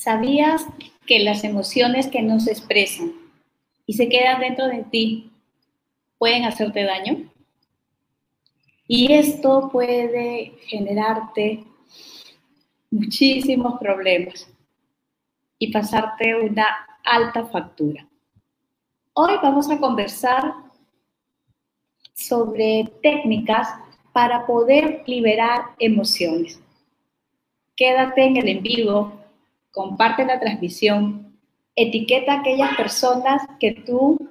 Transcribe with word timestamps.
¿Sabías 0.00 0.64
que 1.04 1.18
las 1.18 1.44
emociones 1.44 2.08
que 2.08 2.22
no 2.22 2.40
se 2.40 2.52
expresan 2.52 3.12
y 3.84 3.92
se 3.92 4.08
quedan 4.08 4.40
dentro 4.40 4.66
de 4.66 4.82
ti 4.84 5.30
pueden 6.16 6.46
hacerte 6.46 6.84
daño? 6.84 7.30
Y 8.88 9.12
esto 9.12 9.68
puede 9.70 10.54
generarte 10.68 11.64
muchísimos 12.90 13.78
problemas 13.78 14.50
y 15.58 15.70
pasarte 15.70 16.34
una 16.34 16.66
alta 17.04 17.44
factura. 17.44 18.08
Hoy 19.12 19.34
vamos 19.42 19.70
a 19.70 19.76
conversar 19.76 20.54
sobre 22.14 22.90
técnicas 23.02 23.68
para 24.14 24.46
poder 24.46 25.02
liberar 25.06 25.74
emociones. 25.78 26.58
Quédate 27.76 28.24
en 28.24 28.38
el 28.38 28.48
en 28.48 29.19
comparte 29.70 30.24
la 30.24 30.40
transmisión, 30.40 31.36
etiqueta 31.76 32.32
a 32.32 32.40
aquellas 32.40 32.76
personas 32.76 33.42
que 33.58 33.72
tú 33.72 34.30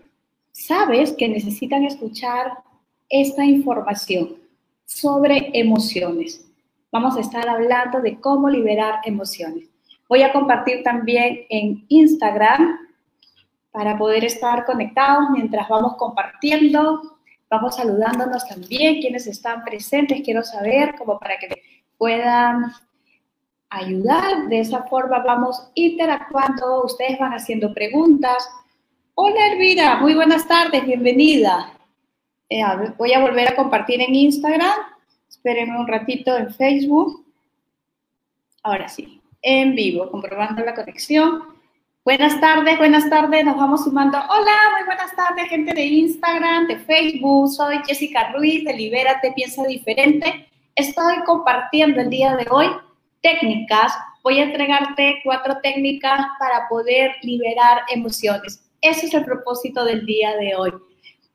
sabes 0.52 1.14
que 1.14 1.30
necesitan 1.30 1.84
escuchar 1.84 2.60
esta 3.10 3.46
información 3.46 4.36
sobre 4.86 5.52
emociones. 5.54 6.46
Vamos 6.92 7.16
a 7.18 7.22
estar 7.22 7.48
hablando 7.48 8.02
de 8.02 8.20
cómo 8.20 8.50
liberar 8.50 9.02
emociones. 9.06 9.70
Voy 10.08 10.24
a 10.24 10.34
compartir 10.34 10.84
también 10.84 11.46
en 11.50 11.86
Instagram 11.88 12.80
para 13.72 13.98
poder 13.98 14.26
estar 14.26 14.66
conectados 14.66 15.30
mientras 15.32 15.70
vamos 15.70 15.96
compartiendo. 15.98 17.18
Vamos 17.50 17.76
saludándonos 17.76 18.48
también, 18.48 19.02
quienes 19.02 19.28
están 19.28 19.64
presentes, 19.64 20.22
quiero 20.24 20.44
saber, 20.44 20.96
como 20.98 21.20
para 21.20 21.38
que 21.38 21.62
puedan 21.98 22.72
ayudar. 23.70 24.48
De 24.48 24.60
esa 24.60 24.84
forma 24.84 25.20
vamos 25.20 25.70
interactuando, 25.76 26.84
ustedes 26.86 27.20
van 27.20 27.34
haciendo 27.34 27.74
preguntas. 27.74 28.50
Hola 29.16 29.48
Elvira, 29.52 29.98
muy 29.98 30.14
buenas 30.16 30.48
tardes, 30.48 30.86
bienvenida. 30.86 31.74
Eh, 32.50 32.64
voy 32.98 33.14
a 33.14 33.20
volver 33.20 33.50
a 33.50 33.56
compartir 33.56 34.02
en 34.02 34.16
Instagram. 34.16 34.74
Espérenme 35.28 35.80
un 35.80 35.88
ratito 35.88 36.36
en 36.36 36.54
Facebook. 36.54 37.26
Ahora 38.64 38.90
sí, 38.90 39.22
en 39.42 39.76
vivo, 39.76 40.10
comprobando 40.10 40.64
la 40.64 40.74
conexión. 40.74 41.44
Buenas 42.04 42.40
tardes, 42.42 42.78
buenas 42.78 43.10
tardes, 43.10 43.46
nos 43.46 43.56
vamos 43.56 43.84
sumando. 43.84 44.18
Hola, 44.18 44.56
muy 44.72 44.86
buenas 44.86 45.16
tardes, 45.16 45.48
gente 45.48 45.74
de 45.74 45.86
Instagram, 45.86 46.68
de 46.68 46.78
Facebook. 46.78 47.50
Soy 47.50 47.80
Jessica 47.86 48.32
Ruiz 48.32 48.64
de 48.64 48.74
Libérate, 48.74 49.32
Piensa 49.34 49.64
Diferente. 49.66 50.50
Estoy 50.76 51.24
compartiendo 51.26 52.02
el 52.02 52.10
día 52.10 52.36
de 52.36 52.48
hoy 52.50 52.68
técnicas. 53.22 53.94
Voy 54.24 54.40
a 54.40 54.44
entregarte 54.44 55.20
cuatro 55.24 55.58
técnicas 55.62 56.20
para 56.40 56.68
poder 56.70 57.12
liberar 57.22 57.82
emociones. 57.90 58.64
Ese 58.82 59.08
es 59.08 59.14
el 59.14 59.26
propósito 59.26 59.84
del 59.84 60.06
día 60.06 60.36
de 60.38 60.56
hoy. 60.56 60.74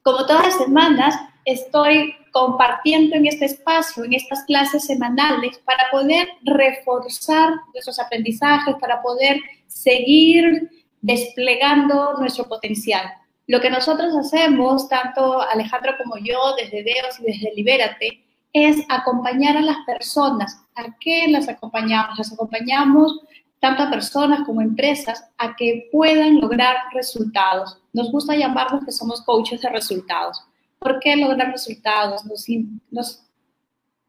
Como 0.03 0.27
todas 0.27 0.45
las 0.45 0.59
semanas, 0.59 1.15
estoy 1.45 2.15
compartiendo 2.33 3.17
en 3.17 3.27
este 3.27 3.47
espacio, 3.47 4.05
en 4.05 4.15
estas 4.15 4.45
clases 4.45 4.85
semanales, 4.85 5.59
para 5.65 5.85
poder 5.91 6.29
reforzar 6.43 7.55
nuestros 7.73 7.99
aprendizajes, 8.01 8.75
para 8.81 9.01
poder 9.03 9.39
seguir 9.67 10.71
desplegando 11.01 12.15
nuestro 12.19 12.49
potencial. 12.49 13.12
Lo 13.47 13.61
que 13.61 13.71
nosotros 13.71 14.15
hacemos, 14.17 14.89
tanto 14.89 15.41
Alejandro 15.43 15.93
como 16.03 16.17
yo, 16.17 16.55
desde 16.57 16.83
Deos 16.83 17.21
y 17.21 17.25
desde 17.25 17.55
Libérate, 17.55 18.23
es 18.55 18.86
acompañar 18.88 19.56
a 19.58 19.60
las 19.60 19.78
personas. 19.84 20.62
¿A 20.77 20.84
qué 21.00 21.27
las 21.28 21.48
acompañamos? 21.48 22.16
Las 22.16 22.33
acompañamos 22.33 23.20
tanto 23.60 23.83
a 23.83 23.91
personas 23.91 24.47
como 24.47 24.60
empresas 24.60 25.24
a 25.38 25.56
que 25.56 25.88
puedan 25.91 26.41
lograr 26.41 26.77
resultados. 26.92 27.78
Nos 27.93 28.10
gusta 28.12 28.37
llamarnos 28.37 28.84
que 28.84 28.93
somos 28.93 29.22
coaches 29.22 29.60
de 29.60 29.69
resultados. 29.70 30.41
¿Por 30.78 31.00
qué 31.00 31.16
lograr 31.16 31.50
resultados? 31.50 32.25
Nos, 32.26 32.47
nos 32.91 33.25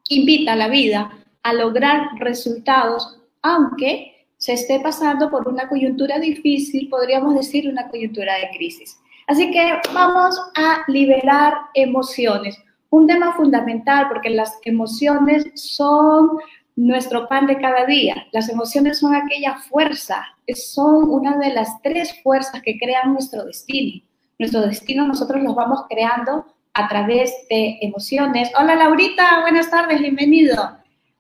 invita 0.09 0.55
la 0.55 0.67
vida 0.67 1.09
a 1.41 1.53
lograr 1.53 2.09
resultados, 2.19 3.17
aunque 3.41 4.27
se 4.37 4.53
esté 4.53 4.79
pasando 4.79 5.31
por 5.31 5.47
una 5.47 5.67
coyuntura 5.67 6.19
difícil, 6.19 6.89
podríamos 6.89 7.33
decir 7.33 7.67
una 7.67 7.87
coyuntura 7.87 8.35
de 8.35 8.49
crisis. 8.55 8.99
Así 9.27 9.49
que 9.49 9.79
vamos 9.93 10.39
a 10.55 10.83
liberar 10.87 11.53
emociones. 11.73 12.61
Un 12.95 13.07
tema 13.07 13.33
fundamental 13.33 14.07
porque 14.07 14.29
las 14.29 14.57
emociones 14.63 15.51
son 15.55 16.29
nuestro 16.77 17.27
pan 17.27 17.45
de 17.45 17.59
cada 17.59 17.85
día. 17.85 18.25
Las 18.31 18.47
emociones 18.47 18.99
son 18.99 19.13
aquella 19.13 19.57
fuerza, 19.57 20.25
son 20.53 21.09
una 21.09 21.37
de 21.37 21.49
las 21.49 21.81
tres 21.81 22.17
fuerzas 22.23 22.61
que 22.61 22.77
crean 22.79 23.11
nuestro 23.11 23.43
destino. 23.43 24.01
Nuestro 24.39 24.61
destino 24.61 25.05
nosotros 25.05 25.43
los 25.43 25.53
vamos 25.55 25.81
creando 25.89 26.45
a 26.73 26.87
través 26.87 27.33
de 27.49 27.79
emociones. 27.81 28.49
Hola 28.57 28.75
Laurita, 28.75 29.41
buenas 29.41 29.69
tardes, 29.69 29.99
bienvenido. 29.99 30.77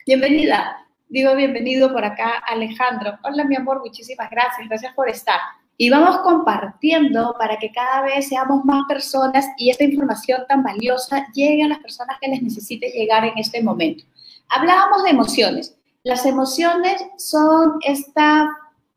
Bienvenida. 0.07 0.77
Digo 1.09 1.35
bienvenido 1.35 1.91
por 1.91 2.05
acá 2.05 2.41
Alejandro. 2.47 3.19
Hola 3.25 3.43
mi 3.43 3.57
amor, 3.57 3.81
muchísimas 3.83 4.29
gracias, 4.29 4.65
gracias 4.69 4.93
por 4.93 5.09
estar. 5.09 5.41
Y 5.77 5.89
vamos 5.89 6.19
compartiendo 6.19 7.35
para 7.37 7.57
que 7.57 7.71
cada 7.71 8.03
vez 8.03 8.29
seamos 8.29 8.63
más 8.63 8.83
personas 8.87 9.45
y 9.57 9.69
esta 9.69 9.83
información 9.83 10.43
tan 10.47 10.63
valiosa 10.63 11.27
llegue 11.33 11.63
a 11.63 11.67
las 11.67 11.79
personas 11.79 12.17
que 12.21 12.29
les 12.29 12.41
necesite 12.41 12.89
llegar 12.89 13.25
en 13.25 13.37
este 13.37 13.61
momento. 13.61 14.05
Hablábamos 14.49 15.03
de 15.03 15.09
emociones. 15.09 15.75
Las 16.03 16.25
emociones 16.25 17.03
son 17.17 17.79
esta 17.81 18.49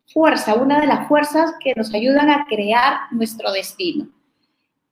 fuerza, 0.06 0.54
una 0.54 0.80
de 0.80 0.86
las 0.86 1.08
fuerzas 1.08 1.52
que 1.62 1.74
nos 1.74 1.92
ayudan 1.94 2.30
a 2.30 2.46
crear 2.46 3.00
nuestro 3.10 3.50
destino. 3.50 4.08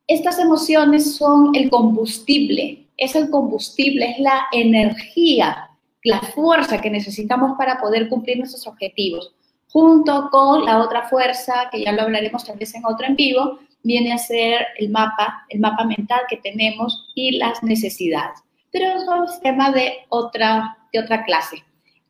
Estas 0.07 0.39
emociones 0.39 1.15
son 1.15 1.55
el 1.55 1.69
combustible, 1.69 2.87
es 2.97 3.15
el 3.15 3.29
combustible, 3.29 4.11
es 4.11 4.19
la 4.19 4.47
energía, 4.51 5.69
la 6.03 6.21
fuerza 6.21 6.79
que 6.79 6.89
necesitamos 6.89 7.57
para 7.57 7.79
poder 7.79 8.09
cumplir 8.09 8.37
nuestros 8.37 8.67
objetivos. 8.67 9.33
Junto 9.79 10.31
con 10.31 10.65
la 10.65 10.79
otra 10.79 11.03
fuerza, 11.03 11.69
que 11.71 11.83
ya 11.83 11.91
lo 11.91 12.01
hablaremos 12.01 12.43
tal 12.43 12.57
vez 12.57 12.73
en 12.73 12.83
otro 12.83 13.05
en 13.05 13.15
vivo, 13.15 13.59
viene 13.83 14.11
a 14.11 14.17
ser 14.17 14.65
el 14.79 14.89
mapa, 14.89 15.45
el 15.49 15.59
mapa 15.59 15.83
mental 15.83 16.21
que 16.27 16.37
tenemos 16.37 17.11
y 17.13 17.37
las 17.37 17.61
necesidades. 17.61 18.39
Pero 18.71 18.87
es 18.87 19.03
un 19.07 19.41
tema 19.43 19.69
de 19.69 19.99
otra, 20.09 20.79
de 20.91 20.99
otra 20.99 21.23
clase. 21.25 21.63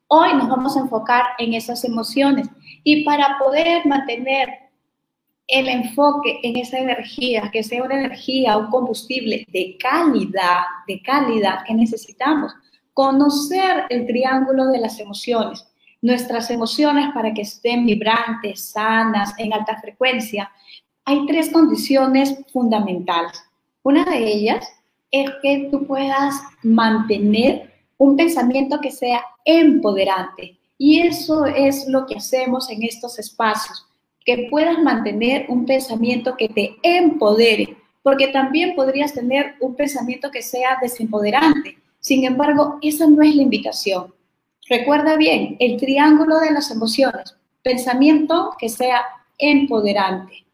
Hoy 0.08 0.34
nos 0.36 0.48
vamos 0.48 0.78
a 0.78 0.80
enfocar 0.80 1.26
en 1.40 1.56
esas 1.56 1.84
emociones. 1.84 2.48
Y 2.86 3.04
para 3.04 3.38
poder 3.38 3.86
mantener 3.86 4.48
el 5.48 5.68
enfoque 5.68 6.40
en 6.44 6.56
esa 6.56 6.78
energía, 6.78 7.50
que 7.52 7.64
sea 7.64 7.84
una 7.84 8.00
energía, 8.00 8.56
un 8.56 8.68
combustible 8.68 9.46
de 9.52 9.76
calidad, 9.78 10.62
de 10.88 11.02
calidad 11.02 11.66
que 11.66 11.74
necesitamos, 11.74 12.54
conocer 12.94 13.88
el 13.90 14.08
triángulo 14.08 14.68
de 14.68 14.80
las 14.80 15.02
emociones, 15.02 15.68
nuestras 16.02 16.50
emociones 16.50 17.08
para 17.14 17.34
que 17.34 17.42
estén 17.42 17.86
vibrantes, 17.86 18.70
sanas, 18.72 19.34
en 19.38 19.54
alta 19.54 19.80
frecuencia. 19.80 20.52
Hay 21.06 21.26
tres 21.26 21.50
condiciones 21.50 22.38
fundamentales. 22.52 23.44
Una 23.84 24.04
de 24.06 24.26
ellas 24.26 24.68
es 25.12 25.30
que 25.42 25.70
tú 25.72 25.86
puedas 25.88 26.42
mantener 26.64 27.74
un 27.98 28.16
pensamiento 28.16 28.80
que 28.82 28.92
sea 28.92 29.22
empoderante. 29.46 30.58
Y 30.78 31.00
eso 31.00 31.46
es 31.46 31.88
lo 31.88 32.06
que 32.06 32.18
hacemos 32.18 32.70
en 32.70 32.84
estos 32.84 33.18
espacios, 33.18 33.88
que 34.26 34.48
puedas 34.52 34.78
mantener 34.80 35.46
un 35.50 35.66
pensamiento 35.66 36.36
que 36.38 36.50
te 36.50 36.76
empodere, 36.84 37.78
porque 38.04 38.28
también 38.28 38.76
podrías 38.76 39.14
tener 39.14 39.56
un 39.60 39.76
pensamiento 39.76 40.30
que 40.30 40.42
sea 40.42 40.78
desempoderante. 40.82 41.78
Sin 42.00 42.26
embargo, 42.26 42.78
esa 42.82 43.08
no 43.08 43.24
es 43.24 43.36
la 43.36 43.42
invitación. 43.42 44.14
Recuerda 44.70 45.16
bien, 45.16 45.56
el 45.60 45.78
triángulo 45.78 46.40
de 46.40 46.52
las 46.52 46.72
emociones, 46.72 47.36
pensamiento 47.64 48.54
que 48.60 48.70
sea 48.70 49.02
empoderante, 49.38 50.46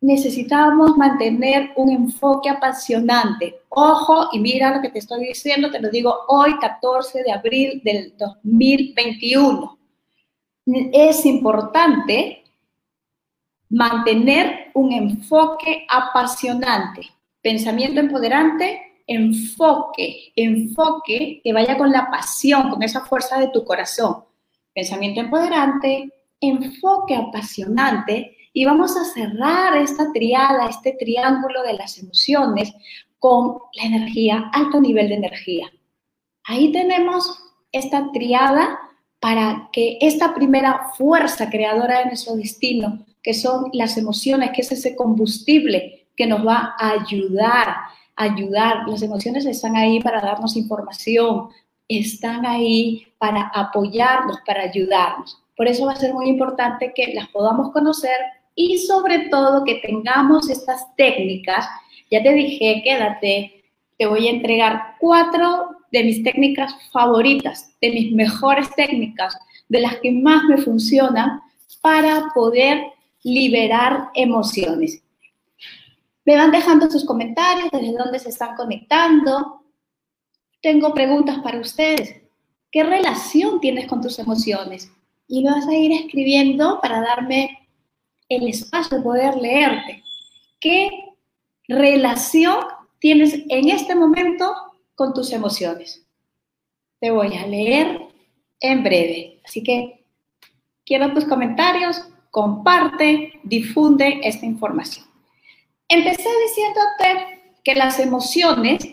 necesitamos 0.00 0.96
mantener 0.96 1.72
un 1.76 1.90
enfoque 1.90 2.50
apasionante. 2.50 3.60
Ojo, 3.68 4.28
y 4.32 4.38
mira 4.38 4.74
lo 4.74 4.80
que 4.80 4.90
te 4.90 4.98
estoy 4.98 5.26
diciendo, 5.26 5.70
te 5.70 5.80
lo 5.80 5.90
digo 5.90 6.14
hoy, 6.28 6.56
14 6.58 7.22
de 7.22 7.32
abril 7.32 7.80
del 7.84 8.14
2021. 8.16 9.78
Es 10.92 11.24
importante 11.24 12.44
mantener 13.70 14.70
un 14.74 14.92
enfoque 14.92 15.86
apasionante. 15.88 17.02
Pensamiento 17.42 18.00
empoderante, 18.00 18.87
enfoque, 19.08 20.32
enfoque 20.36 21.40
que 21.42 21.52
vaya 21.52 21.76
con 21.76 21.90
la 21.90 22.08
pasión, 22.10 22.70
con 22.70 22.82
esa 22.82 23.00
fuerza 23.00 23.40
de 23.40 23.48
tu 23.48 23.64
corazón. 23.64 24.24
Pensamiento 24.72 25.20
empoderante, 25.20 26.12
enfoque 26.40 27.16
apasionante 27.16 28.36
y 28.52 28.64
vamos 28.64 28.96
a 28.96 29.04
cerrar 29.04 29.76
esta 29.76 30.12
triada, 30.12 30.68
este 30.68 30.92
triángulo 30.92 31.62
de 31.62 31.72
las 31.72 31.98
emociones 31.98 32.72
con 33.18 33.58
la 33.74 33.84
energía, 33.84 34.50
alto 34.52 34.80
nivel 34.80 35.08
de 35.08 35.16
energía. 35.16 35.72
Ahí 36.44 36.70
tenemos 36.70 37.42
esta 37.72 38.12
triada 38.12 38.78
para 39.20 39.68
que 39.72 39.98
esta 40.00 40.34
primera 40.34 40.90
fuerza 40.96 41.50
creadora 41.50 42.00
de 42.00 42.06
nuestro 42.06 42.36
destino, 42.36 43.04
que 43.22 43.34
son 43.34 43.70
las 43.72 43.96
emociones, 43.96 44.50
que 44.54 44.62
es 44.62 44.70
ese 44.70 44.94
combustible 44.94 46.08
que 46.16 46.26
nos 46.26 46.46
va 46.46 46.74
a 46.78 46.90
ayudar, 46.92 47.76
ayudar. 48.18 48.88
Las 48.88 49.02
emociones 49.02 49.46
están 49.46 49.76
ahí 49.76 50.00
para 50.00 50.20
darnos 50.20 50.56
información, 50.56 51.48
están 51.88 52.44
ahí 52.44 53.06
para 53.18 53.50
apoyarnos, 53.54 54.38
para 54.46 54.64
ayudarnos. 54.64 55.42
Por 55.56 55.66
eso 55.66 55.86
va 55.86 55.92
a 55.92 55.96
ser 55.96 56.12
muy 56.12 56.28
importante 56.28 56.92
que 56.94 57.14
las 57.14 57.28
podamos 57.28 57.72
conocer 57.72 58.16
y 58.54 58.78
sobre 58.78 59.28
todo 59.30 59.64
que 59.64 59.76
tengamos 59.76 60.50
estas 60.50 60.94
técnicas. 60.96 61.66
Ya 62.10 62.22
te 62.22 62.32
dije, 62.32 62.82
quédate, 62.84 63.64
te 63.96 64.06
voy 64.06 64.28
a 64.28 64.30
entregar 64.30 64.96
cuatro 65.00 65.70
de 65.90 66.04
mis 66.04 66.22
técnicas 66.22 66.74
favoritas, 66.92 67.74
de 67.80 67.90
mis 67.90 68.12
mejores 68.12 68.68
técnicas, 68.74 69.36
de 69.68 69.80
las 69.80 69.96
que 69.96 70.12
más 70.12 70.44
me 70.44 70.58
funcionan 70.58 71.40
para 71.80 72.32
poder 72.34 72.82
liberar 73.22 74.10
emociones. 74.14 75.02
Me 76.28 76.36
van 76.36 76.50
dejando 76.50 76.90
sus 76.90 77.06
comentarios, 77.06 77.70
desde 77.72 77.96
dónde 77.96 78.18
se 78.18 78.28
están 78.28 78.54
conectando. 78.54 79.62
Tengo 80.60 80.92
preguntas 80.92 81.38
para 81.38 81.58
ustedes. 81.58 82.20
¿Qué 82.70 82.82
relación 82.82 83.60
tienes 83.60 83.86
con 83.86 84.02
tus 84.02 84.18
emociones? 84.18 84.92
Y 85.26 85.42
me 85.42 85.52
vas 85.52 85.66
a 85.66 85.72
ir 85.72 85.90
escribiendo 85.90 86.82
para 86.82 87.00
darme 87.00 87.66
el 88.28 88.46
espacio 88.46 88.98
de 88.98 89.02
poder 89.02 89.36
leerte. 89.36 90.02
¿Qué 90.60 90.90
relación 91.66 92.58
tienes 92.98 93.32
en 93.48 93.70
este 93.70 93.94
momento 93.94 94.54
con 94.94 95.14
tus 95.14 95.32
emociones. 95.32 96.06
Te 97.00 97.10
voy 97.10 97.34
a 97.38 97.46
leer 97.46 98.02
en 98.60 98.82
breve. 98.82 99.40
Así 99.46 99.62
que 99.62 100.04
quiero 100.84 101.14
tus 101.14 101.24
comentarios, 101.24 102.02
comparte, 102.30 103.40
difunde 103.44 104.20
esta 104.24 104.44
información. 104.44 105.08
Empecé 105.88 106.28
diciéndote 106.46 107.40
que 107.64 107.74
las 107.74 107.98
emociones 107.98 108.86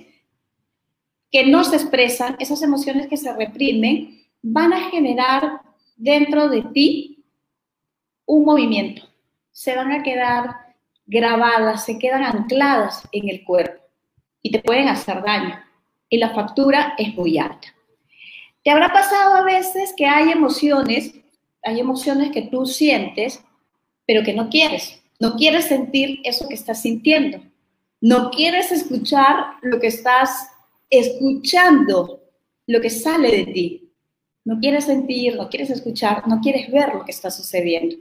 que 1.32 1.46
no 1.46 1.64
se 1.64 1.76
expresan, 1.76 2.38
esas 2.40 2.62
emociones 2.62 3.08
que 3.08 3.18
se 3.18 3.34
reprimen, 3.34 4.26
van 4.42 4.72
a 4.74 4.90
generar 4.90 5.62
dentro 5.98 6.48
de 6.50 6.62
ti 6.74 7.26
un 8.26 8.46
movimiento. 8.46 9.04
Se 9.52 9.76
van 9.76 9.92
a 9.92 10.04
quedar 10.04 10.76
grabadas, 11.06 11.86
se 11.86 12.00
quedan 12.00 12.24
ancladas 12.24 13.08
en 13.12 13.30
el 13.30 13.44
cuerpo 13.44 13.84
y 14.42 14.52
te 14.52 14.60
pueden 14.60 14.88
hacer 14.88 15.22
daño 15.22 15.60
y 16.10 16.18
la 16.18 16.34
factura 16.34 16.94
es 16.98 17.14
muy 17.16 17.38
alta. 17.38 17.68
¿Te 18.64 18.72
habrá 18.72 18.92
pasado 18.92 19.36
a 19.36 19.44
veces 19.44 19.94
que 19.96 20.06
hay 20.06 20.32
emociones, 20.32 21.14
hay 21.64 21.80
emociones 21.80 22.32
que 22.32 22.44
tú 22.44 22.66
sientes, 22.66 23.44
pero 24.08 24.24
que 24.24 24.34
no 24.34 24.50
quieres? 24.50 25.04
No 25.20 25.36
quieres 25.36 25.66
sentir 25.66 26.22
eso 26.24 26.48
que 26.48 26.54
estás 26.54 26.82
sintiendo. 26.82 27.40
No 28.02 28.30
quieres 28.32 28.72
escuchar 28.72 29.56
lo 29.62 29.80
que 29.80 29.88
estás 29.88 30.50
escuchando, 30.90 32.22
lo 32.68 32.82
que 32.82 32.90
sale 32.90 33.32
de 33.32 33.46
ti. 33.52 33.94
No 34.44 34.60
quieres 34.60 34.86
sentir, 34.86 35.36
no 35.36 35.50
quieres 35.50 35.70
escuchar, 35.70 36.28
no 36.28 36.40
quieres 36.42 36.72
ver 36.72 36.94
lo 36.94 37.04
que 37.06 37.12
está 37.12 37.32
sucediendo. 37.32 37.96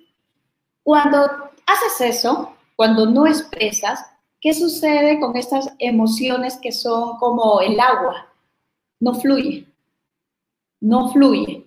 Cuando 0.83 1.21
haces 1.67 2.17
eso, 2.17 2.55
cuando 2.77 3.07
no 3.07 3.27
expresas, 3.27 4.01
¿Qué 4.45 4.53
sucede 4.53 5.19
con 5.21 5.35
estas 5.39 5.75
emociones 5.79 6.59
que 6.59 6.71
son 6.71 7.17
como 7.17 7.63
el 7.63 7.81
agua? 7.81 8.31
No 9.01 9.15
fluye, 9.15 9.67
no 10.83 11.11
fluye. 11.11 11.67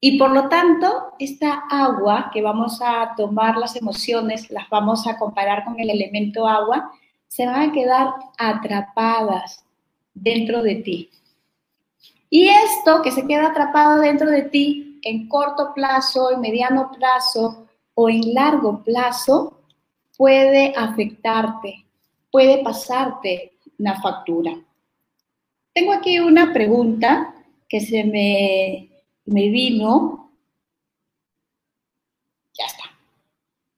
Y 0.00 0.18
por 0.18 0.30
lo 0.30 0.48
tanto, 0.48 1.14
esta 1.18 1.64
agua 1.70 2.30
que 2.32 2.40
vamos 2.40 2.80
a 2.82 3.14
tomar 3.16 3.56
las 3.56 3.74
emociones, 3.74 4.50
las 4.50 4.68
vamos 4.68 5.06
a 5.06 5.18
comparar 5.18 5.64
con 5.64 5.78
el 5.80 5.90
elemento 5.90 6.46
agua, 6.46 6.92
se 7.26 7.46
van 7.46 7.70
a 7.70 7.72
quedar 7.72 8.14
atrapadas 8.38 9.64
dentro 10.14 10.62
de 10.62 10.76
ti. 10.76 11.10
Y 12.30 12.48
esto 12.48 13.02
que 13.02 13.10
se 13.10 13.26
queda 13.26 13.48
atrapado 13.48 14.00
dentro 14.00 14.30
de 14.30 14.42
ti 14.42 15.00
en 15.02 15.28
corto 15.28 15.72
plazo, 15.74 16.30
en 16.32 16.40
mediano 16.40 16.92
plazo 16.92 17.66
o 17.94 18.08
en 18.08 18.34
largo 18.34 18.82
plazo, 18.84 19.58
puede 20.16 20.74
afectarte, 20.76 21.86
puede 22.30 22.62
pasarte 22.62 23.52
una 23.78 24.00
factura. 24.00 24.52
Tengo 25.72 25.92
aquí 25.92 26.18
una 26.18 26.52
pregunta 26.52 27.34
que 27.68 27.80
se 27.80 28.04
me, 28.04 28.87
me 29.28 29.48
vino. 29.48 30.32
Ya 32.58 32.66
está. 32.66 32.84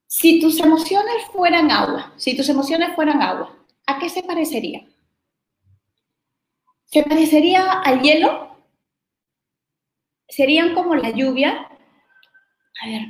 Si 0.07 0.41
tus 0.41 0.59
emociones 0.61 1.27
fueran 1.33 1.71
agua, 1.71 2.13
si 2.17 2.37
tus 2.37 2.49
emociones 2.49 2.95
fueran 2.95 3.23
agua, 3.23 3.57
¿a 3.87 3.99
qué 3.99 4.09
se 4.09 4.23
parecería? 4.23 4.87
¿Se 6.85 7.03
parecería 7.03 7.81
al 7.81 8.01
hielo? 8.03 8.57
¿Serían 10.29 10.75
como 10.75 10.95
la 10.95 11.11
lluvia? 11.11 11.69
A 12.83 12.87
ver, 12.89 13.03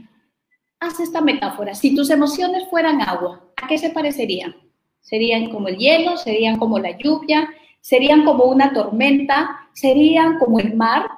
haz 0.80 1.00
esta 1.00 1.20
metáfora. 1.20 1.74
Si 1.74 1.94
tus 1.94 2.10
emociones 2.10 2.68
fueran 2.68 3.00
agua, 3.00 3.44
¿a 3.56 3.66
qué 3.66 3.78
se 3.78 3.90
parecerían? 3.90 4.54
serían 5.00 5.50
como 5.50 5.68
el 5.68 5.76
hielo, 5.76 6.16
serían 6.16 6.58
como 6.58 6.78
la 6.78 6.96
lluvia, 6.96 7.48
serían 7.80 8.24
como 8.24 8.44
una 8.44 8.72
tormenta, 8.72 9.68
serían 9.72 10.38
como 10.38 10.60
el 10.60 10.74
mar, 10.76 11.08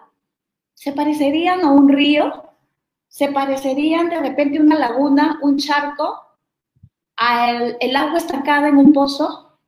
se 0.82 0.92
parecerían 0.92 1.60
a 1.60 1.70
un 1.70 1.88
río, 1.88 2.42
se 3.06 3.28
parecerían 3.30 4.08
de 4.08 4.18
repente 4.18 4.58
a 4.58 4.62
una 4.62 4.76
laguna, 4.76 5.38
un 5.40 5.56
charco, 5.56 6.20
al 7.14 7.76
el 7.78 7.94
agua 7.94 8.18
estancada 8.18 8.66
en 8.66 8.78
un 8.78 8.92
pozo. 8.92 9.60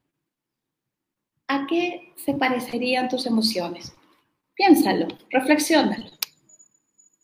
¿A 1.47 1.69
qué 1.69 2.13
se 2.17 2.35
parecerían 2.35 3.09
tus 3.09 3.27
emociones? 3.27 3.95
Piénsalo, 4.55 5.07
reflexiónalo. 5.31 6.11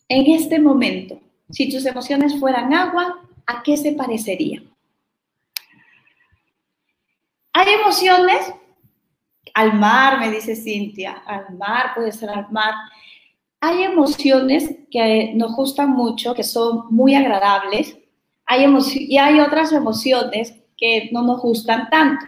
En 0.09 0.31
este 0.37 0.61
momento, 0.61 1.21
si 1.51 1.69
tus 1.69 1.85
emociones 1.85 2.39
fueran 2.39 2.73
agua, 2.73 3.29
¿a 3.45 3.61
qué 3.65 3.77
se 3.77 3.91
parecerían? 3.95 4.73
Hay 7.55 7.75
emociones, 7.75 8.55
al 9.53 9.73
mar, 9.73 10.21
me 10.21 10.31
dice 10.31 10.55
Cintia, 10.55 11.25
al 11.27 11.57
mar, 11.59 11.93
puede 11.97 12.13
ser 12.13 12.31
al 12.31 12.49
mar. 12.53 12.75
Hay 13.61 13.83
emociones 13.83 14.71
que 14.91 15.33
nos 15.35 15.55
gustan 15.55 15.91
mucho, 15.91 16.35
que 16.35 16.45
son 16.45 16.87
muy 16.91 17.15
agradables, 17.15 17.97
hay 18.47 18.67
y 18.95 19.19
hay 19.19 19.41
otras 19.41 19.73
emociones 19.73 20.55
que 20.77 21.11
no 21.13 21.23
nos 21.23 21.41
gustan 21.41 21.89
tanto. 21.91 22.25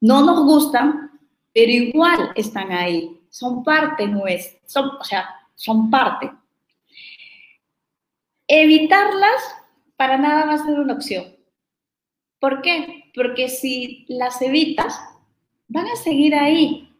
No 0.00 0.24
nos 0.24 0.44
gustan, 0.44 1.20
pero 1.52 1.70
igual 1.70 2.32
están 2.34 2.72
ahí, 2.72 3.20
son 3.30 3.62
parte 3.62 4.08
nuestra, 4.08 4.58
son, 4.66 4.90
o 4.98 5.04
sea, 5.04 5.28
son 5.54 5.90
parte. 5.90 6.32
Evitarlas 8.48 9.42
para 9.96 10.18
nada 10.18 10.46
va 10.46 10.54
a 10.54 10.64
ser 10.66 10.80
una 10.80 10.94
opción. 10.94 11.36
¿Por 12.40 12.60
qué? 12.60 13.04
Porque 13.14 13.48
si 13.48 14.04
las 14.08 14.42
evitas, 14.42 14.98
van 15.68 15.86
a 15.86 15.96
seguir 15.96 16.34
ahí. 16.34 16.92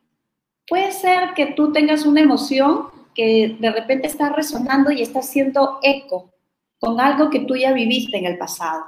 Puede 0.68 0.92
ser 0.92 1.34
que 1.34 1.46
tú 1.46 1.72
tengas 1.72 2.06
una 2.06 2.20
emoción 2.20 2.91
que 3.14 3.56
de 3.58 3.70
repente 3.70 4.06
está 4.06 4.30
resonando 4.30 4.90
y 4.90 5.02
está 5.02 5.20
haciendo 5.20 5.78
eco 5.82 6.32
con 6.78 7.00
algo 7.00 7.30
que 7.30 7.40
tú 7.40 7.56
ya 7.56 7.72
viviste 7.72 8.18
en 8.18 8.26
el 8.26 8.38
pasado. 8.38 8.84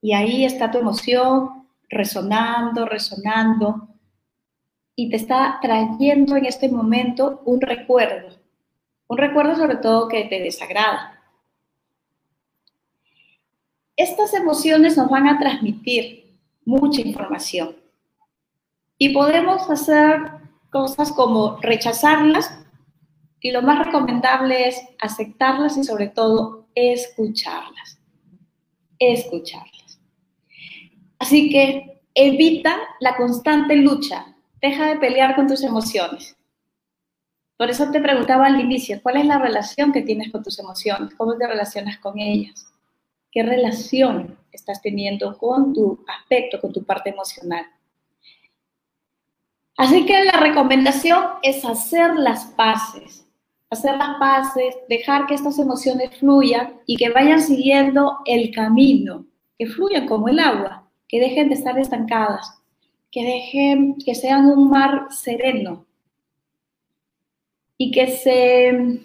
Y 0.00 0.12
ahí 0.12 0.44
está 0.44 0.70
tu 0.70 0.78
emoción 0.78 1.68
resonando, 1.88 2.84
resonando, 2.84 3.88
y 4.94 5.10
te 5.10 5.16
está 5.16 5.58
trayendo 5.60 6.36
en 6.36 6.46
este 6.46 6.68
momento 6.68 7.42
un 7.44 7.60
recuerdo. 7.60 8.28
Un 9.08 9.18
recuerdo 9.18 9.56
sobre 9.56 9.76
todo 9.76 10.08
que 10.08 10.24
te 10.24 10.40
desagrada 10.40 11.16
estas 13.96 14.34
emociones 14.34 14.96
nos 14.96 15.08
van 15.08 15.26
a 15.26 15.38
transmitir 15.38 16.38
mucha 16.64 17.00
información 17.00 17.76
y 18.98 19.10
podemos 19.10 19.68
hacer 19.70 20.20
cosas 20.70 21.12
como 21.12 21.56
rechazarlas 21.62 22.65
y 23.40 23.50
lo 23.50 23.62
más 23.62 23.84
recomendable 23.84 24.68
es 24.68 24.80
aceptarlas 25.00 25.76
y 25.76 25.84
sobre 25.84 26.08
todo 26.08 26.66
escucharlas. 26.74 27.98
Escucharlas. 28.98 30.00
Así 31.18 31.50
que 31.50 32.00
evita 32.14 32.76
la 33.00 33.16
constante 33.16 33.76
lucha. 33.76 34.34
Deja 34.60 34.86
de 34.88 34.96
pelear 34.96 35.36
con 35.36 35.46
tus 35.46 35.62
emociones. 35.62 36.36
Por 37.56 37.70
eso 37.70 37.90
te 37.90 38.00
preguntaba 38.00 38.46
al 38.46 38.60
inicio, 38.60 39.00
¿cuál 39.02 39.16
es 39.18 39.26
la 39.26 39.38
relación 39.38 39.92
que 39.92 40.02
tienes 40.02 40.30
con 40.30 40.42
tus 40.42 40.58
emociones? 40.58 41.14
¿Cómo 41.14 41.36
te 41.36 41.46
relacionas 41.46 41.98
con 41.98 42.18
ellas? 42.18 42.66
qué 43.36 43.42
relación 43.42 44.38
estás 44.50 44.80
teniendo 44.80 45.36
con 45.36 45.74
tu 45.74 46.02
aspecto, 46.08 46.58
con 46.58 46.72
tu 46.72 46.82
parte 46.84 47.10
emocional. 47.10 47.66
Así 49.76 50.06
que 50.06 50.24
la 50.24 50.40
recomendación 50.40 51.22
es 51.42 51.62
hacer 51.66 52.14
las 52.16 52.46
paces, 52.46 53.25
hacer 53.70 53.96
las 53.96 54.18
paces, 54.18 54.76
dejar 54.88 55.26
que 55.26 55.34
estas 55.34 55.58
emociones 55.58 56.18
fluyan 56.18 56.80
y 56.86 56.96
que 56.96 57.10
vayan 57.10 57.40
siguiendo 57.40 58.18
el 58.24 58.54
camino, 58.54 59.26
que 59.58 59.66
fluyan 59.66 60.06
como 60.06 60.28
el 60.28 60.38
agua, 60.38 60.88
que 61.08 61.20
dejen 61.20 61.48
de 61.48 61.54
estar 61.54 61.78
estancadas, 61.78 62.62
que 63.10 63.24
dejen, 63.24 63.96
que 64.04 64.14
sean 64.14 64.46
un 64.46 64.70
mar 64.70 65.08
sereno 65.10 65.86
y 67.76 67.90
que 67.90 68.08
se 68.08 69.00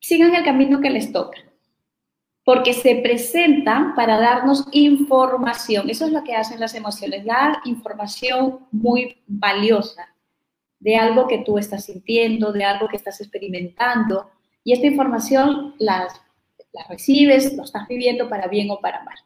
sigan 0.00 0.34
el 0.34 0.44
camino 0.44 0.80
que 0.80 0.90
les 0.90 1.12
toca, 1.12 1.38
porque 2.44 2.72
se 2.72 2.96
presentan 2.96 3.94
para 3.94 4.18
darnos 4.18 4.66
información. 4.72 5.88
Eso 5.88 6.06
es 6.06 6.12
lo 6.12 6.24
que 6.24 6.34
hacen 6.34 6.60
las 6.60 6.74
emociones, 6.74 7.24
dar 7.24 7.58
información 7.64 8.66
muy 8.72 9.18
valiosa 9.26 10.14
de 10.80 10.96
algo 10.96 11.26
que 11.26 11.38
tú 11.38 11.58
estás 11.58 11.86
sintiendo, 11.86 12.52
de 12.52 12.64
algo 12.64 12.88
que 12.88 12.96
estás 12.96 13.20
experimentando, 13.20 14.30
y 14.64 14.72
esta 14.72 14.86
información 14.86 15.74
la, 15.78 16.08
recibes, 16.88 17.56
lo 17.56 17.64
estás 17.64 17.88
viviendo 17.88 18.28
para 18.28 18.48
bien 18.48 18.70
o 18.70 18.80
para 18.80 19.02
mal. 19.02 19.16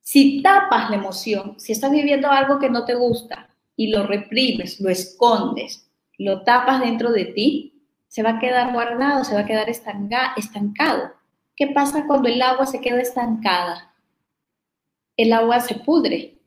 Si 0.00 0.42
tapas 0.42 0.88
la 0.90 0.96
emoción, 0.96 1.58
si 1.58 1.72
estás 1.72 1.90
viviendo 1.90 2.30
algo 2.30 2.58
que 2.58 2.70
no 2.70 2.84
te 2.84 2.94
gusta 2.94 3.50
y 3.76 3.88
lo 3.88 4.06
reprimes, 4.06 4.80
lo 4.80 4.88
escondes, 4.88 5.90
lo 6.18 6.42
tapas 6.42 6.80
dentro 6.80 7.12
de 7.12 7.26
ti, 7.26 7.82
se 8.08 8.22
va 8.22 8.30
a 8.30 8.38
quedar 8.38 8.72
guardado, 8.72 9.24
se 9.24 9.34
va 9.34 9.40
a 9.40 9.46
quedar 9.46 9.68
estancado. 9.68 11.12
¿Qué 11.54 11.66
pasa 11.68 12.06
cuando 12.06 12.28
el 12.28 12.40
agua 12.40 12.66
se 12.66 12.80
queda 12.80 13.00
estancada? 13.00 13.92
El 15.16 15.32
agua 15.32 15.60
se 15.60 15.74
pudre, 15.74 16.38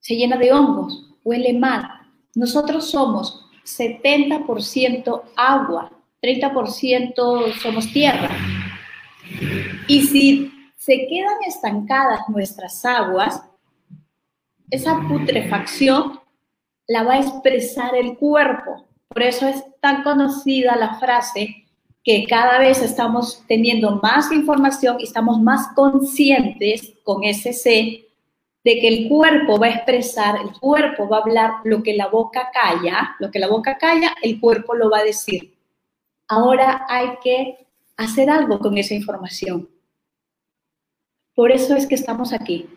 se 0.00 0.16
llena 0.16 0.36
de 0.36 0.52
hongos, 0.52 1.16
huele 1.24 1.52
mal, 1.52 1.97
nosotros 2.34 2.90
somos 2.90 3.44
70% 3.64 5.22
agua, 5.36 5.90
30% 6.22 7.52
somos 7.60 7.92
tierra. 7.92 8.30
Y 9.86 10.02
si 10.02 10.52
se 10.76 11.06
quedan 11.08 11.42
estancadas 11.46 12.28
nuestras 12.28 12.84
aguas, 12.84 13.42
esa 14.70 15.00
putrefacción 15.08 16.20
la 16.86 17.02
va 17.02 17.14
a 17.14 17.20
expresar 17.20 17.94
el 17.94 18.16
cuerpo. 18.16 18.86
Por 19.08 19.22
eso 19.22 19.46
es 19.46 19.64
tan 19.80 20.02
conocida 20.02 20.76
la 20.76 20.98
frase 20.98 21.66
que 22.04 22.24
cada 22.26 22.58
vez 22.58 22.80
estamos 22.80 23.44
teniendo 23.46 24.00
más 24.02 24.32
información 24.32 24.98
y 24.98 25.04
estamos 25.04 25.40
más 25.40 25.68
conscientes 25.74 26.94
con 27.04 27.24
ese 27.24 27.52
C 27.52 28.07
de 28.64 28.80
que 28.80 28.88
el 28.88 29.08
cuerpo 29.08 29.58
va 29.58 29.66
a 29.66 29.70
expresar, 29.70 30.40
el 30.40 30.52
cuerpo 30.58 31.08
va 31.08 31.18
a 31.18 31.20
hablar 31.20 31.52
lo 31.64 31.82
que 31.82 31.94
la 31.94 32.08
boca 32.08 32.50
calla, 32.52 33.16
lo 33.18 33.30
que 33.30 33.38
la 33.38 33.48
boca 33.48 33.78
calla, 33.78 34.14
el 34.22 34.40
cuerpo 34.40 34.74
lo 34.74 34.90
va 34.90 34.98
a 34.98 35.04
decir. 35.04 35.54
Ahora 36.28 36.86
hay 36.88 37.18
que 37.22 37.66
hacer 37.96 38.28
algo 38.28 38.58
con 38.58 38.76
esa 38.76 38.94
información. 38.94 39.68
Por 41.34 41.52
eso 41.52 41.76
es 41.76 41.86
que 41.86 41.94
estamos 41.94 42.32
aquí, 42.32 42.68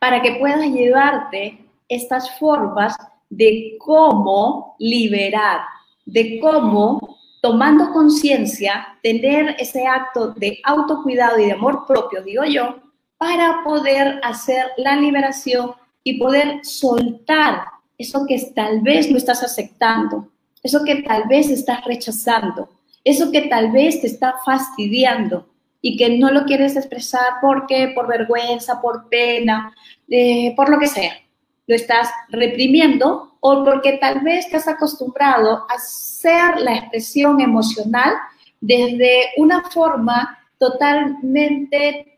para 0.00 0.22
que 0.22 0.36
puedas 0.36 0.66
llevarte 0.66 1.58
estas 1.88 2.38
formas 2.38 2.96
de 3.28 3.76
cómo 3.78 4.76
liberar, 4.78 5.60
de 6.04 6.40
cómo, 6.40 7.18
tomando 7.40 7.92
conciencia, 7.92 8.98
tener 9.02 9.56
ese 9.58 9.86
acto 9.86 10.32
de 10.32 10.58
autocuidado 10.64 11.38
y 11.38 11.46
de 11.46 11.52
amor 11.52 11.86
propio, 11.86 12.22
digo 12.22 12.44
yo, 12.44 12.81
para 13.22 13.62
poder 13.62 14.18
hacer 14.24 14.72
la 14.78 14.96
liberación 14.96 15.74
y 16.02 16.18
poder 16.18 16.58
soltar 16.64 17.66
eso 17.96 18.26
que 18.26 18.36
tal 18.52 18.80
vez 18.80 19.08
no 19.12 19.16
estás 19.16 19.44
aceptando, 19.44 20.28
eso 20.60 20.82
que 20.82 21.02
tal 21.02 21.28
vez 21.28 21.48
estás 21.48 21.84
rechazando, 21.84 22.68
eso 23.04 23.30
que 23.30 23.42
tal 23.42 23.70
vez 23.70 24.00
te 24.00 24.08
está 24.08 24.34
fastidiando 24.44 25.46
y 25.80 25.96
que 25.96 26.18
no 26.18 26.32
lo 26.32 26.44
quieres 26.46 26.74
expresar 26.74 27.34
porque 27.40 27.92
por 27.94 28.08
vergüenza, 28.08 28.80
por 28.80 29.08
pena, 29.08 29.72
eh, 30.10 30.52
por 30.56 30.68
lo 30.68 30.80
que 30.80 30.88
sea. 30.88 31.12
Lo 31.68 31.76
estás 31.76 32.10
reprimiendo 32.28 33.36
o 33.38 33.64
porque 33.64 33.98
tal 33.98 34.22
vez 34.22 34.50
te 34.50 34.56
has 34.56 34.66
acostumbrado 34.66 35.64
a 35.70 35.74
hacer 35.74 36.60
la 36.60 36.74
expresión 36.74 37.40
emocional 37.40 38.14
desde 38.60 39.28
una 39.36 39.62
forma 39.70 40.40
totalmente 40.58 42.11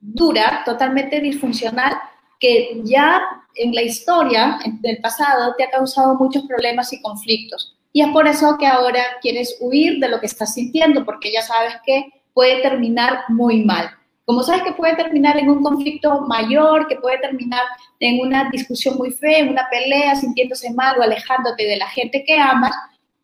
dura, 0.00 0.62
totalmente 0.64 1.20
disfuncional, 1.20 1.92
que 2.40 2.80
ya 2.84 3.20
en 3.54 3.74
la 3.74 3.82
historia 3.82 4.58
del 4.80 4.98
pasado 4.98 5.54
te 5.56 5.64
ha 5.64 5.70
causado 5.70 6.14
muchos 6.14 6.44
problemas 6.46 6.92
y 6.92 7.02
conflictos. 7.02 7.76
Y 7.92 8.02
es 8.02 8.08
por 8.08 8.26
eso 8.26 8.56
que 8.58 8.66
ahora 8.66 9.02
quieres 9.20 9.56
huir 9.60 9.98
de 9.98 10.08
lo 10.08 10.20
que 10.20 10.26
estás 10.26 10.54
sintiendo, 10.54 11.04
porque 11.04 11.32
ya 11.32 11.42
sabes 11.42 11.74
que 11.84 12.06
puede 12.32 12.62
terminar 12.62 13.24
muy 13.28 13.64
mal. 13.64 13.90
Como 14.24 14.42
sabes 14.42 14.62
que 14.62 14.72
puede 14.72 14.94
terminar 14.94 15.38
en 15.38 15.48
un 15.48 15.62
conflicto 15.62 16.20
mayor, 16.20 16.86
que 16.86 16.96
puede 16.96 17.18
terminar 17.18 17.62
en 17.98 18.20
una 18.20 18.50
discusión 18.50 18.96
muy 18.96 19.10
fea, 19.10 19.38
en 19.38 19.48
una 19.48 19.66
pelea, 19.70 20.14
sintiéndose 20.14 20.70
mal 20.74 20.98
o 20.98 21.02
alejándote 21.02 21.64
de 21.64 21.78
la 21.78 21.88
gente 21.88 22.24
que 22.24 22.38
amas, 22.38 22.74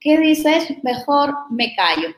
¿qué 0.00 0.18
dices? 0.18 0.82
Mejor 0.82 1.34
me 1.50 1.74
callo. 1.76 2.08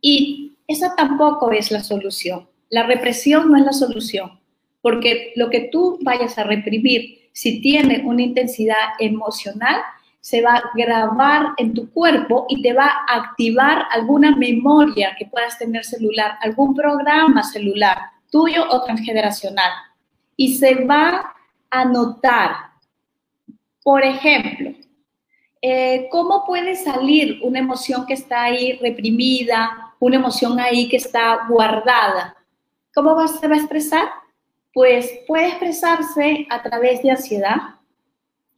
Y 0.00 0.56
esa 0.68 0.94
tampoco 0.94 1.50
es 1.50 1.70
la 1.70 1.82
solución. 1.82 2.48
La 2.70 2.84
represión 2.84 3.50
no 3.50 3.56
es 3.56 3.64
la 3.64 3.72
solución, 3.72 4.38
porque 4.82 5.32
lo 5.36 5.50
que 5.50 5.68
tú 5.72 5.98
vayas 6.02 6.38
a 6.38 6.44
reprimir, 6.44 7.30
si 7.32 7.60
tiene 7.60 8.02
una 8.04 8.22
intensidad 8.22 8.94
emocional, 8.98 9.76
se 10.20 10.42
va 10.42 10.56
a 10.56 10.70
grabar 10.74 11.54
en 11.56 11.72
tu 11.72 11.90
cuerpo 11.90 12.46
y 12.48 12.60
te 12.60 12.72
va 12.72 12.92
a 13.08 13.16
activar 13.16 13.86
alguna 13.90 14.36
memoria 14.36 15.14
que 15.18 15.26
puedas 15.26 15.58
tener 15.58 15.84
celular, 15.84 16.36
algún 16.42 16.74
programa 16.74 17.42
celular 17.42 17.98
tuyo 18.30 18.64
o 18.68 18.82
transgeneracional. 18.82 19.70
Y 20.36 20.56
se 20.56 20.84
va 20.84 21.34
a 21.70 21.84
notar, 21.84 22.52
por 23.82 24.04
ejemplo, 24.04 24.72
eh, 25.60 26.08
¿cómo 26.10 26.44
puede 26.44 26.76
salir 26.76 27.40
una 27.42 27.58
emoción 27.58 28.06
que 28.06 28.14
está 28.14 28.44
ahí 28.44 28.78
reprimida, 28.80 29.94
una 29.98 30.16
emoción 30.16 30.60
ahí 30.60 30.88
que 30.88 30.98
está 30.98 31.46
guardada? 31.48 32.36
¿Cómo 32.94 33.26
se 33.28 33.48
va 33.48 33.54
a 33.54 33.58
expresar? 33.58 34.08
Pues 34.72 35.10
puede 35.26 35.48
expresarse 35.48 36.46
a 36.50 36.62
través 36.62 37.02
de 37.02 37.10
ansiedad. 37.10 37.56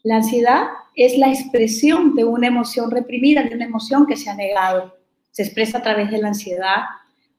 La 0.03 0.17
ansiedad 0.17 0.69
es 0.95 1.17
la 1.19 1.29
expresión 1.29 2.15
de 2.15 2.25
una 2.25 2.47
emoción 2.47 2.91
reprimida, 2.91 3.43
de 3.43 3.55
una 3.55 3.65
emoción 3.65 4.07
que 4.07 4.17
se 4.17 4.31
ha 4.31 4.35
negado. 4.35 4.97
Se 5.31 5.43
expresa 5.43 5.79
a 5.79 5.83
través 5.83 6.11
de 6.11 6.19
la 6.19 6.29
ansiedad. 6.29 6.85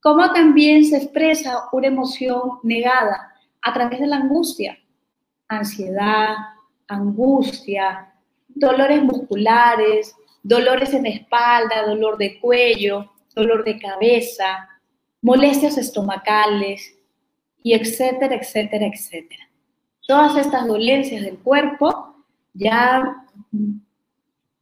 Como 0.02 0.32
también 0.32 0.86
se 0.86 0.98
expresa 0.98 1.66
una 1.72 1.88
emoción 1.88 2.60
negada 2.64 3.34
a 3.62 3.74
través 3.74 4.00
de 4.00 4.08
la 4.08 4.18
angustia. 4.18 4.78
Ansiedad, 5.48 6.36
angustia, 6.88 8.14
dolores 8.48 9.04
musculares, 9.04 10.16
dolores 10.44 10.94
en 10.94 11.06
espalda, 11.06 11.86
dolor 11.86 12.18
de 12.18 12.40
cuello, 12.40 13.12
dolor 13.36 13.64
de 13.64 13.80
cabeza, 13.80 14.68
molestias 15.22 15.78
estomacales 15.78 16.96
y 17.64 17.74
etcétera, 17.74 18.36
etcétera, 18.36 18.88
etcétera. 18.88 19.50
Todas 20.08 20.36
estas 20.38 20.68
dolencias 20.68 21.24
del 21.24 21.38
cuerpo 21.40 22.16
ya 22.54 23.26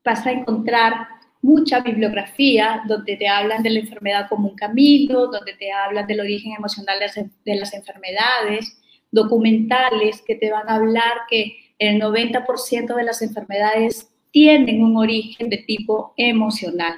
vas 0.03 0.25
a 0.27 0.31
encontrar 0.31 1.07
mucha 1.41 1.79
bibliografía 1.79 2.83
donde 2.87 3.15
te 3.15 3.27
hablan 3.27 3.63
de 3.63 3.69
la 3.69 3.79
enfermedad 3.79 4.27
como 4.27 4.49
un 4.49 4.55
camino, 4.55 5.27
donde 5.27 5.53
te 5.53 5.71
hablan 5.71 6.05
del 6.05 6.19
origen 6.19 6.53
emocional 6.53 6.99
de 7.45 7.55
las 7.55 7.73
enfermedades, 7.73 8.77
documentales 9.11 10.21
que 10.21 10.35
te 10.35 10.51
van 10.51 10.69
a 10.69 10.75
hablar 10.75 11.13
que 11.29 11.57
el 11.79 12.01
90% 12.01 12.93
de 12.93 13.03
las 13.03 13.21
enfermedades 13.21 14.09
tienen 14.31 14.83
un 14.83 14.97
origen 14.97 15.49
de 15.49 15.57
tipo 15.57 16.13
emocional. 16.17 16.93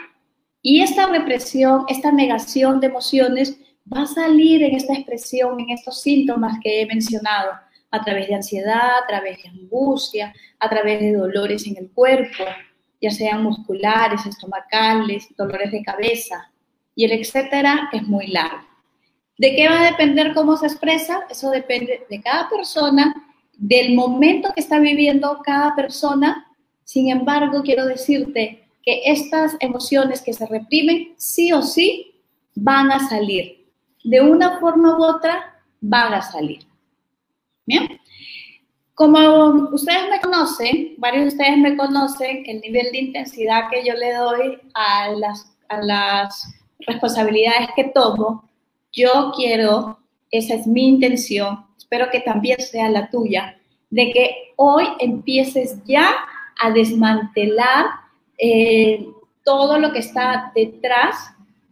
Y 0.61 0.81
esta 0.81 1.07
represión, 1.07 1.85
esta 1.87 2.11
negación 2.11 2.79
de 2.79 2.87
emociones 2.87 3.57
va 3.91 4.03
a 4.03 4.07
salir 4.07 4.63
en 4.63 4.75
esta 4.75 4.93
expresión, 4.93 5.59
en 5.59 5.71
estos 5.71 6.01
síntomas 6.01 6.59
que 6.61 6.81
he 6.81 6.85
mencionado, 6.85 7.51
a 7.91 8.03
través 8.03 8.27
de 8.27 8.35
ansiedad, 8.35 8.99
a 9.03 9.07
través 9.07 9.41
de 9.43 9.49
angustia, 9.49 10.33
a 10.59 10.69
través 10.69 11.01
de 11.01 11.13
dolores 11.13 11.67
en 11.67 11.77
el 11.77 11.91
cuerpo, 11.91 12.45
ya 13.01 13.11
sean 13.11 13.43
musculares, 13.43 14.25
estomacales, 14.25 15.27
dolores 15.35 15.71
de 15.71 15.83
cabeza, 15.83 16.51
y 16.95 17.05
el 17.05 17.11
etcétera 17.13 17.89
es 17.91 18.03
muy 18.03 18.27
largo. 18.27 18.65
¿De 19.37 19.55
qué 19.55 19.67
va 19.67 19.81
a 19.81 19.91
depender 19.91 20.33
cómo 20.33 20.55
se 20.55 20.67
expresa? 20.67 21.21
Eso 21.29 21.49
depende 21.49 22.05
de 22.09 22.21
cada 22.21 22.47
persona, 22.47 23.13
del 23.57 23.95
momento 23.95 24.53
que 24.53 24.61
está 24.61 24.79
viviendo 24.79 25.41
cada 25.43 25.75
persona. 25.75 26.47
Sin 26.83 27.09
embargo, 27.09 27.63
quiero 27.63 27.85
decirte 27.85 28.60
que 28.83 29.01
estas 29.05 29.55
emociones 29.59 30.21
que 30.21 30.33
se 30.33 30.45
reprimen, 30.45 31.13
sí 31.17 31.51
o 31.53 31.61
sí, 31.61 32.15
van 32.55 32.91
a 32.91 33.07
salir. 33.07 33.67
De 34.03 34.21
una 34.21 34.59
forma 34.59 34.97
u 34.97 35.03
otra, 35.03 35.61
van 35.79 36.13
a 36.13 36.21
salir. 36.21 36.65
Bien. 37.65 37.99
Como 38.93 39.17
ustedes 39.73 40.09
me 40.09 40.19
conocen, 40.19 40.95
varios 40.97 41.23
de 41.23 41.27
ustedes 41.29 41.57
me 41.57 41.77
conocen, 41.77 42.43
el 42.45 42.61
nivel 42.61 42.91
de 42.91 42.99
intensidad 42.99 43.69
que 43.71 43.83
yo 43.85 43.93
le 43.95 44.13
doy 44.13 44.59
a, 44.73 45.09
las, 45.09 45.51
a 45.69 45.81
las 45.81 46.53
responsabilidades 46.79 47.69
que 47.75 47.85
tomo, 47.85 48.49
yo 48.91 49.31
quiero, 49.35 49.99
esa 50.29 50.55
es 50.55 50.67
mi 50.67 50.87
intención, 50.87 51.65
espero 51.77 52.09
que 52.11 52.19
también 52.19 52.59
sea 52.59 52.89
la 52.89 53.09
tuya, 53.09 53.57
de 53.89 54.11
que 54.11 54.53
hoy 54.55 54.85
empieces 54.99 55.83
ya 55.85 56.13
a 56.59 56.71
desmantelar 56.71 57.85
eh, 58.43 59.05
todo 59.45 59.77
lo 59.77 59.93
que 59.93 59.99
está 59.99 60.51
detrás 60.55 61.15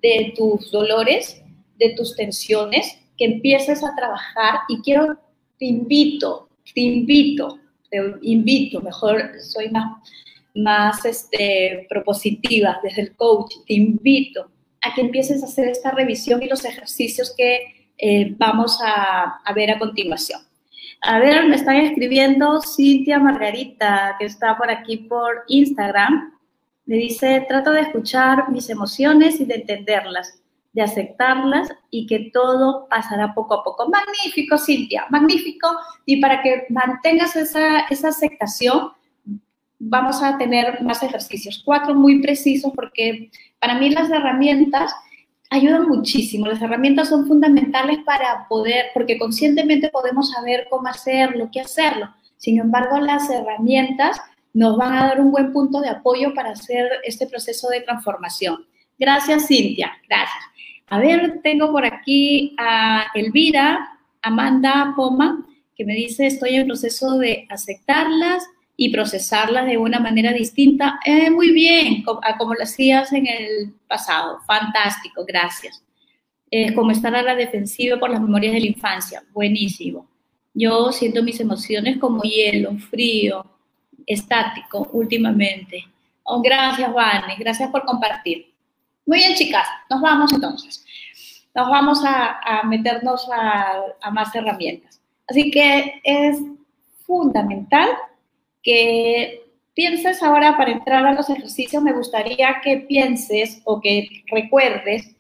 de 0.03 0.33
tus 0.37 0.71
dolores, 0.71 1.41
de 1.79 1.95
tus 1.95 2.15
tensiones, 2.15 2.99
que 3.17 3.25
empieces 3.25 3.83
a 3.83 3.95
trabajar 3.95 4.59
y 4.69 4.79
quiero, 4.81 5.17
te 5.57 5.65
invito, 5.65 6.47
te 6.73 6.81
invito, 6.81 7.59
te 7.89 7.97
invito, 8.21 8.81
mejor 8.81 9.31
soy 9.41 9.69
más, 9.69 9.97
más 10.53 11.03
este, 11.05 11.87
propositiva 11.89 12.79
desde 12.83 13.01
el 13.01 13.15
coach, 13.15 13.51
te 13.67 13.73
invito 13.73 14.51
a 14.81 14.93
que 14.93 15.01
empieces 15.01 15.41
a 15.41 15.47
hacer 15.47 15.69
esta 15.69 15.89
revisión 15.89 16.43
y 16.43 16.47
los 16.47 16.63
ejercicios 16.65 17.33
que 17.35 17.89
eh, 17.97 18.35
vamos 18.37 18.79
a, 18.81 19.39
a 19.43 19.53
ver 19.53 19.71
a 19.71 19.79
continuación. 19.79 20.39
A 21.01 21.17
ver, 21.17 21.47
me 21.47 21.55
están 21.55 21.77
escribiendo 21.77 22.61
Cintia 22.61 23.17
Margarita, 23.17 24.15
que 24.19 24.25
está 24.25 24.55
por 24.55 24.69
aquí 24.69 24.97
por 24.97 25.45
Instagram. 25.47 26.38
Me 26.89 26.95
dice, 26.95 27.45
trato 27.47 27.71
de 27.71 27.81
escuchar 27.81 28.49
mis 28.49 28.67
emociones 28.67 29.39
y 29.39 29.45
de 29.45 29.57
entenderlas, 29.57 30.41
de 30.73 30.81
aceptarlas 30.81 31.69
y 31.91 32.07
que 32.07 32.31
todo 32.33 32.87
pasará 32.89 33.35
poco 33.35 33.53
a 33.53 33.63
poco. 33.63 33.87
Magnífico, 33.87 34.57
Cintia, 34.57 35.05
magnífico. 35.11 35.67
Y 36.07 36.19
para 36.19 36.41
que 36.41 36.65
mantengas 36.69 37.35
esa, 37.35 37.81
esa 37.91 38.07
aceptación, 38.07 38.89
vamos 39.77 40.23
a 40.23 40.39
tener 40.39 40.81
más 40.81 41.03
ejercicios, 41.03 41.61
cuatro 41.63 41.93
muy 41.93 42.23
precisos, 42.23 42.71
porque 42.73 43.29
para 43.59 43.75
mí 43.77 43.91
las 43.91 44.09
herramientas 44.09 44.91
ayudan 45.51 45.87
muchísimo. 45.87 46.47
Las 46.47 46.59
herramientas 46.59 47.09
son 47.09 47.27
fundamentales 47.27 47.99
para 48.03 48.47
poder, 48.47 48.87
porque 48.95 49.19
conscientemente 49.19 49.91
podemos 49.91 50.31
saber 50.31 50.65
cómo 50.71 50.87
hacerlo, 50.87 51.49
qué 51.51 51.61
hacerlo. 51.61 52.09
Sin 52.37 52.59
embargo, 52.59 52.99
las 52.99 53.29
herramientas 53.29 54.19
nos 54.53 54.77
van 54.77 54.93
a 54.93 55.07
dar 55.07 55.21
un 55.21 55.31
buen 55.31 55.51
punto 55.51 55.81
de 55.81 55.89
apoyo 55.89 56.33
para 56.33 56.51
hacer 56.51 56.89
este 57.03 57.27
proceso 57.27 57.69
de 57.69 57.81
transformación. 57.81 58.65
Gracias, 58.97 59.47
Cintia. 59.47 59.91
Gracias. 60.07 60.43
A 60.87 60.99
ver, 60.99 61.39
tengo 61.43 61.71
por 61.71 61.85
aquí 61.85 62.55
a 62.57 63.05
Elvira, 63.13 63.99
Amanda 64.21 64.93
Poma, 64.95 65.45
que 65.75 65.85
me 65.85 65.93
dice, 65.93 66.27
estoy 66.27 66.55
en 66.55 66.67
proceso 66.67 67.17
de 67.17 67.45
aceptarlas 67.49 68.43
y 68.75 68.89
procesarlas 68.89 69.65
de 69.65 69.77
una 69.77 69.99
manera 69.99 70.33
distinta. 70.33 70.99
Eh, 71.05 71.29
muy 71.29 71.51
bien, 71.51 72.03
como 72.03 72.53
lo 72.53 72.63
hacías 72.63 73.13
en 73.13 73.27
el 73.27 73.73
pasado. 73.87 74.39
Fantástico, 74.47 75.23
gracias. 75.27 75.83
Eh, 76.51 76.73
como 76.73 76.91
estar 76.91 77.15
a 77.15 77.21
la 77.21 77.35
defensiva 77.35 77.99
por 77.99 78.09
las 78.09 78.21
memorias 78.21 78.53
de 78.53 78.61
la 78.61 78.67
infancia. 78.67 79.23
Buenísimo. 79.31 80.09
Yo 80.53 80.91
siento 80.91 81.21
mis 81.23 81.39
emociones 81.39 81.97
como 81.97 82.23
hielo, 82.23 82.75
frío, 82.89 83.45
estático 84.09 84.89
últimamente. 84.91 85.85
Oh, 86.23 86.41
gracias, 86.41 86.93
Vane. 86.93 87.35
Gracias 87.37 87.69
por 87.69 87.85
compartir. 87.85 88.53
Muy 89.05 89.19
bien, 89.19 89.35
chicas. 89.35 89.67
Nos 89.89 90.01
vamos 90.01 90.33
entonces. 90.33 90.85
Nos 91.55 91.69
vamos 91.69 92.03
a, 92.05 92.63
meternos 92.65 93.27
a 93.31 94.11
más 94.11 94.35
herramientas. 94.35 94.99
Así 95.27 95.49
que 95.51 96.01
es 96.03 96.37
fundamental 97.05 97.89
que 98.61 99.49
pienses 99.73 100.21
ahora 100.21 100.57
para 100.57 100.71
entrar 100.71 101.05
a 101.05 101.13
los 101.13 101.29
ejercicios, 101.29 101.81
me 101.81 101.93
gustaría 101.93 102.59
que 102.61 102.77
pienses 102.77 103.61
o 103.63 103.79
que 103.79 104.23
recuerdes 104.29 105.15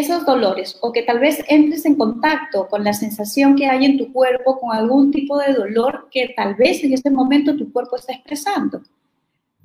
esos 0.00 0.26
dolores 0.26 0.76
o 0.80 0.92
que 0.92 1.02
tal 1.02 1.20
vez 1.20 1.42
entres 1.48 1.86
en 1.86 1.94
contacto 1.94 2.68
con 2.68 2.82
la 2.84 2.92
sensación 2.92 3.56
que 3.56 3.66
hay 3.66 3.84
en 3.84 3.98
tu 3.98 4.12
cuerpo, 4.12 4.58
con 4.58 4.72
algún 4.72 5.10
tipo 5.10 5.38
de 5.38 5.52
dolor 5.52 6.08
que 6.10 6.32
tal 6.36 6.54
vez 6.54 6.82
en 6.82 6.92
este 6.92 7.10
momento 7.10 7.56
tu 7.56 7.72
cuerpo 7.72 7.96
está 7.96 8.12
expresando. 8.12 8.82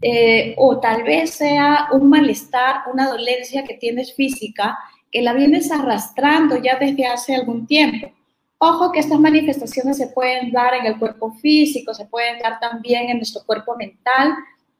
Eh, 0.01 0.53
o 0.57 0.79
tal 0.79 1.03
vez 1.03 1.31
sea 1.31 1.87
un 1.93 2.09
malestar, 2.09 2.81
una 2.93 3.09
dolencia 3.09 3.63
que 3.63 3.75
tienes 3.75 4.13
física 4.13 4.77
que 5.11 5.21
la 5.21 5.33
vienes 5.33 5.71
arrastrando 5.71 6.57
ya 6.61 6.77
desde 6.77 7.05
hace 7.05 7.35
algún 7.35 7.65
tiempo. 7.65 8.11
Ojo 8.57 8.91
que 8.91 8.99
estas 8.99 9.19
manifestaciones 9.19 9.97
se 9.97 10.07
pueden 10.07 10.51
dar 10.51 10.73
en 10.73 10.85
el 10.85 10.99
cuerpo 10.99 11.31
físico, 11.33 11.93
se 11.93 12.05
pueden 12.05 12.39
dar 12.39 12.59
también 12.59 13.09
en 13.09 13.17
nuestro 13.17 13.43
cuerpo 13.45 13.75
mental, 13.75 14.33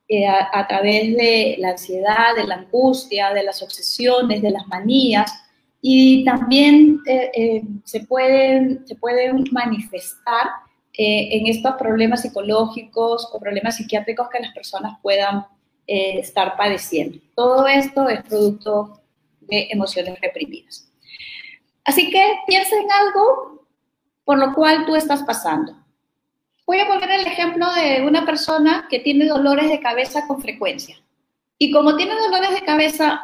eh, 0.08 0.28
a, 0.28 0.68
través 0.68 1.16
de 1.16 1.56
la 1.58 1.70
ansiedad, 1.70 2.36
de 2.36 2.44
la 2.44 2.56
angustia, 2.56 3.34
de 3.34 3.42
las 3.42 3.64
obsesiones, 3.64 4.40
de 4.40 4.52
las 4.52 4.68
manías, 4.68 5.45
y 5.88 6.24
también 6.26 7.00
eh, 7.06 7.30
eh, 7.36 7.64
se, 7.84 8.00
pueden, 8.06 8.88
se 8.88 8.96
pueden 8.96 9.44
manifestar 9.52 10.48
en 10.98 11.46
estos 11.46 11.76
problemas 11.76 12.22
psicológicos 12.22 13.30
o 13.32 13.40
problemas 13.40 13.76
psiquiátricos 13.76 14.30
que 14.30 14.40
las 14.40 14.54
personas 14.54 14.98
puedan 15.04 15.46
estar 15.86 16.56
padeciendo. 16.56 17.20
Todo 17.36 17.68
esto 17.68 18.08
es 18.08 18.24
producto 18.24 19.02
de 19.42 19.68
emociones 19.72 20.20
reprimidas. 20.22 20.90
Así 21.84 22.10
que 22.10 22.38
piensa 22.48 22.78
en 22.78 22.90
algo 22.90 23.68
por 24.24 24.40
lo 24.40 24.54
cual 24.54 24.86
tú 24.86 24.96
estás 24.96 25.22
pasando. 25.24 25.78
Voy 26.66 26.80
a 26.80 26.88
poner 26.88 27.12
el 27.12 27.28
ejemplo 27.28 27.72
de 27.74 28.02
una 28.02 28.26
persona 28.26 28.88
que 28.90 29.00
tiene 29.00 29.28
dolores 29.28 29.70
de 29.70 29.80
cabeza 29.80 30.26
con 30.28 30.42
frecuencia. 30.42 30.98
Y 31.60 31.72
como 31.72 31.96
tiene 31.96 32.16
dolores 32.16 32.56
de 32.56 32.66
cabeza 32.66 33.22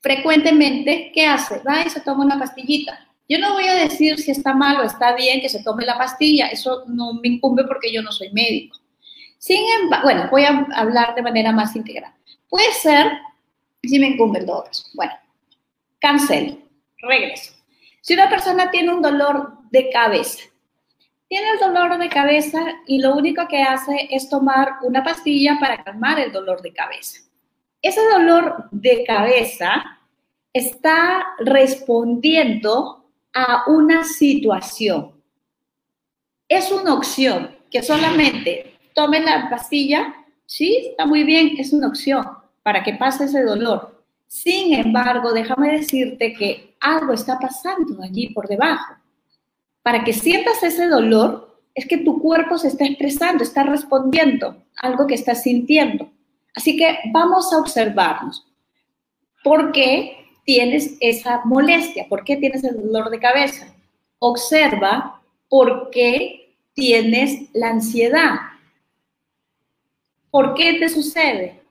frecuentemente, 0.00 1.12
¿qué 1.14 1.26
hace? 1.26 1.60
Va 1.60 1.82
y 1.84 1.90
se 1.90 2.00
toma 2.00 2.24
una 2.24 2.38
pastillita. 2.38 3.06
Yo 3.28 3.38
no 3.38 3.52
voy 3.52 3.68
a 3.68 3.74
decir 3.74 4.18
si 4.18 4.32
está 4.32 4.54
mal 4.54 4.80
o 4.80 4.82
está 4.82 5.14
bien 5.14 5.40
que 5.40 5.48
se 5.48 5.62
tome 5.62 5.84
la 5.84 5.96
pastilla, 5.96 6.48
eso 6.48 6.84
no 6.88 7.14
me 7.14 7.28
incumbe 7.28 7.64
porque 7.64 7.92
yo 7.92 8.02
no 8.02 8.10
soy 8.10 8.32
médico. 8.32 8.78
Sin 9.38 9.60
embargo, 9.80 10.04
bueno, 10.04 10.28
voy 10.30 10.44
a 10.44 10.66
hablar 10.74 11.14
de 11.14 11.22
manera 11.22 11.52
más 11.52 11.76
integral. 11.76 12.12
Puede 12.48 12.72
ser, 12.72 13.06
si 13.82 13.98
me 13.98 14.08
incumbe 14.08 14.44
todo 14.44 14.66
eso. 14.70 14.84
Bueno, 14.94 15.12
cancelo, 16.00 16.58
regreso. 16.98 17.54
Si 18.00 18.14
una 18.14 18.28
persona 18.28 18.70
tiene 18.70 18.92
un 18.92 19.00
dolor 19.00 19.58
de 19.70 19.90
cabeza, 19.90 20.42
tiene 21.28 21.50
el 21.50 21.58
dolor 21.60 21.96
de 21.96 22.08
cabeza 22.08 22.58
y 22.88 22.98
lo 22.98 23.14
único 23.14 23.46
que 23.46 23.62
hace 23.62 24.08
es 24.10 24.28
tomar 24.28 24.78
una 24.82 25.04
pastilla 25.04 25.56
para 25.60 25.84
calmar 25.84 26.18
el 26.18 26.32
dolor 26.32 26.60
de 26.60 26.72
cabeza. 26.72 27.20
Ese 27.82 28.00
dolor 28.12 28.68
de 28.70 29.04
cabeza 29.04 30.00
está 30.52 31.24
respondiendo 31.38 33.04
a 33.32 33.64
una 33.68 34.04
situación. 34.04 35.12
Es 36.48 36.70
una 36.72 36.94
opción 36.94 37.56
que 37.70 37.82
solamente 37.82 38.74
tome 38.94 39.20
la 39.20 39.48
pastilla, 39.48 40.14
sí, 40.46 40.88
está 40.90 41.06
muy 41.06 41.22
bien, 41.24 41.52
es 41.58 41.72
una 41.72 41.88
opción 41.88 42.26
para 42.62 42.82
que 42.82 42.94
pase 42.94 43.24
ese 43.24 43.42
dolor. 43.42 44.04
Sin 44.26 44.74
embargo, 44.74 45.32
déjame 45.32 45.72
decirte 45.72 46.34
que 46.34 46.74
algo 46.80 47.12
está 47.12 47.38
pasando 47.38 48.02
allí 48.02 48.28
por 48.30 48.48
debajo. 48.48 48.94
Para 49.82 50.04
que 50.04 50.12
sientas 50.12 50.62
ese 50.62 50.88
dolor, 50.88 51.62
es 51.74 51.86
que 51.86 51.98
tu 51.98 52.20
cuerpo 52.20 52.58
se 52.58 52.68
está 52.68 52.84
expresando, 52.84 53.42
está 53.42 53.62
respondiendo 53.62 54.62
a 54.76 54.86
algo 54.88 55.06
que 55.06 55.14
estás 55.14 55.44
sintiendo. 55.44 56.10
Así 56.54 56.76
que 56.76 56.98
vamos 57.12 57.52
a 57.52 57.58
observarnos. 57.58 58.46
¿Por 59.42 59.72
qué 59.72 60.28
tienes 60.44 60.96
esa 61.00 61.42
molestia? 61.44 62.06
¿Por 62.08 62.24
qué 62.24 62.36
tienes 62.36 62.64
el 62.64 62.76
dolor 62.82 63.10
de 63.10 63.18
cabeza? 63.18 63.74
Observa 64.18 65.22
por 65.48 65.90
qué 65.90 66.54
tienes 66.74 67.48
la 67.54 67.70
ansiedad. 67.70 68.34
¿Por 70.30 70.54
qué 70.54 70.74
te 70.74 70.88
sucede? 70.88 71.62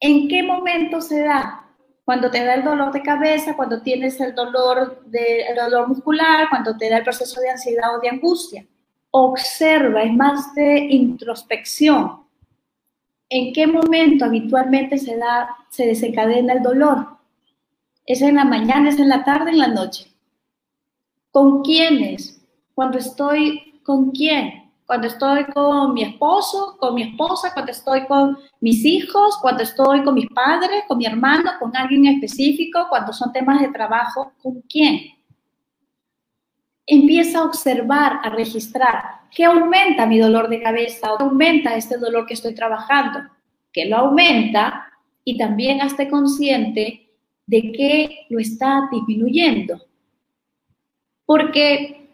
¿En 0.00 0.28
qué 0.28 0.42
momento 0.42 1.00
se 1.00 1.20
da? 1.20 1.62
cuando 2.04 2.30
te 2.30 2.44
da 2.44 2.54
el 2.54 2.64
dolor 2.64 2.92
de 2.92 3.02
cabeza, 3.02 3.56
cuando 3.56 3.80
tienes 3.82 4.20
el 4.20 4.34
dolor, 4.34 5.02
de, 5.06 5.44
dolor 5.56 5.88
muscular, 5.88 6.48
cuando 6.50 6.76
te 6.76 6.90
da 6.90 6.98
el 6.98 7.04
proceso 7.04 7.40
de 7.40 7.50
ansiedad 7.50 7.96
o 7.96 8.00
de 8.00 8.08
angustia. 8.08 8.66
Observa, 9.10 10.02
es 10.02 10.12
más 10.12 10.54
de 10.54 10.78
introspección. 10.78 12.21
¿En 13.34 13.54
qué 13.54 13.66
momento 13.66 14.26
habitualmente 14.26 14.98
se, 14.98 15.16
da, 15.16 15.48
se 15.70 15.86
desencadena 15.86 16.52
el 16.52 16.62
dolor? 16.62 17.16
¿Es 18.04 18.20
en 18.20 18.34
la 18.34 18.44
mañana, 18.44 18.90
es 18.90 18.98
en 18.98 19.08
la 19.08 19.24
tarde, 19.24 19.52
en 19.52 19.58
la 19.58 19.68
noche? 19.68 20.12
¿Con 21.30 21.62
quiénes? 21.62 22.44
Cuando 22.74 22.98
estoy 22.98 23.80
con 23.84 24.10
quién? 24.10 24.62
cuando 24.84 25.06
estoy 25.06 25.46
con 25.46 25.94
mi 25.94 26.02
esposo, 26.02 26.76
con 26.78 26.94
mi 26.94 27.02
esposa, 27.04 27.54
cuando 27.54 27.72
estoy 27.72 28.04
con 28.06 28.36
mis 28.60 28.84
hijos, 28.84 29.38
cuando 29.40 29.62
estoy 29.62 30.04
con 30.04 30.14
mis 30.14 30.28
padres, 30.28 30.84
con 30.86 30.98
mi 30.98 31.06
hermano, 31.06 31.52
con 31.58 31.74
alguien 31.74 32.04
específico, 32.08 32.86
cuando 32.90 33.10
son 33.10 33.32
temas 33.32 33.62
de 33.62 33.68
trabajo, 33.68 34.32
¿con 34.42 34.60
quién? 34.68 35.00
Empieza 36.92 37.38
a 37.38 37.44
observar, 37.44 38.20
a 38.22 38.28
registrar. 38.30 39.22
¿Qué 39.30 39.44
aumenta 39.44 40.06
mi 40.06 40.18
dolor 40.18 40.48
de 40.48 40.62
cabeza? 40.62 41.12
¿O 41.12 41.18
qué 41.18 41.24
aumenta 41.24 41.76
este 41.76 41.96
dolor 41.96 42.26
que 42.26 42.34
estoy 42.34 42.54
trabajando? 42.54 43.20
¿Qué 43.72 43.86
lo 43.86 43.96
aumenta? 43.96 44.92
y 45.24 45.38
también 45.38 45.80
hazte 45.80 46.08
consciente 46.08 47.08
de 47.46 47.72
que 47.72 48.26
lo 48.30 48.38
está 48.38 48.88
disminuyendo. 48.90 49.80
Porque 51.24 52.10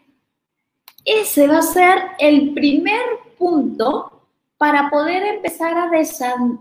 ese 1.05 1.47
va 1.47 1.59
a 1.59 1.63
ser 1.63 1.97
el 2.19 2.53
primer 2.53 3.01
punto 3.37 4.27
para 4.57 4.89
poder 4.89 5.23
empezar 5.23 5.77
a 5.77 5.89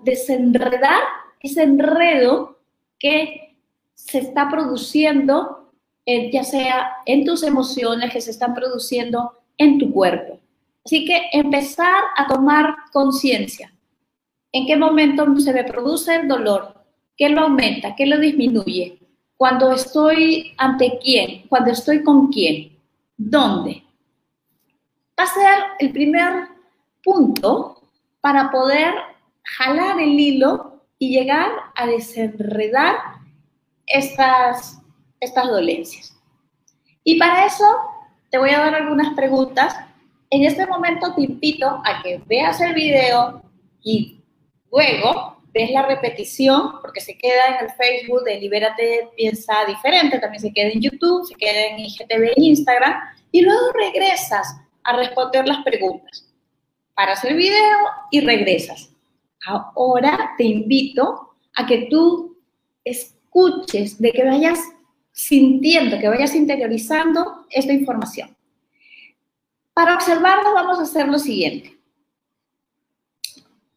desenredar 0.04 1.00
ese 1.40 1.64
enredo 1.64 2.58
que 2.98 3.56
se 3.94 4.18
está 4.18 4.48
produciendo, 4.48 5.57
ya 6.32 6.44
sea 6.44 6.90
en 7.04 7.24
tus 7.24 7.42
emociones, 7.42 8.12
que 8.12 8.20
se 8.20 8.30
están 8.30 8.54
produciendo 8.54 9.32
en 9.58 9.78
tu 9.78 9.92
cuerpo. 9.92 10.40
Así 10.84 11.04
que 11.04 11.20
empezar 11.32 12.02
a 12.16 12.26
tomar 12.26 12.74
conciencia. 12.92 13.72
¿En 14.52 14.66
qué 14.66 14.76
momento 14.76 15.26
se 15.38 15.52
me 15.52 15.64
produce 15.64 16.14
el 16.14 16.28
dolor? 16.28 16.74
¿Qué 17.16 17.28
lo 17.28 17.42
aumenta? 17.42 17.94
¿Qué 17.94 18.06
lo 18.06 18.18
disminuye? 18.18 18.98
Cuando 19.36 19.72
estoy 19.72 20.54
ante 20.56 20.98
quién? 21.02 21.46
Cuando 21.48 21.72
estoy 21.72 22.02
con 22.02 22.28
quién? 22.28 22.78
¿Dónde? 23.16 23.82
Va 25.18 25.24
a 25.24 25.26
ser 25.26 25.58
el 25.78 25.92
primer 25.92 26.48
punto 27.04 27.82
para 28.20 28.50
poder 28.50 28.94
jalar 29.42 30.00
el 30.00 30.18
hilo 30.18 30.84
y 30.98 31.10
llegar 31.10 31.50
a 31.74 31.86
desenredar 31.86 32.96
estas, 33.86 34.80
estas 35.20 35.46
dolencias. 35.48 36.16
Y 37.04 37.18
para 37.18 37.46
eso 37.46 37.64
te 38.30 38.38
voy 38.38 38.50
a 38.50 38.58
dar 38.58 38.74
algunas 38.74 39.14
preguntas. 39.14 39.74
En 40.30 40.44
este 40.44 40.66
momento 40.66 41.14
te 41.14 41.22
invito 41.22 41.80
a 41.84 42.02
que 42.02 42.20
veas 42.26 42.60
el 42.60 42.74
video 42.74 43.42
y 43.82 44.20
luego 44.70 45.38
ves 45.52 45.70
la 45.70 45.86
repetición, 45.86 46.80
porque 46.82 47.00
se 47.00 47.16
queda 47.16 47.48
en 47.48 47.64
el 47.64 47.70
Facebook 47.72 48.24
de 48.24 48.38
Libérate 48.38 49.08
Piensa 49.16 49.64
Diferente, 49.66 50.18
también 50.18 50.42
se 50.42 50.52
queda 50.52 50.68
en 50.68 50.80
YouTube, 50.80 51.26
se 51.26 51.34
queda 51.34 51.66
en 51.68 51.78
IGTV 51.80 52.24
e 52.24 52.34
Instagram, 52.36 52.94
y 53.32 53.40
luego 53.40 53.72
regresas 53.72 54.60
a 54.84 54.96
responder 54.96 55.46
las 55.48 55.64
preguntas. 55.64 56.28
Paras 56.94 57.24
el 57.24 57.36
video 57.36 57.78
y 58.10 58.20
regresas. 58.20 58.90
Ahora 59.46 60.34
te 60.36 60.44
invito 60.44 61.34
a 61.54 61.66
que 61.66 61.88
tú 61.90 62.36
escuches, 62.84 64.00
de 64.00 64.12
que 64.12 64.24
vayas 64.24 64.58
sintiendo, 65.18 65.98
que 65.98 66.08
vayas 66.08 66.32
interiorizando 66.36 67.44
esta 67.50 67.72
información. 67.72 68.36
Para 69.74 69.94
observarlo 69.96 70.54
vamos 70.54 70.78
a 70.78 70.82
hacer 70.82 71.08
lo 71.08 71.18
siguiente. 71.18 71.76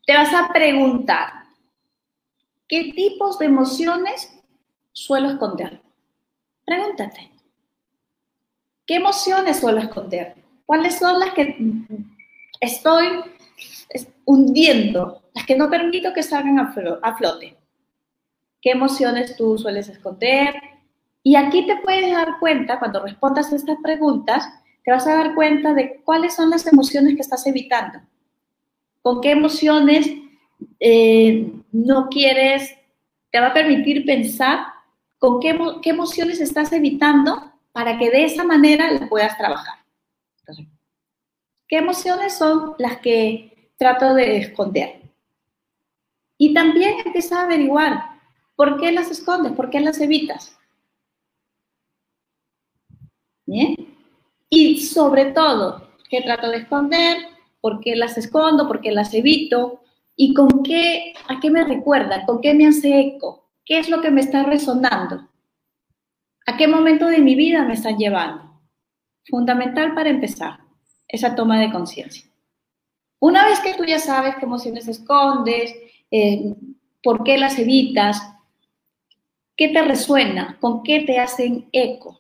Te 0.05 0.13
vas 0.13 0.31
a 0.35 0.53
preguntar, 0.53 1.45
¿qué 2.67 2.93
tipos 2.93 3.39
de 3.39 3.47
emociones 3.47 4.31
suelo 4.91 5.31
esconder? 5.31 5.81
Pregúntate, 6.63 7.31
¿qué 8.85 8.97
emociones 8.97 9.59
suelo 9.59 9.79
esconder? 9.79 10.35
¿Cuáles 10.67 10.99
son 10.99 11.19
las 11.19 11.33
que 11.33 11.57
estoy 12.59 13.07
hundiendo, 14.25 15.23
las 15.33 15.47
que 15.47 15.57
no 15.57 15.71
permito 15.71 16.13
que 16.13 16.21
salgan 16.21 16.59
a 16.59 17.17
flote? 17.17 17.57
¿Qué 18.61 18.69
emociones 18.69 19.35
tú 19.35 19.57
sueles 19.57 19.89
esconder? 19.89 20.70
Y 21.23 21.35
aquí 21.35 21.67
te 21.67 21.77
puedes 21.77 22.11
dar 22.11 22.39
cuenta, 22.39 22.79
cuando 22.79 23.03
respondas 23.03 23.51
a 23.51 23.55
estas 23.55 23.77
preguntas, 23.83 24.47
te 24.83 24.91
vas 24.91 25.05
a 25.05 25.15
dar 25.15 25.35
cuenta 25.35 25.73
de 25.73 26.01
cuáles 26.03 26.35
son 26.35 26.49
las 26.49 26.65
emociones 26.65 27.15
que 27.15 27.21
estás 27.21 27.45
evitando. 27.45 27.99
¿Con 29.01 29.21
qué 29.21 29.31
emociones 29.31 30.09
eh, 30.79 31.51
no 31.71 32.09
quieres? 32.09 32.75
Te 33.31 33.39
va 33.39 33.47
a 33.47 33.53
permitir 33.53 34.05
pensar 34.05 34.65
con 35.19 35.39
qué, 35.39 35.55
emociones 35.83 36.41
estás 36.41 36.73
evitando 36.73 37.51
para 37.71 37.97
que 37.99 38.09
de 38.09 38.25
esa 38.25 38.43
manera 38.43 38.91
las 38.91 39.07
puedas 39.07 39.37
trabajar. 39.37 39.75
¿Qué 41.67 41.77
emociones 41.77 42.35
son 42.35 42.73
las 42.79 42.97
que 42.97 43.71
trato 43.77 44.13
de 44.13 44.37
esconder? 44.37 45.01
Y 46.37 46.53
también 46.53 46.95
empieza 47.05 47.39
a 47.39 47.43
averiguar 47.43 48.19
por 48.55 48.79
qué 48.79 48.91
las 48.91 49.09
escondes, 49.11 49.53
por 49.53 49.69
qué 49.69 49.79
las 49.79 50.01
evitas. 50.01 50.57
¿Bien? 53.45 53.75
Y 54.49 54.81
sobre 54.81 55.25
todo, 55.31 55.89
¿qué 56.09 56.21
trato 56.21 56.49
de 56.49 56.57
esconder? 56.57 57.17
¿Por 57.61 57.79
qué 57.79 57.95
las 57.95 58.17
escondo? 58.17 58.67
¿Por 58.67 58.81
qué 58.81 58.91
las 58.91 59.13
evito? 59.13 59.81
¿Y 60.15 60.33
con 60.33 60.63
qué, 60.63 61.13
a 61.27 61.39
qué 61.39 61.49
me 61.49 61.63
recuerda? 61.63 62.25
¿Con 62.25 62.41
qué 62.41 62.53
me 62.53 62.67
hace 62.67 62.99
eco? 62.99 63.49
¿Qué 63.65 63.79
es 63.79 63.89
lo 63.89 64.01
que 64.01 64.11
me 64.11 64.21
está 64.21 64.43
resonando? 64.43 65.29
¿A 66.45 66.57
qué 66.57 66.67
momento 66.67 67.07
de 67.07 67.19
mi 67.19 67.35
vida 67.35 67.63
me 67.63 67.73
están 67.73 67.97
llevando? 67.97 68.61
Fundamental 69.29 69.93
para 69.93 70.09
empezar, 70.09 70.59
esa 71.07 71.35
toma 71.35 71.59
de 71.59 71.71
conciencia. 71.71 72.29
Una 73.19 73.45
vez 73.45 73.59
que 73.59 73.75
tú 73.75 73.85
ya 73.85 73.99
sabes 73.99 74.35
qué 74.35 74.45
emociones 74.45 74.87
escondes, 74.87 75.75
eh, 76.09 76.55
por 77.03 77.23
qué 77.23 77.37
las 77.37 77.57
evitas, 77.59 78.21
qué 79.55 79.69
te 79.69 79.81
resuena, 79.83 80.57
con 80.59 80.81
qué 80.83 81.01
te 81.01 81.19
hacen 81.19 81.69
eco, 81.71 82.19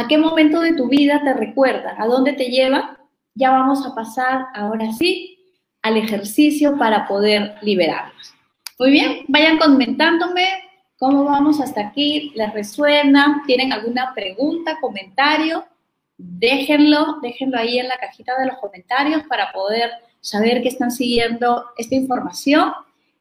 ¿A 0.00 0.08
qué 0.08 0.16
momento 0.16 0.62
de 0.62 0.72
tu 0.72 0.88
vida 0.88 1.20
te 1.22 1.34
recuerda? 1.34 1.94
¿A 1.98 2.06
dónde 2.06 2.32
te 2.32 2.44
lleva? 2.44 2.98
Ya 3.34 3.50
vamos 3.50 3.84
a 3.84 3.94
pasar 3.94 4.46
ahora 4.54 4.90
sí 4.94 5.38
al 5.82 5.98
ejercicio 5.98 6.78
para 6.78 7.06
poder 7.06 7.56
liberarlos. 7.60 8.32
Muy 8.78 8.92
bien, 8.92 9.26
vayan 9.28 9.58
comentándome 9.58 10.46
cómo 10.98 11.24
vamos 11.24 11.60
hasta 11.60 11.82
aquí, 11.82 12.32
les 12.34 12.50
resuena, 12.54 13.42
tienen 13.46 13.74
alguna 13.74 14.14
pregunta, 14.14 14.78
comentario, 14.80 15.66
déjenlo, 16.16 17.18
déjenlo 17.20 17.58
ahí 17.58 17.78
en 17.78 17.88
la 17.88 17.98
cajita 17.98 18.38
de 18.38 18.46
los 18.46 18.56
comentarios 18.56 19.24
para 19.24 19.52
poder 19.52 19.90
saber 20.22 20.62
que 20.62 20.68
están 20.68 20.92
siguiendo 20.92 21.66
esta 21.76 21.94
información 21.94 22.72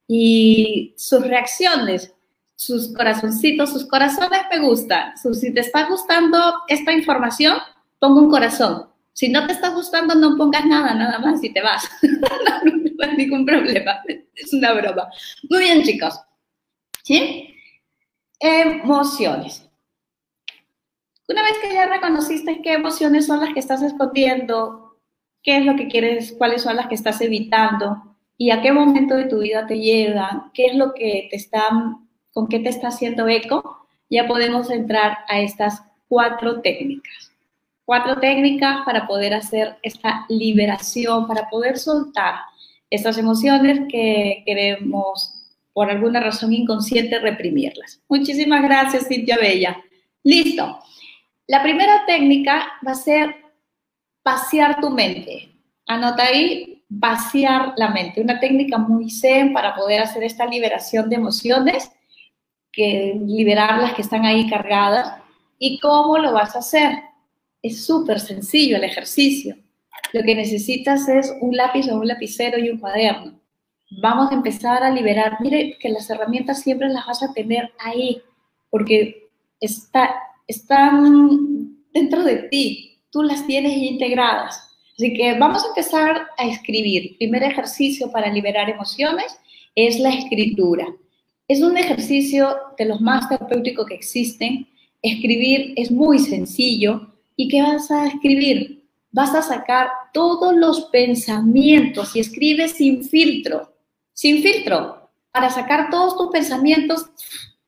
y 0.08 0.94
sus 0.96 1.28
reacciones 1.28 2.16
sus 2.60 2.94
corazoncitos, 2.94 3.72
sus 3.72 3.88
corazones 3.88 4.42
me 4.52 4.60
gustan. 4.60 5.16
Si 5.16 5.54
te 5.54 5.62
está 5.62 5.88
gustando 5.88 6.56
esta 6.68 6.92
información, 6.92 7.58
pongo 8.00 8.20
un 8.20 8.30
corazón. 8.30 8.90
Si 9.14 9.30
no 9.30 9.48
te 9.48 9.54
está 9.54 9.70
gustando, 9.70 10.14
no 10.14 10.36
pongas 10.36 10.66
nada, 10.66 10.94
nada 10.94 11.20
más 11.20 11.42
y 11.42 11.54
te 11.54 11.62
vas. 11.62 11.90
no, 12.02 13.06
hay 13.06 13.16
ningún 13.16 13.46
problema. 13.46 14.02
Es 14.36 14.52
una 14.52 14.74
broma. 14.74 15.08
Muy 15.50 15.60
bien, 15.60 15.84
chicos. 15.84 16.20
¿Sí? 17.02 17.56
Emociones. 18.42 19.66
Una 21.30 21.44
vez 21.44 21.60
que 21.62 21.74
ya 21.74 21.86
reconociste 21.86 22.62
qué 22.62 22.74
emociones 22.74 23.26
son 23.26 23.40
las 23.40 23.54
que 23.54 23.62
estás 23.62 23.82
escondiendo, 23.84 25.00
qué 25.44 25.60
es 25.60 25.66
lo 25.66 25.78
que 25.78 25.88
quieres, 25.88 26.34
cuáles 26.38 26.64
son 26.64 26.76
las 26.76 26.88
que 26.88 26.96
estás 26.96 27.22
evitando 27.22 28.18
y 28.38 28.52
a 28.52 28.62
qué 28.62 28.74
momento 28.74 29.16
de 29.16 29.30
tu 29.30 29.40
vida 29.40 29.66
te 29.66 29.80
llegan, 29.80 30.52
qué 30.54 30.66
es 30.66 30.76
lo 30.76 30.94
que 30.94 31.30
te 31.32 31.38
están 31.38 32.09
con 32.34 32.48
qué 32.48 32.60
te 32.60 32.70
está 32.70 32.90
haciendo 32.90 33.28
eco, 33.28 33.88
ya 34.10 34.28
podemos 34.28 34.70
entrar 34.70 35.20
a 35.28 35.40
estas 35.40 35.82
cuatro 36.08 36.62
técnicas. 36.62 37.32
Cuatro 37.86 38.20
técnicas 38.20 38.86
para 38.86 39.08
poder 39.08 39.34
hacer 39.34 39.78
esta 39.82 40.26
liberación, 40.30 41.28
para 41.28 41.50
poder 41.50 41.78
soltar 41.78 42.36
estas 42.90 43.18
emociones 43.18 43.82
que 43.90 44.44
queremos, 44.46 45.36
por 45.74 45.90
alguna 45.90 46.20
razón 46.20 46.54
inconsciente, 46.54 47.20
reprimirlas. 47.20 48.02
Muchísimas 48.08 48.64
gracias, 48.64 49.08
Cintia 49.08 49.38
Bella. 49.38 49.82
Listo. 50.24 50.80
La 51.48 51.64
primera 51.64 52.06
técnica 52.06 52.74
va 52.86 52.92
a 52.92 52.96
ser 52.96 53.36
vaciar 54.24 54.80
tu 54.80 54.90
mente. 54.90 55.50
Anota 55.88 56.26
ahí, 56.26 56.84
vaciar 56.90 57.74
la 57.78 57.90
mente. 57.90 58.22
Una 58.22 58.40
técnica 58.40 58.78
muy 58.78 59.10
zen 59.10 59.54
para 59.54 59.76
poder 59.76 60.02
hacer 60.02 60.24
esta 60.24 60.46
liberación 60.46 61.10
de 61.10 61.16
emociones 61.16 61.92
que 62.72 63.20
liberar 63.26 63.82
las 63.82 63.94
que 63.94 64.02
están 64.02 64.26
ahí 64.26 64.50
cargadas. 64.50 65.22
¿Y 65.58 65.80
cómo 65.80 66.18
lo 66.18 66.34
vas 66.34 66.56
a 66.56 66.60
hacer? 66.60 66.92
Es 67.62 67.86
súper 67.86 68.20
sencillo 68.20 68.78
el 68.78 68.84
ejercicio. 68.84 69.56
Lo 70.14 70.24
que 70.24 70.36
necesitas 70.36 71.08
es 71.08 71.34
un 71.42 71.56
lápiz 71.56 71.90
o 71.90 71.96
un 71.96 72.08
lapicero 72.08 72.58
y 72.58 72.70
un 72.70 72.80
cuaderno. 72.80 73.40
Vamos 74.02 74.32
a 74.32 74.36
empezar 74.36 74.84
a 74.84 74.92
liberar. 74.92 75.38
Mire 75.40 75.78
que 75.80 75.90
las 75.90 76.10
herramientas 76.10 76.62
siempre 76.62 76.90
las 76.90 77.06
vas 77.06 77.24
a 77.24 77.34
tener 77.34 77.72
ahí, 77.80 78.22
porque 78.70 79.30
está, 79.60 80.16
están 80.48 81.76
dentro 81.94 82.24
de 82.24 82.44
ti. 82.50 83.00
Tú 83.12 83.24
las 83.24 83.46
tienes 83.46 83.74
integradas. 83.74 84.70
Así 84.94 85.14
que 85.14 85.38
vamos 85.40 85.64
a 85.64 85.70
empezar 85.70 86.28
a 86.38 86.46
escribir. 86.46 87.18
Primer 87.18 87.44
ejercicio 87.44 88.12
para 88.12 88.32
liberar 88.32 88.70
emociones 88.70 89.40
es 89.74 90.00
la 90.00 90.10
escritura. 90.10 90.86
Es 91.50 91.64
un 91.64 91.78
ejercicio 91.78 92.56
de 92.78 92.86
los 92.86 93.02
más 93.02 93.28
terapéuticos 93.28 93.88
que 93.88 93.96
existen. 93.96 94.68
Escribir 95.02 95.74
es 95.78 95.90
muy 95.90 96.20
sencillo. 96.20 97.12
¿Y 97.36 97.48
qué 97.48 97.64
vas 97.64 97.90
a 97.90 98.06
escribir? 98.06 98.86
Vas 99.12 99.34
a 99.34 99.42
sacar 99.42 99.88
todos 100.14 100.56
los 100.56 100.82
pensamientos 100.92 102.16
y 102.16 102.20
escribes 102.20 102.74
sin 102.74 103.04
filtro. 103.04 103.74
Sin 104.14 104.44
filtro. 104.44 104.98
para 105.32 105.50
sacar 105.50 105.90
todos 105.90 106.18
tus 106.18 106.32
pensamientos, 106.32 107.06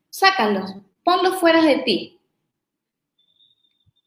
sácalos, 0.10 0.74
ponlos 1.04 1.36
fuera 1.36 1.62
de 1.62 1.78
ti. 1.78 2.20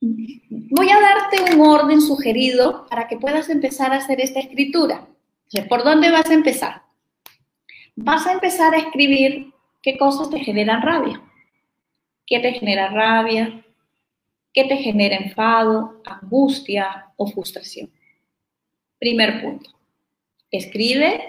Voy 0.01 0.91
a 0.91 1.01
darte 1.01 1.55
un 1.55 1.61
orden 1.61 2.01
sugerido 2.01 2.87
para 2.91 3.09
que 3.09 3.17
puedas 3.17 3.49
empezar 3.49 3.93
a 3.93 3.99
hacer 3.99 4.21
esta 4.21 4.41
escritura. 4.41 5.07
¿Por 5.69 5.83
dónde 5.83 6.11
vas 6.11 6.29
a 6.29 6.35
empezar? 6.35 6.83
Vas 7.97 8.27
a 8.27 8.33
empezar 8.33 8.75
a 8.75 8.79
escribir 8.79 9.54
qué 9.85 9.99
cosas 9.99 10.31
te 10.31 10.41
generan 10.41 10.81
rabia. 10.81 11.23
¿Qué 12.27 12.41
te 12.41 12.55
genera 12.55 12.89
rabia? 12.89 13.63
¿Qué 14.55 14.65
te 14.65 14.79
genera 14.79 15.17
enfado, 15.17 16.01
angustia 16.07 17.13
o 17.17 17.27
frustración? 17.27 17.91
Primer 18.99 19.43
punto. 19.43 19.71
Escribe 20.51 21.21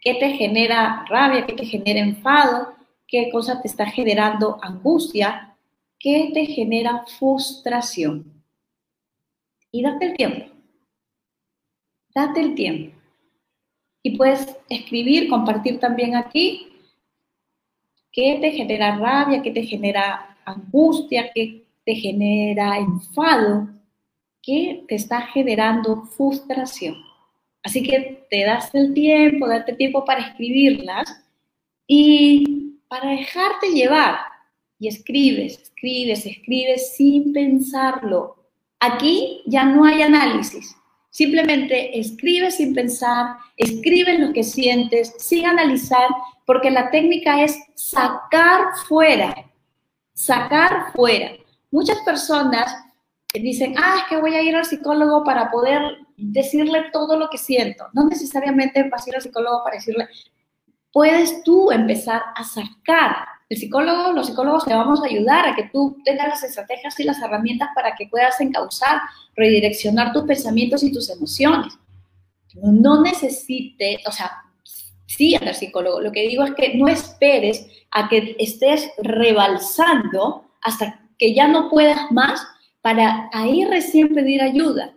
qué 0.00 0.14
te 0.14 0.30
genera 0.34 1.04
rabia, 1.08 1.46
qué 1.46 1.54
te 1.54 1.66
genera 1.66 1.98
enfado, 1.98 2.76
qué 3.08 3.28
cosa 3.32 3.60
te 3.60 3.66
está 3.66 3.86
generando 3.86 4.56
angustia, 4.62 5.56
qué 5.98 6.30
te 6.32 6.46
genera 6.46 7.04
frustración. 7.18 8.40
Y 9.72 9.82
date 9.82 10.06
el 10.06 10.16
tiempo. 10.16 10.46
Date 12.14 12.40
el 12.40 12.54
tiempo. 12.54 12.96
Y 14.04 14.16
puedes 14.16 14.56
escribir, 14.68 15.28
compartir 15.28 15.80
también 15.80 16.14
aquí 16.14 16.75
qué 18.16 18.38
te 18.40 18.50
genera 18.50 18.96
rabia, 18.96 19.42
qué 19.42 19.50
te 19.50 19.62
genera 19.62 20.38
angustia, 20.46 21.30
qué 21.34 21.66
te 21.84 21.94
genera 21.94 22.78
enfado, 22.78 23.68
qué 24.42 24.84
te 24.88 24.94
está 24.94 25.20
generando 25.20 26.06
frustración. 26.16 26.96
Así 27.62 27.82
que 27.82 28.26
te 28.30 28.44
das 28.44 28.74
el 28.74 28.94
tiempo, 28.94 29.46
date 29.46 29.74
tiempo 29.74 30.04
para 30.04 30.28
escribirlas 30.28 31.22
y 31.86 32.78
para 32.88 33.10
dejarte 33.10 33.68
llevar. 33.68 34.18
Y 34.78 34.88
escribes, 34.88 35.60
escribes, 35.62 36.24
escribes 36.24 36.96
sin 36.96 37.32
pensarlo. 37.34 38.36
Aquí 38.80 39.42
ya 39.46 39.64
no 39.64 39.84
hay 39.84 40.02
análisis. 40.02 40.74
Simplemente 41.16 41.98
escribe 41.98 42.50
sin 42.50 42.74
pensar, 42.74 43.38
escribe 43.56 44.18
lo 44.18 44.34
que 44.34 44.44
sientes, 44.44 45.14
sin 45.16 45.46
analizar, 45.46 46.10
porque 46.44 46.70
la 46.70 46.90
técnica 46.90 47.42
es 47.42 47.58
sacar 47.74 48.76
fuera, 48.86 49.34
sacar 50.12 50.92
fuera. 50.92 51.30
Muchas 51.70 51.96
personas 52.00 52.70
dicen, 53.32 53.76
ah, 53.78 54.00
es 54.02 54.04
que 54.10 54.20
voy 54.20 54.34
a 54.34 54.42
ir 54.42 54.54
al 54.54 54.66
psicólogo 54.66 55.24
para 55.24 55.50
poder 55.50 55.80
decirle 56.18 56.90
todo 56.92 57.18
lo 57.18 57.30
que 57.30 57.38
siento. 57.38 57.86
No 57.94 58.06
necesariamente 58.06 58.86
vas 58.90 59.06
a 59.06 59.08
ir 59.08 59.16
al 59.16 59.22
psicólogo 59.22 59.64
para 59.64 59.76
decirle, 59.76 60.08
puedes 60.92 61.42
tú 61.44 61.72
empezar 61.72 62.24
a 62.34 62.44
sacar. 62.44 63.26
El 63.48 63.58
psicólogo, 63.58 64.12
los 64.12 64.26
psicólogos 64.26 64.64
te 64.64 64.74
vamos 64.74 65.02
a 65.02 65.06
ayudar 65.06 65.48
a 65.48 65.54
que 65.54 65.70
tú 65.72 65.98
tengas 66.04 66.28
las 66.28 66.42
estrategias 66.42 66.98
y 66.98 67.04
las 67.04 67.22
herramientas 67.22 67.68
para 67.74 67.94
que 67.94 68.08
puedas 68.08 68.40
encauzar, 68.40 69.02
redireccionar 69.36 70.12
tus 70.12 70.24
pensamientos 70.24 70.82
y 70.82 70.92
tus 70.92 71.08
emociones. 71.10 71.72
No 72.54 73.02
necesite, 73.02 73.98
o 74.06 74.10
sea, 74.10 74.32
sí 75.06 75.34
al 75.36 75.54
psicólogo. 75.54 76.00
Lo 76.00 76.10
que 76.12 76.26
digo 76.26 76.44
es 76.44 76.54
que 76.54 76.74
no 76.74 76.88
esperes 76.88 77.66
a 77.92 78.08
que 78.08 78.34
estés 78.38 78.90
rebalsando 78.98 80.50
hasta 80.62 81.00
que 81.18 81.34
ya 81.34 81.46
no 81.46 81.70
puedas 81.70 82.10
más 82.10 82.46
para 82.80 83.30
ahí 83.32 83.64
recién 83.64 84.14
pedir 84.14 84.42
ayuda. 84.42 84.94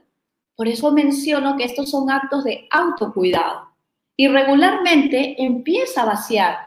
Por 0.55 0.67
eso 0.67 0.91
menciono 0.91 1.55
que 1.55 1.63
estos 1.63 1.89
son 1.91 2.09
actos 2.09 2.43
de 2.43 2.67
autocuidado. 2.71 3.69
Y 4.17 4.27
regularmente 4.27 5.41
empieza 5.41 6.01
a 6.01 6.05
vaciar, 6.05 6.57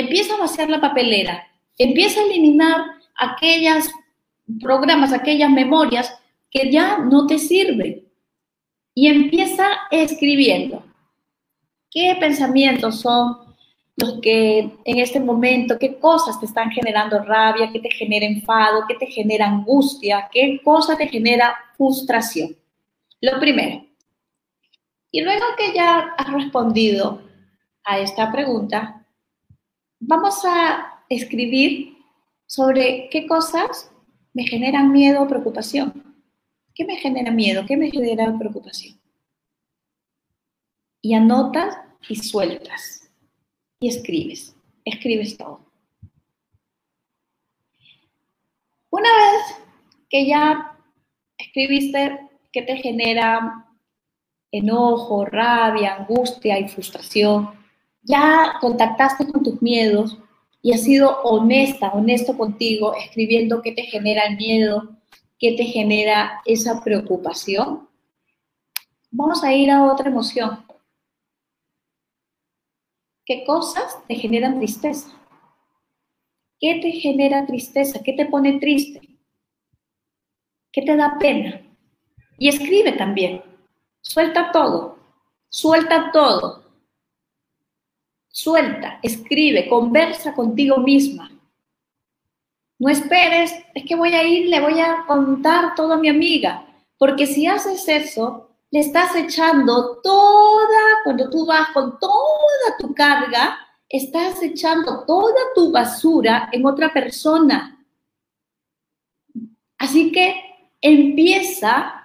empieza 0.00 0.34
a 0.34 0.38
vaciar 0.38 0.68
la 0.70 0.80
papelera, 0.80 1.46
empieza 1.78 2.20
a 2.20 2.24
eliminar 2.24 2.84
aquellos 3.16 3.90
programas, 4.60 5.12
aquellas 5.12 5.50
memorias 5.50 6.14
que 6.50 6.70
ya 6.70 6.98
no 6.98 7.26
te 7.26 7.38
sirven. 7.38 8.02
Y 8.96 9.08
empieza 9.08 9.66
escribiendo. 9.90 10.84
¿Qué 11.90 12.16
pensamientos 12.20 13.00
son 13.00 13.44
los 13.96 14.20
que 14.20 14.58
en 14.58 14.98
este 14.98 15.20
momento, 15.20 15.78
qué 15.78 15.98
cosas 15.98 16.38
te 16.40 16.46
están 16.46 16.70
generando 16.70 17.22
rabia, 17.22 17.70
qué 17.72 17.80
te 17.80 17.90
genera 17.90 18.26
enfado, 18.26 18.84
qué 18.88 18.94
te 18.94 19.06
genera 19.06 19.46
angustia, 19.46 20.28
qué 20.32 20.60
cosa 20.64 20.96
te 20.96 21.08
genera 21.08 21.54
frustración. 21.76 22.56
Lo 23.20 23.38
primero. 23.38 23.84
Y 25.10 25.22
luego 25.22 25.44
que 25.56 25.72
ya 25.72 26.14
has 26.18 26.32
respondido 26.32 27.22
a 27.84 27.98
esta 27.98 28.32
pregunta, 28.32 29.03
vamos 30.06 30.44
a 30.44 31.02
escribir 31.08 31.96
sobre 32.46 33.08
qué 33.10 33.26
cosas 33.26 33.90
me 34.32 34.46
generan 34.46 34.92
miedo 34.92 35.22
o 35.22 35.28
preocupación. 35.28 36.14
¿Qué 36.74 36.84
me 36.84 36.96
genera 36.96 37.30
miedo? 37.30 37.64
¿Qué 37.66 37.76
me 37.76 37.90
genera 37.90 38.36
preocupación? 38.38 39.00
Y 41.00 41.14
anotas 41.14 41.76
y 42.08 42.16
sueltas. 42.16 43.10
Y 43.80 43.88
escribes. 43.88 44.56
Escribes 44.84 45.36
todo. 45.36 45.60
Una 48.90 49.08
vez 49.08 49.56
que 50.10 50.26
ya 50.26 50.78
escribiste 51.38 52.28
qué 52.52 52.62
te 52.62 52.76
genera 52.76 53.66
enojo, 54.50 55.24
rabia, 55.24 55.96
angustia 55.96 56.58
y 56.58 56.68
frustración, 56.68 57.63
ya 58.04 58.54
contactaste 58.60 59.26
con 59.30 59.42
tus 59.42 59.60
miedos 59.60 60.18
y 60.62 60.72
has 60.72 60.82
sido 60.82 61.20
honesta, 61.22 61.92
honesto 61.92 62.36
contigo, 62.36 62.94
escribiendo 62.94 63.60
qué 63.60 63.72
te 63.72 63.82
genera 63.82 64.22
el 64.26 64.36
miedo, 64.36 64.96
qué 65.38 65.52
te 65.56 65.64
genera 65.64 66.40
esa 66.46 66.82
preocupación, 66.82 67.88
vamos 69.10 69.42
a 69.42 69.52
ir 69.52 69.70
a 69.70 69.84
otra 69.84 70.08
emoción. 70.08 70.64
¿Qué 73.26 73.44
cosas 73.44 73.98
te 74.06 74.14
generan 74.16 74.58
tristeza? 74.58 75.08
¿Qué 76.60 76.78
te 76.80 76.92
genera 76.92 77.46
tristeza? 77.46 78.02
¿Qué 78.02 78.12
te 78.12 78.26
pone 78.26 78.58
triste? 78.58 79.00
¿Qué 80.72 80.82
te 80.82 80.96
da 80.96 81.16
pena? 81.18 81.62
Y 82.38 82.48
escribe 82.48 82.92
también. 82.92 83.42
Suelta 84.00 84.50
todo. 84.52 84.98
Suelta 85.48 86.10
todo. 86.12 86.63
Suelta, 88.36 88.98
escribe, 89.00 89.68
conversa 89.68 90.34
contigo 90.34 90.78
misma. 90.78 91.30
No 92.80 92.88
esperes, 92.88 93.54
es 93.72 93.84
que 93.84 93.94
voy 93.94 94.12
a 94.12 94.24
ir, 94.24 94.48
le 94.48 94.60
voy 94.60 94.80
a 94.80 95.04
contar 95.06 95.76
todo 95.76 95.92
a 95.92 95.98
mi 95.98 96.08
amiga. 96.08 96.66
Porque 96.98 97.28
si 97.28 97.46
haces 97.46 97.86
eso, 97.86 98.50
le 98.72 98.80
estás 98.80 99.14
echando 99.14 100.00
toda, 100.02 100.80
cuando 101.04 101.30
tú 101.30 101.46
vas 101.46 101.68
con 101.68 101.96
toda 102.00 102.76
tu 102.76 102.92
carga, 102.92 103.56
estás 103.88 104.42
echando 104.42 105.04
toda 105.06 105.40
tu 105.54 105.70
basura 105.70 106.48
en 106.50 106.66
otra 106.66 106.92
persona. 106.92 107.86
Así 109.78 110.10
que 110.10 110.34
empieza 110.80 112.03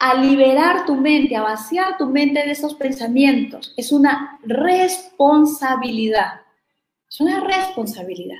a 0.00 0.14
liberar 0.14 0.86
tu 0.86 0.96
mente, 0.96 1.36
a 1.36 1.42
vaciar 1.42 1.98
tu 1.98 2.06
mente 2.06 2.40
de 2.40 2.52
esos 2.52 2.74
pensamientos. 2.74 3.74
Es 3.76 3.92
una 3.92 4.40
responsabilidad. 4.42 6.40
Es 7.08 7.20
una 7.20 7.40
responsabilidad. 7.40 8.38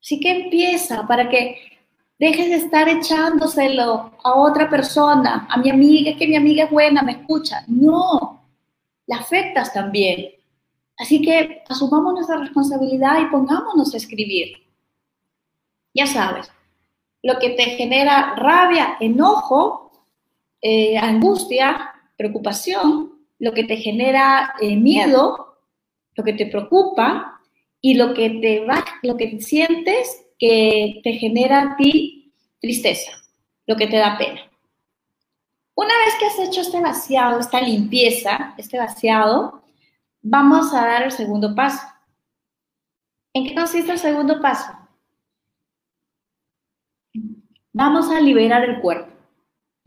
Así 0.00 0.18
que 0.18 0.44
empieza 0.44 1.06
para 1.06 1.28
que 1.28 1.58
dejes 2.18 2.48
de 2.48 2.56
estar 2.56 2.88
echándoselo 2.88 4.12
a 4.24 4.34
otra 4.34 4.70
persona, 4.70 5.46
a 5.50 5.58
mi 5.58 5.68
amiga, 5.68 6.12
es 6.12 6.16
que 6.16 6.26
mi 6.26 6.36
amiga 6.36 6.64
es 6.64 6.70
buena, 6.70 7.02
me 7.02 7.12
escucha. 7.12 7.64
No, 7.66 8.48
la 9.06 9.16
afectas 9.16 9.74
también. 9.74 10.30
Así 10.96 11.20
que 11.20 11.64
asumamos 11.68 12.14
nuestra 12.14 12.38
responsabilidad 12.38 13.20
y 13.20 13.26
pongámonos 13.26 13.92
a 13.92 13.98
escribir. 13.98 14.56
Ya 15.92 16.06
sabes, 16.06 16.50
lo 17.22 17.38
que 17.38 17.50
te 17.50 17.64
genera 17.76 18.34
rabia, 18.36 18.96
enojo, 19.00 19.87
eh, 20.60 20.98
angustia, 20.98 21.94
preocupación, 22.16 23.18
lo 23.38 23.52
que 23.52 23.64
te 23.64 23.76
genera 23.76 24.54
eh, 24.60 24.76
miedo, 24.76 25.58
lo 26.14 26.24
que 26.24 26.32
te 26.32 26.46
preocupa 26.46 27.40
y 27.80 27.94
lo 27.94 28.14
que 28.14 28.30
te 28.30 28.64
va, 28.64 28.84
lo 29.02 29.16
que 29.16 29.40
sientes 29.40 30.26
que 30.38 31.00
te 31.04 31.12
genera 31.14 31.62
a 31.62 31.76
ti 31.76 32.32
tristeza, 32.60 33.12
lo 33.66 33.76
que 33.76 33.86
te 33.86 33.96
da 33.96 34.18
pena. 34.18 34.40
Una 35.74 35.94
vez 36.04 36.14
que 36.18 36.26
has 36.26 36.48
hecho 36.48 36.60
este 36.60 36.80
vaciado, 36.80 37.38
esta 37.38 37.60
limpieza, 37.60 38.54
este 38.58 38.78
vaciado, 38.78 39.62
vamos 40.22 40.74
a 40.74 40.84
dar 40.84 41.04
el 41.04 41.12
segundo 41.12 41.54
paso. 41.54 41.86
¿En 43.32 43.46
qué 43.46 43.54
consiste 43.54 43.92
el 43.92 43.98
segundo 43.98 44.40
paso? 44.40 44.72
Vamos 47.72 48.10
a 48.10 48.20
liberar 48.20 48.64
el 48.64 48.80
cuerpo. 48.80 49.17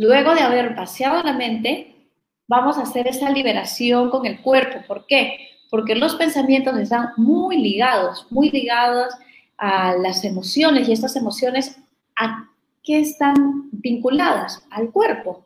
Luego 0.02 0.34
de 0.34 0.42
haber 0.42 0.76
vaciado 0.76 1.22
la 1.24 1.34
mente, 1.34 2.10
vamos 2.48 2.78
a 2.78 2.84
hacer 2.84 3.08
esa 3.08 3.30
liberación 3.30 4.10
con 4.10 4.26
el 4.26 4.42
cuerpo. 4.42 4.80
¿Por 4.88 5.06
qué? 5.06 5.52
porque 5.72 5.96
los 5.96 6.16
pensamientos 6.16 6.78
están 6.78 7.14
muy 7.16 7.58
ligados, 7.58 8.28
muy 8.30 8.52
ligados 8.52 9.16
a 9.58 9.94
las 9.94 10.24
emociones 10.26 10.88
y 10.88 10.92
estas 10.92 11.16
emociones 11.16 11.80
a 12.18 12.50
qué 12.84 13.00
están 13.00 13.70
vinculadas 13.72 14.68
al 14.70 14.92
cuerpo. 14.92 15.46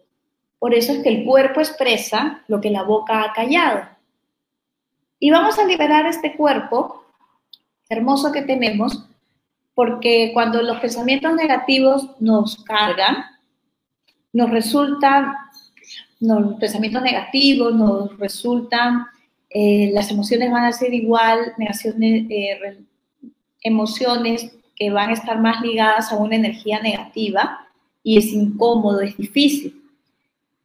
Por 0.58 0.74
eso 0.74 0.94
es 0.94 1.04
que 1.04 1.10
el 1.10 1.26
cuerpo 1.26 1.60
expresa 1.60 2.44
lo 2.48 2.60
que 2.60 2.72
la 2.72 2.82
boca 2.82 3.22
ha 3.22 3.34
callado. 3.34 3.88
Y 5.20 5.30
vamos 5.30 5.60
a 5.60 5.66
liberar 5.66 6.08
este 6.08 6.36
cuerpo 6.36 7.06
hermoso 7.88 8.32
que 8.32 8.42
tenemos, 8.42 9.08
porque 9.76 10.32
cuando 10.34 10.64
los 10.64 10.80
pensamientos 10.80 11.36
negativos 11.36 12.10
nos 12.20 12.64
cargan, 12.64 13.26
nos 14.36 14.52
resultan, 14.52 15.34
los 16.20 16.56
pensamientos 16.60 17.02
negativos 17.02 17.74
nos 17.74 18.20
resultan, 18.20 19.06
eh, 19.50 19.92
las 19.94 20.12
emociones 20.12 20.52
van 20.52 20.66
a 20.66 20.74
ser 20.74 20.94
igual, 20.94 21.54
eh, 21.58 22.84
emociones 23.62 24.52
que 24.76 24.90
van 24.90 25.12
a 25.12 25.14
estar 25.14 25.40
más 25.40 25.62
ligadas 25.62 26.12
a 26.12 26.18
una 26.18 26.36
energía 26.36 26.82
negativa 26.82 27.66
y 28.04 28.18
es 28.18 28.26
incómodo, 28.26 29.00
es 29.00 29.16
difícil. 29.16 29.82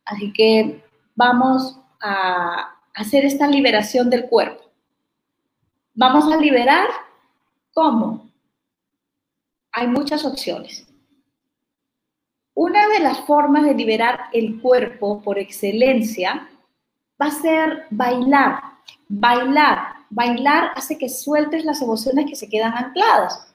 Así 0.05 0.33
que 0.33 0.83
vamos 1.15 1.79
a 2.01 2.75
hacer 2.93 3.25
esta 3.25 3.47
liberación 3.47 4.11
del 4.11 4.25
cuerpo. 4.25 4.65
Vamos 5.95 6.25
a 6.33 6.37
liberar 6.37 6.89
cómo. 7.73 8.29
Hay 9.71 9.87
muchas 9.87 10.25
opciones. 10.25 10.90
Una 12.63 12.89
de 12.89 13.01
las 13.01 13.21
formas 13.21 13.65
de 13.65 13.73
liberar 13.73 14.25
el 14.35 14.61
cuerpo 14.61 15.23
por 15.23 15.39
excelencia 15.39 16.47
va 17.19 17.29
a 17.29 17.31
ser 17.31 17.87
bailar. 17.89 18.61
Bailar. 19.09 19.79
Bailar 20.11 20.73
hace 20.77 20.99
que 20.99 21.09
sueltes 21.09 21.65
las 21.65 21.81
emociones 21.81 22.27
que 22.27 22.37
se 22.37 22.51
quedan 22.51 22.75
ancladas. 22.75 23.51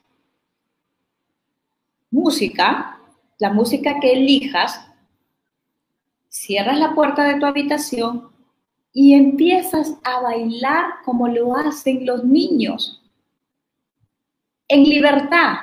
Música, 2.09 2.99
la 3.37 3.53
música 3.53 3.99
que 3.99 4.13
elijas, 4.13 4.87
cierras 6.27 6.79
la 6.79 6.95
puerta 6.95 7.25
de 7.25 7.39
tu 7.39 7.45
habitación 7.45 8.31
y 8.91 9.13
empiezas 9.13 9.99
a 10.03 10.21
bailar 10.21 10.85
como 11.05 11.27
lo 11.27 11.55
hacen 11.55 12.07
los 12.07 12.23
niños. 12.23 13.03
En 14.67 14.83
libertad, 14.83 15.57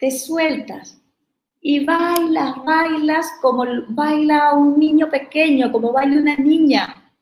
te 0.00 0.10
sueltas 0.10 0.98
y 1.60 1.84
bailas, 1.84 2.64
bailas 2.64 3.26
como 3.40 3.64
baila 3.88 4.54
un 4.54 4.78
niño 4.78 5.08
pequeño, 5.10 5.72
como 5.72 5.92
baila 5.92 6.20
una 6.20 6.36
niña. 6.36 7.12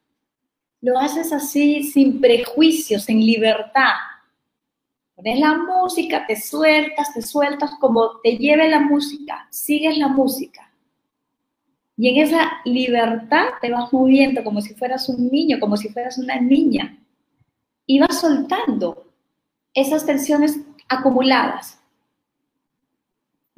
Lo 0.80 0.98
haces 0.98 1.32
así, 1.32 1.82
sin 1.84 2.20
prejuicios, 2.20 3.08
en 3.08 3.20
libertad. 3.20 3.94
Pones 5.14 5.40
la 5.40 5.54
música, 5.54 6.26
te 6.26 6.36
sueltas, 6.36 7.14
te 7.14 7.22
sueltas 7.22 7.70
como 7.80 8.20
te 8.22 8.36
lleve 8.36 8.68
la 8.68 8.80
música, 8.80 9.48
sigues 9.50 9.96
la 9.96 10.08
música. 10.08 10.70
Y 11.96 12.10
en 12.10 12.26
esa 12.26 12.52
libertad 12.66 13.46
te 13.62 13.70
vas 13.70 13.90
moviendo 13.90 14.44
como 14.44 14.60
si 14.60 14.74
fueras 14.74 15.08
un 15.08 15.28
niño, 15.28 15.58
como 15.58 15.78
si 15.78 15.88
fueras 15.88 16.18
una 16.18 16.38
niña. 16.38 16.98
Y 17.86 17.98
vas 18.00 18.20
soltando 18.20 19.06
esas 19.72 20.04
tensiones 20.04 20.60
acumuladas. 20.88 21.80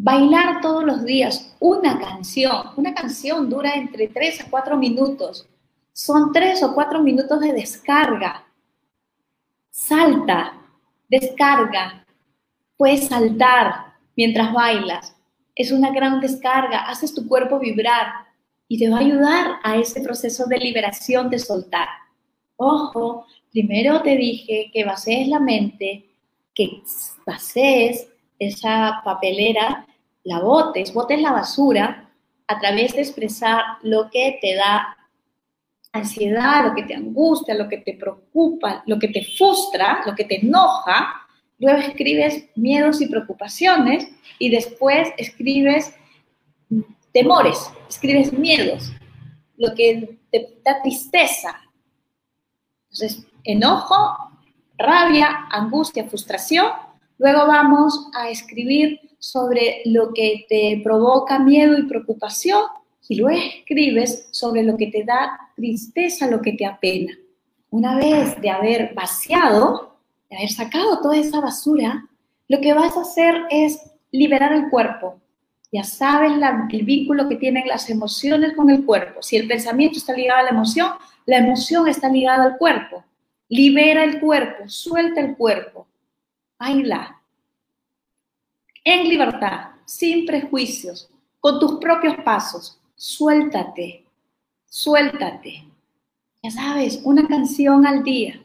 Bailar 0.00 0.60
todos 0.60 0.84
los 0.84 1.04
días 1.04 1.56
una 1.58 1.98
canción. 1.98 2.68
Una 2.76 2.94
canción 2.94 3.50
dura 3.50 3.74
entre 3.74 4.06
3 4.06 4.42
a 4.42 4.48
4 4.48 4.76
minutos. 4.76 5.48
Son 5.92 6.32
3 6.32 6.62
o 6.62 6.72
4 6.72 7.02
minutos 7.02 7.40
de 7.40 7.52
descarga. 7.52 8.46
Salta, 9.70 10.52
descarga. 11.08 12.06
Puedes 12.76 13.08
saltar 13.08 13.96
mientras 14.16 14.52
bailas. 14.52 15.16
Es 15.56 15.72
una 15.72 15.90
gran 15.90 16.20
descarga. 16.20 16.88
Haces 16.88 17.12
tu 17.12 17.26
cuerpo 17.26 17.58
vibrar 17.58 18.12
y 18.68 18.78
te 18.78 18.88
va 18.88 18.98
a 18.98 19.00
ayudar 19.00 19.56
a 19.64 19.76
ese 19.78 20.00
proceso 20.00 20.46
de 20.46 20.58
liberación, 20.58 21.28
de 21.28 21.40
soltar. 21.40 21.88
Ojo, 22.54 23.26
primero 23.50 24.00
te 24.02 24.16
dije 24.16 24.70
que 24.72 24.84
vacíes 24.84 25.26
la 25.26 25.40
mente, 25.40 26.08
que 26.54 26.82
vacíes 27.26 28.06
esa 28.38 29.00
papelera, 29.04 29.86
la 30.24 30.40
botes, 30.40 30.92
botes 30.92 31.20
la 31.20 31.32
basura 31.32 32.10
a 32.46 32.58
través 32.58 32.94
de 32.94 33.02
expresar 33.02 33.62
lo 33.82 34.10
que 34.10 34.38
te 34.40 34.54
da 34.54 34.96
ansiedad, 35.92 36.64
lo 36.64 36.74
que 36.74 36.82
te 36.82 36.94
angustia, 36.94 37.54
lo 37.54 37.68
que 37.68 37.78
te 37.78 37.94
preocupa, 37.94 38.82
lo 38.86 38.98
que 38.98 39.08
te 39.08 39.24
frustra, 39.24 40.00
lo 40.06 40.14
que 40.14 40.24
te 40.24 40.40
enoja. 40.40 41.26
Luego 41.58 41.80
escribes 41.80 42.46
miedos 42.54 43.00
y 43.00 43.06
preocupaciones 43.06 44.08
y 44.38 44.50
después 44.50 45.08
escribes 45.16 45.94
temores, 47.12 47.70
escribes 47.88 48.32
miedos, 48.32 48.92
lo 49.56 49.74
que 49.74 50.18
te 50.30 50.60
da 50.64 50.80
tristeza. 50.82 51.60
Entonces, 52.84 53.26
enojo, 53.44 54.16
rabia, 54.76 55.48
angustia, 55.50 56.04
frustración. 56.08 56.70
Luego 57.18 57.46
vamos 57.46 58.08
a 58.14 58.30
escribir 58.30 59.00
sobre 59.18 59.82
lo 59.84 60.12
que 60.12 60.46
te 60.48 60.80
provoca 60.82 61.38
miedo 61.38 61.76
y 61.78 61.82
preocupación 61.82 62.62
y 63.08 63.16
luego 63.16 63.40
escribes 63.58 64.28
sobre 64.30 64.62
lo 64.62 64.76
que 64.76 64.86
te 64.88 65.04
da 65.04 65.38
tristeza, 65.56 66.28
lo 66.28 66.40
que 66.40 66.52
te 66.52 66.64
apena. 66.64 67.12
Una 67.70 67.96
vez 67.96 68.40
de 68.40 68.50
haber 68.50 68.94
vaciado, 68.94 69.98
de 70.30 70.36
haber 70.36 70.50
sacado 70.50 71.00
toda 71.00 71.16
esa 71.16 71.40
basura, 71.40 72.08
lo 72.48 72.60
que 72.60 72.72
vas 72.72 72.96
a 72.96 73.02
hacer 73.02 73.42
es 73.50 73.80
liberar 74.10 74.52
el 74.52 74.70
cuerpo, 74.70 75.20
ya 75.70 75.84
sabes 75.84 76.32
el 76.70 76.82
vínculo 76.84 77.28
que 77.28 77.36
tienen 77.36 77.68
las 77.68 77.90
emociones 77.90 78.54
con 78.54 78.70
el 78.70 78.86
cuerpo. 78.86 79.22
Si 79.22 79.36
el 79.36 79.46
pensamiento 79.46 79.98
está 79.98 80.14
ligado 80.14 80.40
a 80.40 80.44
la 80.44 80.50
emoción, 80.50 80.92
la 81.26 81.38
emoción 81.38 81.88
está 81.88 82.08
ligada 82.08 82.44
al 82.44 82.56
cuerpo. 82.56 83.04
Libera 83.50 84.04
el 84.04 84.18
cuerpo, 84.20 84.68
suelta 84.68 85.20
el 85.20 85.36
cuerpo, 85.36 85.87
baila. 86.58 87.20
En 88.84 89.08
libertad, 89.08 89.70
sin 89.84 90.26
prejuicios, 90.26 91.10
con 91.40 91.60
tus 91.60 91.78
propios 91.78 92.16
pasos. 92.24 92.80
Suéltate, 92.96 94.04
suéltate. 94.66 95.64
Ya 96.42 96.50
sabes, 96.50 97.00
una 97.04 97.26
canción 97.26 97.86
al 97.86 98.02
día. 98.02 98.40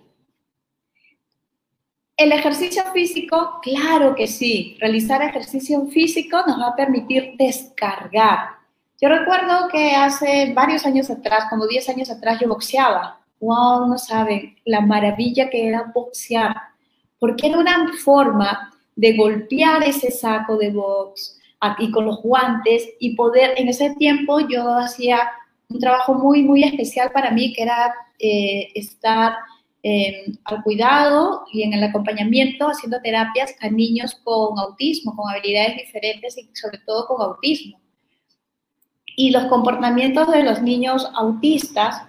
El 2.16 2.32
ejercicio 2.32 2.84
físico, 2.94 3.60
claro 3.62 4.16
que 4.16 4.28
sí. 4.28 4.78
Realizar 4.80 5.22
ejercicio 5.22 5.86
físico 5.88 6.38
nos 6.46 6.60
va 6.60 6.70
a 6.70 6.76
permitir 6.76 7.36
descargar. 7.38 8.58
Yo 9.02 9.10
recuerdo 9.10 9.68
que 9.70 9.96
hace 9.96 10.54
varios 10.54 10.86
años 10.86 11.10
atrás, 11.10 11.46
como 11.50 11.68
10 11.68 11.90
años 11.90 12.10
atrás, 12.12 12.40
yo 12.40 12.48
boxeaba. 12.48 13.20
Wow, 13.40 13.88
no 13.88 13.98
saben 13.98 14.56
la 14.64 14.82
maravilla 14.82 15.50
que 15.50 15.68
era 15.68 15.92
boxear. 15.94 16.73
Porque 17.24 17.48
era 17.48 17.58
una 17.58 17.90
forma 18.04 18.74
de 18.98 19.16
golpear 19.16 19.82
ese 19.82 20.12
saco 20.12 20.58
de 20.58 20.72
box 20.72 21.40
aquí 21.62 21.90
con 21.90 22.06
los 22.06 22.22
guantes 22.22 22.86
y 23.00 23.16
poder, 23.16 23.54
en 23.56 23.70
ese 23.70 23.96
tiempo 23.96 24.42
yo 24.42 24.76
hacía 24.76 25.32
un 25.70 25.80
trabajo 25.80 26.16
muy, 26.16 26.44
muy 26.44 26.66
especial 26.66 27.14
para 27.14 27.32
mí, 27.32 27.54
que 27.54 27.64
era 27.64 27.94
eh, 28.20 28.68
estar 28.76 29.36
al 30.44 30.64
cuidado 30.64 31.46
y 31.54 31.64
en 31.64 31.72
el 31.72 31.86
acompañamiento 31.86 32.68
haciendo 32.68 33.00
terapias 33.02 33.56
a 33.62 33.70
niños 33.70 34.16
con 34.26 34.60
autismo, 34.60 35.16
con 35.16 35.32
habilidades 35.32 35.78
diferentes 35.78 36.38
y 36.38 36.50
sobre 36.54 36.80
todo 36.80 37.08
con 37.08 37.22
autismo. 37.22 37.80
Y 39.16 39.32
los 39.32 39.46
comportamientos 39.46 40.30
de 40.30 40.44
los 40.44 40.62
niños 40.62 41.10
autistas 41.16 42.04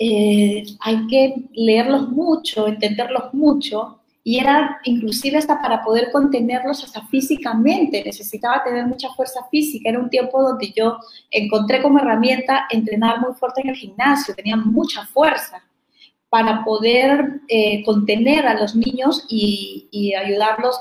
eh, 0.00 0.62
hay 0.78 1.08
que 1.08 1.34
leerlos 1.54 2.08
mucho, 2.10 2.68
entenderlos 2.68 3.34
mucho 3.34 3.99
y 4.22 4.38
era 4.38 4.80
inclusive 4.84 5.38
hasta 5.38 5.60
para 5.60 5.82
poder 5.82 6.10
contenerlos 6.12 6.84
hasta 6.84 7.06
físicamente, 7.06 8.02
necesitaba 8.04 8.62
tener 8.62 8.86
mucha 8.86 9.10
fuerza 9.14 9.40
física, 9.50 9.88
era 9.88 9.98
un 9.98 10.10
tiempo 10.10 10.42
donde 10.42 10.72
yo 10.76 10.98
encontré 11.30 11.80
como 11.80 11.98
herramienta 11.98 12.66
entrenar 12.70 13.20
muy 13.20 13.32
fuerte 13.34 13.62
en 13.62 13.70
el 13.70 13.76
gimnasio, 13.76 14.34
tenía 14.34 14.56
mucha 14.56 15.06
fuerza 15.06 15.62
para 16.28 16.64
poder 16.64 17.40
eh, 17.48 17.82
contener 17.84 18.46
a 18.46 18.54
los 18.54 18.76
niños 18.76 19.26
y, 19.28 20.14
ayudarlos 20.14 20.80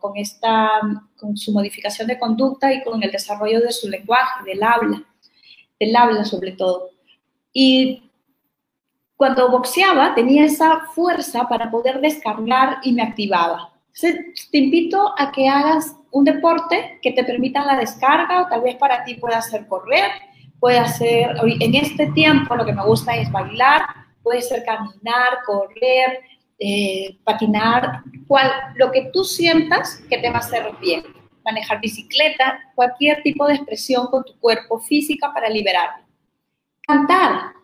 con, 0.00 0.16
esta, 0.16 0.70
con 1.16 1.36
su 1.36 1.52
modificación 1.52 2.08
de 2.08 2.18
conducta 2.18 2.72
y 2.72 2.82
con 2.82 3.02
el 3.02 3.10
desarrollo 3.10 3.60
de 3.60 3.72
su 3.72 3.90
lenguaje, 3.90 4.44
del 4.46 4.62
habla, 4.62 5.04
del 5.78 5.94
habla 5.94 6.24
sobre 6.24 6.52
todo. 6.52 6.90
Y 7.52 8.05
cuando 9.16 9.50
boxeaba 9.50 10.14
tenía 10.14 10.44
esa 10.44 10.80
fuerza 10.94 11.48
para 11.48 11.70
poder 11.70 12.00
descargar 12.00 12.78
y 12.82 12.92
me 12.92 13.02
activaba. 13.02 13.72
Entonces, 13.94 14.50
te 14.50 14.58
invito 14.58 15.14
a 15.18 15.32
que 15.32 15.48
hagas 15.48 15.96
un 16.10 16.24
deporte 16.24 16.98
que 17.02 17.12
te 17.12 17.24
permita 17.24 17.64
la 17.64 17.76
descarga 17.76 18.42
o 18.42 18.48
tal 18.48 18.60
vez 18.60 18.76
para 18.76 19.04
ti 19.04 19.14
pueda 19.14 19.40
ser 19.40 19.66
correr, 19.66 20.10
puede 20.60 20.86
ser, 20.88 21.34
en 21.42 21.74
este 21.74 22.06
tiempo 22.08 22.54
lo 22.56 22.64
que 22.64 22.72
me 22.72 22.84
gusta 22.84 23.16
es 23.16 23.30
bailar, 23.32 23.82
puede 24.22 24.42
ser 24.42 24.64
caminar, 24.64 25.38
correr, 25.46 26.20
eh, 26.58 27.18
patinar, 27.24 28.02
cual, 28.26 28.50
lo 28.76 28.90
que 28.90 29.10
tú 29.12 29.24
sientas 29.24 30.02
que 30.10 30.18
te 30.18 30.28
va 30.28 30.36
a 30.36 30.40
hacer 30.40 30.70
bien. 30.80 31.04
Manejar 31.44 31.80
bicicleta, 31.80 32.58
cualquier 32.74 33.22
tipo 33.22 33.46
de 33.46 33.54
expresión 33.54 34.08
con 34.08 34.24
tu 34.24 34.38
cuerpo 34.40 34.78
física 34.80 35.32
para 35.32 35.48
liberarlo. 35.48 36.04
Cantar. 36.82 37.55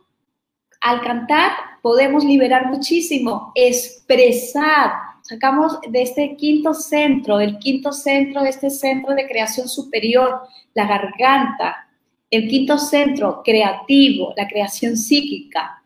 Al 0.82 1.00
cantar 1.00 1.52
podemos 1.80 2.24
liberar 2.24 2.66
muchísimo, 2.66 3.52
expresar. 3.54 4.90
Sacamos 5.22 5.78
de 5.88 6.02
este 6.02 6.36
quinto 6.36 6.74
centro, 6.74 7.38
el 7.38 7.58
quinto 7.60 7.92
centro, 7.92 8.44
este 8.44 8.68
centro 8.68 9.14
de 9.14 9.28
creación 9.28 9.68
superior, 9.68 10.40
la 10.74 10.88
garganta, 10.88 11.88
el 12.28 12.48
quinto 12.48 12.78
centro 12.78 13.42
creativo, 13.44 14.34
la 14.36 14.48
creación 14.48 14.96
psíquica. 14.96 15.84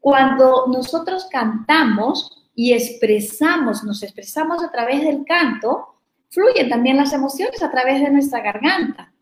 Cuando 0.00 0.68
nosotros 0.68 1.26
cantamos 1.28 2.48
y 2.54 2.72
expresamos, 2.72 3.82
nos 3.82 4.04
expresamos 4.04 4.62
a 4.62 4.70
través 4.70 5.02
del 5.02 5.24
canto, 5.24 5.96
fluyen 6.30 6.68
también 6.68 6.96
las 6.96 7.12
emociones 7.12 7.60
a 7.64 7.70
través 7.72 8.00
de 8.00 8.10
nuestra 8.10 8.40
garganta. 8.40 9.12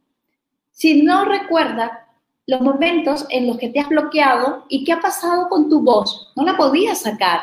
Si 0.70 1.02
no 1.02 1.24
recuerda 1.24 2.03
los 2.46 2.60
momentos 2.60 3.26
en 3.30 3.46
los 3.46 3.56
que 3.58 3.68
te 3.68 3.80
has 3.80 3.88
bloqueado 3.88 4.66
y 4.68 4.84
qué 4.84 4.92
ha 4.92 5.00
pasado 5.00 5.48
con 5.48 5.68
tu 5.68 5.80
voz, 5.80 6.32
no 6.36 6.44
la 6.44 6.56
podías 6.56 7.00
sacar 7.00 7.40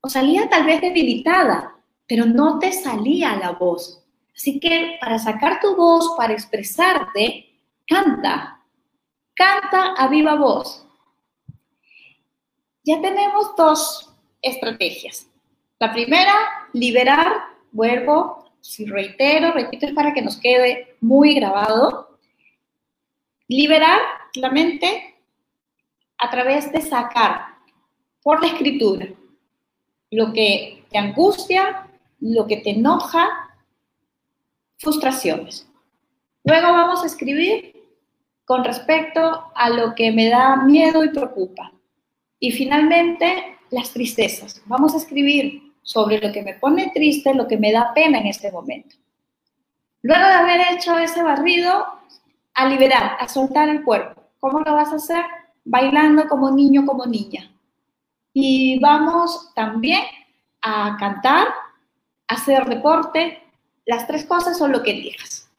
o 0.00 0.08
salía 0.08 0.48
tal 0.48 0.66
vez 0.66 0.80
debilitada, 0.80 1.76
pero 2.06 2.26
no 2.26 2.58
te 2.58 2.72
salía 2.72 3.36
la 3.36 3.52
voz. 3.52 4.02
Así 4.34 4.58
que 4.58 4.98
para 5.00 5.18
sacar 5.18 5.60
tu 5.60 5.76
voz, 5.76 6.14
para 6.16 6.32
expresarte, 6.32 7.46
canta. 7.86 8.60
Canta 9.34 9.94
a 9.96 10.08
viva 10.08 10.34
voz. 10.34 10.86
Ya 12.84 13.00
tenemos 13.00 13.54
dos 13.56 14.12
estrategias. 14.42 15.28
La 15.78 15.92
primera, 15.92 16.34
liberar, 16.72 17.44
vuelvo, 17.70 18.52
si 18.60 18.86
reitero, 18.86 19.52
repito, 19.52 19.86
es 19.86 19.92
para 19.92 20.12
que 20.12 20.22
nos 20.22 20.36
quede 20.36 20.96
muy 21.00 21.34
grabado. 21.34 22.11
Liberar 23.52 24.00
la 24.36 24.50
mente 24.50 25.14
a 26.16 26.30
través 26.30 26.72
de 26.72 26.80
sacar 26.80 27.48
por 28.22 28.40
la 28.40 28.46
escritura 28.46 29.08
lo 30.10 30.32
que 30.32 30.84
te 30.90 30.96
angustia, 30.96 31.86
lo 32.20 32.46
que 32.46 32.56
te 32.56 32.70
enoja, 32.70 33.28
frustraciones. 34.78 35.68
Luego 36.44 36.72
vamos 36.72 37.02
a 37.02 37.06
escribir 37.06 37.76
con 38.46 38.64
respecto 38.64 39.52
a 39.54 39.68
lo 39.68 39.94
que 39.94 40.12
me 40.12 40.30
da 40.30 40.56
miedo 40.56 41.04
y 41.04 41.10
preocupa. 41.10 41.74
Y 42.38 42.52
finalmente, 42.52 43.58
las 43.70 43.92
tristezas. 43.92 44.62
Vamos 44.64 44.94
a 44.94 44.96
escribir 44.96 45.74
sobre 45.82 46.22
lo 46.26 46.32
que 46.32 46.42
me 46.42 46.54
pone 46.54 46.90
triste, 46.94 47.34
lo 47.34 47.46
que 47.46 47.58
me 47.58 47.70
da 47.70 47.92
pena 47.94 48.18
en 48.18 48.28
este 48.28 48.50
momento. 48.50 48.96
Luego 50.00 50.24
de 50.24 50.32
haber 50.32 50.60
hecho 50.72 50.96
ese 50.96 51.22
barrido, 51.22 52.01
a 52.54 52.68
liberar, 52.68 53.16
a 53.18 53.28
soltar 53.28 53.68
el 53.68 53.82
cuerpo. 53.82 54.22
¿Cómo 54.40 54.60
lo 54.60 54.74
vas 54.74 54.92
a 54.92 54.96
hacer? 54.96 55.24
Bailando 55.64 56.28
como 56.28 56.50
niño, 56.50 56.84
como 56.84 57.06
niña. 57.06 57.50
Y 58.32 58.78
vamos 58.80 59.52
también 59.54 60.02
a 60.62 60.96
cantar, 60.98 61.48
a 62.28 62.34
hacer 62.34 62.66
deporte. 62.66 63.42
Las 63.86 64.06
tres 64.06 64.24
cosas 64.24 64.58
son 64.58 64.72
lo 64.72 64.82
que 64.82 64.92
elijas. 64.92 65.50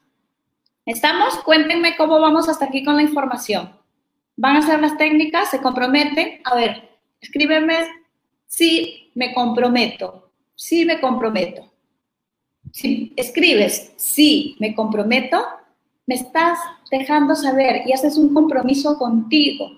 ¿Estamos? 0.86 1.36
Cuéntenme 1.44 1.96
cómo 1.96 2.20
vamos 2.20 2.48
hasta 2.48 2.66
aquí 2.66 2.84
con 2.84 2.96
la 2.96 3.02
información. 3.02 3.72
¿Van 4.36 4.56
a 4.56 4.58
hacer 4.58 4.80
las 4.80 4.96
técnicas? 4.98 5.50
¿Se 5.50 5.62
comprometen? 5.62 6.40
A 6.44 6.54
ver, 6.54 6.98
escríbeme 7.20 7.86
sí 8.46 9.10
me 9.14 9.32
comprometo. 9.32 10.30
Sí 10.54 10.84
me 10.84 11.00
comprometo. 11.00 11.72
Si 12.72 13.12
escribes 13.16 13.92
sí 13.96 14.56
me 14.58 14.74
comprometo, 14.74 15.44
me 16.06 16.16
estás 16.16 16.58
dejando 16.90 17.34
saber 17.34 17.82
y 17.86 17.92
haces 17.92 18.16
un 18.16 18.32
compromiso 18.32 18.98
contigo. 18.98 19.70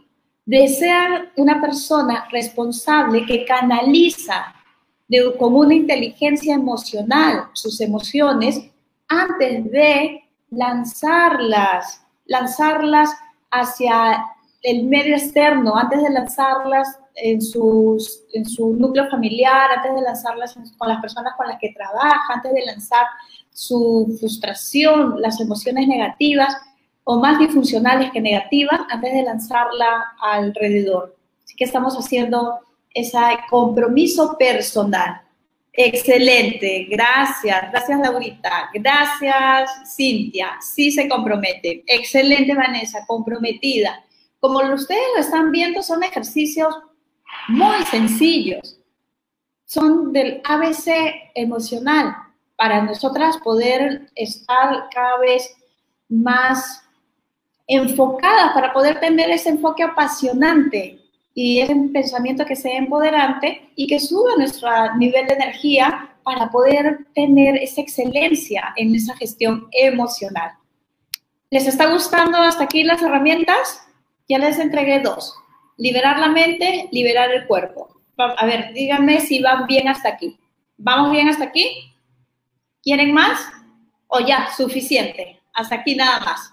De 0.45 0.68
ser 0.68 1.33
una 1.37 1.61
persona 1.61 2.29
responsable 2.31 3.27
que 3.27 3.45
canaliza 3.45 4.55
con 5.39 5.55
una 5.55 5.74
inteligencia 5.74 6.55
emocional 6.55 7.49
sus 7.53 7.81
emociones 7.81 8.61
antes 9.09 9.70
de 9.70 10.24
lanzarlas, 10.51 12.05
lanzarlas 12.27 13.11
hacia 13.51 14.24
el 14.62 14.85
medio 14.85 15.16
externo, 15.16 15.77
antes 15.77 16.03
de 16.03 16.11
lanzarlas 16.11 16.99
en, 17.17 17.41
sus, 17.41 18.25
en 18.33 18.45
su 18.45 18.75
núcleo 18.75 19.09
familiar, 19.09 19.71
antes 19.77 19.95
de 19.95 20.03
lanzarlas 20.03 20.55
con 20.77 20.89
las 20.89 21.01
personas 21.01 21.35
con 21.37 21.49
las 21.49 21.59
que 21.59 21.73
trabaja, 21.73 22.35
antes 22.35 22.53
de 22.53 22.64
lanzar 22.64 23.07
su 23.51 24.17
frustración, 24.21 25.21
las 25.21 25.41
emociones 25.41 25.89
negativas 25.89 26.55
o 27.05 27.19
más 27.19 27.39
disfuncionales 27.39 28.11
que 28.12 28.21
negativas, 28.21 28.81
antes 28.91 29.12
de 29.12 29.23
lanzarla 29.23 30.05
alrededor. 30.21 31.17
Así 31.45 31.57
que 31.57 31.64
estamos 31.64 31.95
haciendo 31.95 32.59
ese 32.93 33.19
compromiso 33.49 34.37
personal. 34.39 35.23
Excelente, 35.73 36.87
gracias, 36.91 37.71
gracias 37.71 38.01
Laurita, 38.01 38.71
gracias 38.73 39.71
Cintia, 39.95 40.57
sí 40.61 40.91
se 40.91 41.07
compromete. 41.07 41.85
Excelente 41.87 42.55
Vanessa, 42.55 43.05
comprometida. 43.07 44.03
Como 44.41 44.59
ustedes 44.73 45.03
lo 45.14 45.21
están 45.21 45.53
viendo, 45.53 45.83
son 45.83 46.03
ejercicios 46.03 46.75
muy 47.49 47.84
sencillos. 47.84 48.78
Son 49.64 50.12
del 50.12 50.41
ABC 50.45 50.91
emocional 51.34 52.16
para 52.57 52.82
nosotras 52.82 53.39
poder 53.39 54.11
estar 54.14 54.89
cada 54.93 55.18
vez 55.18 55.55
más 56.09 56.82
enfocadas, 57.66 58.53
para 58.55 58.72
poder 58.72 59.01
tener 59.01 59.30
ese 59.30 59.51
enfoque 59.51 59.82
apasionante 59.82 61.01
y 61.34 61.61
ese 61.61 61.74
pensamiento 61.93 62.47
que 62.47 62.57
sea 62.57 62.78
empoderante 62.78 63.70
y 63.76 63.87
que 63.87 64.01
suba 64.01 64.37
nuestro 64.37 64.68
nivel 64.97 65.26
de 65.26 65.34
energía 65.34 66.16
para 66.22 66.51
poder 66.51 67.07
tener 67.14 67.57
esa 67.57 67.80
excelencia 67.80 68.72
en 68.76 68.95
esa 68.95 69.14
gestión 69.16 69.68
emocional. 69.72 70.53
¿Les 71.51 71.66
está 71.66 71.87
gustando 71.87 72.39
hasta 72.39 72.64
aquí 72.64 72.82
las 72.82 73.03
herramientas? 73.03 73.80
Ya 74.28 74.39
les 74.39 74.59
entregué 74.59 75.01
dos. 75.01 75.34
Liberar 75.77 76.18
la 76.18 76.29
mente, 76.29 76.89
liberar 76.93 77.31
el 77.33 77.47
cuerpo. 77.47 78.01
A 78.16 78.47
ver, 78.47 78.72
díganme 78.72 79.20
si 79.20 79.43
van 79.43 79.66
bien 79.66 79.89
hasta 79.89 80.09
aquí. 80.09 80.39
¿Vamos 80.79 81.11
bien 81.11 81.29
hasta 81.29 81.45
aquí? 81.45 81.93
¿Quieren 82.83 83.12
más? 83.12 83.41
¿O 84.07 84.20
ya, 84.20 84.49
suficiente? 84.57 85.41
Hasta 85.53 85.77
aquí 85.77 85.95
nada 85.95 86.20
más. 86.20 86.53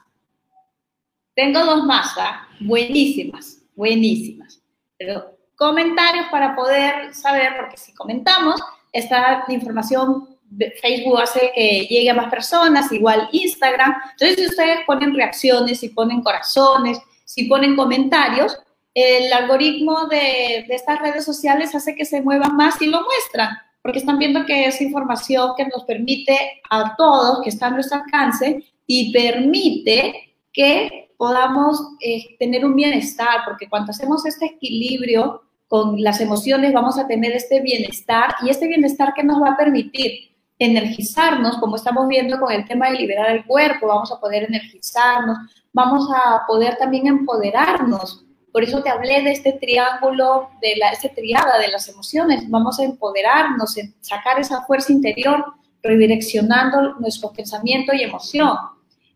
Tengo 1.36 1.63
dos 1.65 1.84
más, 1.86 2.13
¿ah? 2.17 2.47
Buenísimas, 2.59 3.61
buenísimas. 3.76 4.61
Pero 4.97 5.38
comentarios 5.55 6.28
para 6.32 6.55
poder 6.55 7.13
saber, 7.13 7.53
porque 7.57 7.78
si 7.78 7.93
comentamos, 7.93 8.61
esta 8.91 9.45
información 9.49 10.38
Facebook 10.82 11.19
hace 11.19 11.51
que 11.55 11.88
llegue 11.88 12.09
a 12.09 12.13
más 12.13 12.30
personas, 12.30 12.91
igual 12.91 13.30
Instagram. 13.32 13.95
Entonces, 14.11 14.38
si 14.38 14.45
ustedes 14.45 14.80
ponen 14.86 15.13
reacciones, 15.15 15.80
si 15.80 15.89
ponen 15.89 16.21
corazones, 16.21 16.99
si 17.26 17.45
ponen 17.45 17.76
comentarios, 17.76 18.57
el 18.93 19.33
algoritmo 19.33 20.05
de, 20.05 20.65
estas 20.69 20.99
redes 20.99 21.25
sociales 21.25 21.73
hace 21.73 21.95
que 21.95 22.05
se 22.05 22.21
muevan 22.21 22.55
más 22.55 22.81
y 22.81 22.87
lo 22.87 23.01
muestran, 23.01 23.57
porque 23.81 23.99
están 23.99 24.19
viendo 24.19 24.45
que 24.45 24.65
es 24.65 24.81
información 24.81 25.53
que 25.57 25.65
nos 25.65 25.83
permite 25.83 26.61
a 26.69 26.95
todos, 26.95 27.41
que 27.41 27.49
está 27.49 27.67
a 27.67 27.71
nuestro 27.71 28.01
alcance 28.01 28.63
y 28.85 29.11
permite 29.11 30.35
que 30.51 31.11
podamos 31.17 31.95
eh, 32.01 32.35
tener 32.37 32.65
un 32.65 32.75
bienestar, 32.75 33.41
porque 33.45 33.67
cuando 33.69 33.91
hacemos 33.91 34.25
este 34.25 34.45
equilibrio 34.45 35.41
con 35.67 36.01
las 36.03 36.21
emociones 36.21 36.71
vamos 36.71 36.99
a 36.99 37.07
tener 37.07 37.31
este 37.31 37.61
bienestar 37.61 38.35
y 38.43 38.49
este 38.49 38.67
bienestar 38.67 39.13
que 39.15 39.23
nos 39.23 39.41
va 39.41 39.53
a 39.53 39.57
permitir 39.57 40.33
energizarnos, 40.59 41.57
como 41.57 41.75
estamos 41.77 42.07
viendo 42.07 42.39
con 42.39 42.51
el 42.51 42.65
tema 42.67 42.89
de 42.89 42.99
liberar 42.99 43.31
el 43.31 43.45
cuerpo, 43.45 43.87
vamos 43.87 44.11
a 44.11 44.19
poder 44.19 44.43
energizarnos, 44.43 45.37
vamos 45.73 46.07
a 46.15 46.45
poder 46.45 46.77
también 46.77 47.07
empoderarnos. 47.07 48.23
Por 48.54 48.64
eso 48.64 48.84
te 48.84 48.89
hablé 48.91 49.24
de 49.24 49.32
este 49.32 49.54
triángulo, 49.54 50.51
de 50.62 50.76
la, 50.78 50.91
esta 50.91 51.10
triada 51.10 51.58
de 51.58 51.70
las 51.70 51.89
emociones. 51.89 52.47
Vamos 52.51 52.80
a 52.80 52.84
empoderarnos, 52.84 53.76
sacar 53.99 54.39
esa 54.39 54.62
fuerza 54.62 54.93
interior, 54.93 55.43
redireccionando 55.82 56.93
nuestro 56.99 57.34
pensamiento 57.34 57.93
y 57.95 58.04
emoción. 58.04 58.56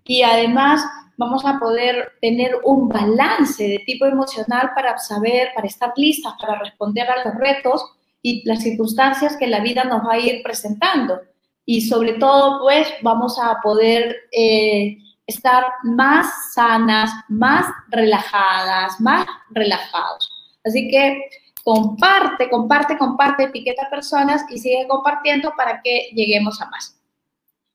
Y 0.03 0.23
además 0.23 0.81
vamos 1.17 1.45
a 1.45 1.59
poder 1.59 2.13
tener 2.19 2.55
un 2.63 2.89
balance 2.89 3.63
de 3.63 3.79
tipo 3.85 4.07
emocional 4.07 4.71
para 4.73 4.97
saber, 4.97 5.49
para 5.53 5.67
estar 5.67 5.93
listas, 5.95 6.33
para 6.41 6.57
responder 6.57 7.07
a 7.07 7.23
los 7.23 7.35
retos 7.35 7.85
y 8.23 8.43
las 8.43 8.63
circunstancias 8.63 9.37
que 9.37 9.45
la 9.45 9.59
vida 9.59 9.83
nos 9.83 10.03
va 10.03 10.13
a 10.13 10.19
ir 10.19 10.41
presentando. 10.41 11.21
Y 11.63 11.81
sobre 11.81 12.13
todo, 12.13 12.61
pues, 12.61 12.87
vamos 13.03 13.37
a 13.39 13.59
poder 13.61 14.15
eh, 14.31 14.97
estar 15.27 15.65
más 15.83 16.53
sanas, 16.53 17.11
más 17.27 17.67
relajadas, 17.89 18.99
más 18.99 19.25
relajados. 19.49 20.31
Así 20.63 20.89
que 20.89 21.29
comparte, 21.63 22.49
comparte, 22.49 22.97
comparte, 22.97 23.43
etiqueta 23.43 23.89
personas 23.89 24.45
y 24.49 24.57
sigue 24.57 24.87
compartiendo 24.87 25.53
para 25.57 25.81
que 25.81 26.09
lleguemos 26.13 26.61
a 26.61 26.69
más. 26.69 26.97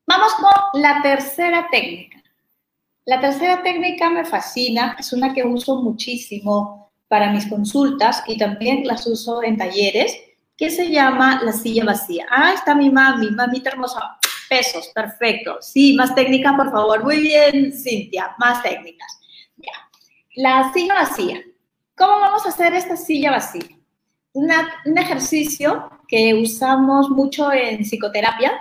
Vamos 0.07 0.33
con 0.33 0.81
la 0.81 1.01
tercera 1.01 1.67
técnica. 1.71 2.21
La 3.05 3.19
tercera 3.19 3.61
técnica 3.61 4.09
me 4.09 4.25
fascina, 4.25 4.95
es 4.97 5.13
una 5.13 5.33
que 5.33 5.43
uso 5.43 5.81
muchísimo 5.81 6.91
para 7.07 7.31
mis 7.31 7.45
consultas 7.47 8.23
y 8.27 8.37
también 8.37 8.87
las 8.87 9.05
uso 9.05 9.43
en 9.43 9.57
talleres, 9.57 10.17
que 10.57 10.71
se 10.71 10.89
llama 10.89 11.41
la 11.43 11.51
silla 11.51 11.85
vacía. 11.85 12.25
Ah, 12.29 12.53
está 12.53 12.73
mi 12.73 12.89
mami, 12.89 13.29
mamita 13.29 13.69
hermosa. 13.69 14.17
Pesos, 14.53 14.91
perfecto. 14.93 15.57
Sí, 15.61 15.95
más 15.95 16.13
técnicas, 16.13 16.53
por 16.55 16.71
favor. 16.71 17.03
Muy 17.03 17.19
bien, 17.19 17.73
Cintia, 17.73 18.35
más 18.37 18.61
técnicas. 18.61 19.19
La 20.35 20.71
silla 20.71 20.93
vacía. 20.93 21.41
¿Cómo 21.97 22.19
vamos 22.19 22.45
a 22.45 22.49
hacer 22.49 22.73
esta 22.75 22.95
silla 22.95 23.31
vacía? 23.31 23.63
un 24.35 24.97
ejercicio 24.97 25.89
que 26.07 26.33
usamos 26.35 27.09
mucho 27.09 27.51
en 27.51 27.83
psicoterapia 27.83 28.51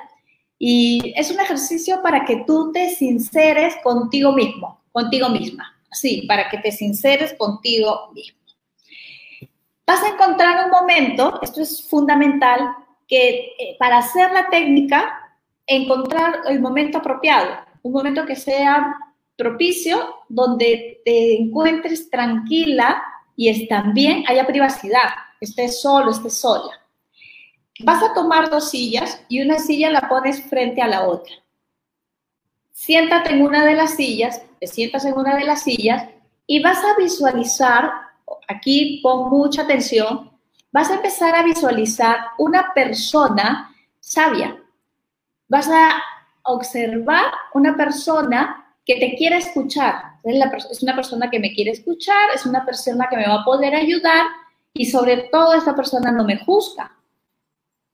y 0.58 1.14
es 1.16 1.30
un 1.30 1.40
ejercicio 1.40 2.02
para 2.02 2.24
que 2.24 2.44
tú 2.46 2.72
te 2.72 2.90
sinceres 2.94 3.74
contigo 3.82 4.32
mismo, 4.32 4.82
contigo 4.92 5.28
misma. 5.28 5.78
Así, 5.90 6.22
para 6.26 6.48
que 6.48 6.58
te 6.58 6.72
sinceres 6.72 7.34
contigo 7.34 8.10
mismo. 8.14 8.38
Vas 9.86 10.02
a 10.04 10.08
encontrar 10.08 10.64
un 10.64 10.70
momento, 10.70 11.38
esto 11.42 11.60
es 11.60 11.86
fundamental, 11.86 12.76
que 13.06 13.52
eh, 13.58 13.76
para 13.78 13.98
hacer 13.98 14.30
la 14.32 14.48
técnica, 14.48 15.21
encontrar 15.66 16.40
el 16.48 16.60
momento 16.60 16.98
apropiado, 16.98 17.50
un 17.82 17.92
momento 17.92 18.26
que 18.26 18.36
sea 18.36 18.96
propicio, 19.36 20.16
donde 20.28 21.00
te 21.04 21.40
encuentres 21.40 22.10
tranquila 22.10 23.02
y 23.36 23.66
también 23.66 24.24
haya 24.28 24.46
privacidad, 24.46 25.08
estés 25.40 25.80
solo, 25.80 26.10
estés 26.10 26.38
sola. 26.38 26.72
Vas 27.80 28.02
a 28.02 28.14
tomar 28.14 28.50
dos 28.50 28.70
sillas 28.70 29.24
y 29.28 29.42
una 29.42 29.58
silla 29.58 29.90
la 29.90 30.08
pones 30.08 30.42
frente 30.44 30.82
a 30.82 30.86
la 30.86 31.04
otra. 31.06 31.34
Siéntate 32.72 33.32
en 33.32 33.42
una 33.42 33.64
de 33.64 33.74
las 33.74 33.96
sillas, 33.96 34.42
te 34.60 34.66
sientas 34.66 35.04
en 35.04 35.14
una 35.14 35.36
de 35.36 35.44
las 35.44 35.62
sillas 35.62 36.08
y 36.46 36.62
vas 36.62 36.78
a 36.78 36.96
visualizar, 36.96 37.90
aquí 38.48 39.00
pon 39.02 39.30
mucha 39.30 39.62
atención, 39.62 40.30
vas 40.70 40.90
a 40.90 40.94
empezar 40.94 41.34
a 41.34 41.42
visualizar 41.42 42.18
una 42.38 42.72
persona 42.74 43.74
sabia. 44.00 44.61
Vas 45.52 45.68
a 45.68 46.02
observar 46.44 47.26
una 47.52 47.76
persona 47.76 48.74
que 48.86 48.94
te 48.94 49.14
quiere 49.16 49.36
escuchar. 49.36 49.96
Es 50.24 50.82
una 50.82 50.94
persona 50.94 51.28
que 51.28 51.38
me 51.38 51.52
quiere 51.52 51.72
escuchar, 51.72 52.30
es 52.34 52.46
una 52.46 52.64
persona 52.64 53.06
que 53.10 53.18
me 53.18 53.28
va 53.28 53.42
a 53.42 53.44
poder 53.44 53.74
ayudar 53.74 54.28
y 54.72 54.86
sobre 54.86 55.28
todo 55.30 55.52
esta 55.52 55.76
persona 55.76 56.10
no 56.10 56.24
me 56.24 56.38
juzga. 56.38 56.90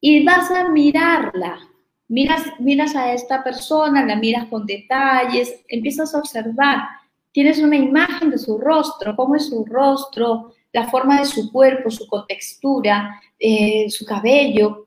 Y 0.01 0.25
vas 0.25 0.49
a 0.53 0.69
mirarla, 0.69 1.59
miras, 2.07 2.45
miras 2.61 2.95
a 2.95 3.13
esta 3.13 3.43
persona, 3.43 4.07
la 4.07 4.15
miras 4.15 4.47
con 4.47 4.65
detalles, 4.65 5.65
empiezas 5.67 6.15
a 6.15 6.19
observar, 6.21 6.89
tienes 7.33 7.59
una 7.59 7.75
imagen 7.75 8.31
de 8.31 8.39
su 8.39 8.57
rostro, 8.59 9.17
cómo 9.17 9.35
es 9.35 9.49
su 9.49 9.65
rostro, 9.65 10.55
la 10.73 10.87
forma 10.87 11.19
de 11.19 11.25
su 11.25 11.51
cuerpo, 11.51 11.91
su 11.91 12.07
contextura, 12.07 13.21
eh, 13.37 13.91
su 13.91 14.05
cabello, 14.05 14.87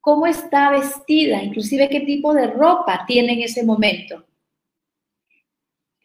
cómo 0.00 0.26
está 0.26 0.70
vestida, 0.70 1.42
inclusive 1.42 1.88
qué 1.88 2.00
tipo 2.00 2.32
de 2.32 2.46
ropa 2.48 3.04
tiene 3.06 3.34
en 3.34 3.42
ese 3.42 3.64
momento 3.64 4.24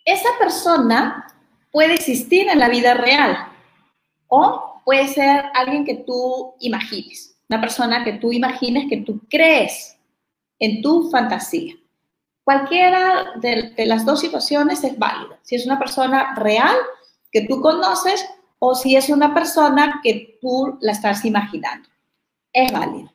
esa 0.06 0.30
persona 0.40 1.28
puede 1.72 1.94
existir 1.94 2.48
en 2.50 2.60
la 2.60 2.70
vida 2.70 2.94
real 2.94 3.48
o 4.28 4.82
puede 4.86 5.08
ser 5.08 5.46
alguien 5.54 5.86
que 5.86 6.04
tú 6.06 6.54
imagines, 6.60 7.38
una 7.50 7.62
persona 7.62 8.04
que 8.04 8.14
tú 8.14 8.32
imagines, 8.32 8.90
que 8.90 8.98
tú 8.98 9.22
crees 9.30 9.98
en 10.60 10.82
tu 10.82 11.10
fantasía. 11.10 11.76
Cualquiera 12.44 13.34
de, 13.38 13.74
las 13.86 14.06
dos 14.06 14.20
situaciones 14.20 14.84
es 14.84 14.98
válida. 15.00 15.40
Si 15.44 15.56
es 15.56 15.66
una 15.66 15.80
persona 15.80 16.36
real 16.36 16.76
que 17.32 17.48
tú 17.48 17.62
conoces 17.62 18.26
o 18.60 18.76
si 18.76 18.98
es 18.98 19.10
una 19.10 19.34
persona 19.34 20.02
que 20.04 20.38
tú 20.42 20.78
la 20.82 20.92
estás 20.92 21.24
imaginando. 21.24 21.88
Es 22.52 22.72
válido. 22.72 23.14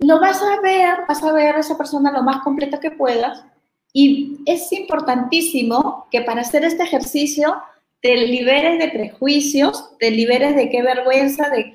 Lo 0.00 0.18
vas 0.20 0.42
a 0.42 0.60
ver, 0.60 1.00
vas 1.06 1.22
a 1.22 1.32
ver 1.32 1.56
a 1.56 1.60
esa 1.60 1.76
persona 1.76 2.10
lo 2.10 2.22
más 2.22 2.42
completa 2.42 2.80
que 2.80 2.90
puedas 2.90 3.44
y 3.92 4.38
es 4.46 4.72
importantísimo 4.72 6.06
que 6.10 6.22
para 6.22 6.42
hacer 6.42 6.64
este 6.64 6.84
ejercicio 6.84 7.56
te 8.00 8.16
liberes 8.16 8.78
de 8.78 8.88
prejuicios, 8.88 9.96
te 9.98 10.10
liberes 10.10 10.56
de 10.56 10.70
qué 10.70 10.82
vergüenza, 10.82 11.50
de, 11.50 11.74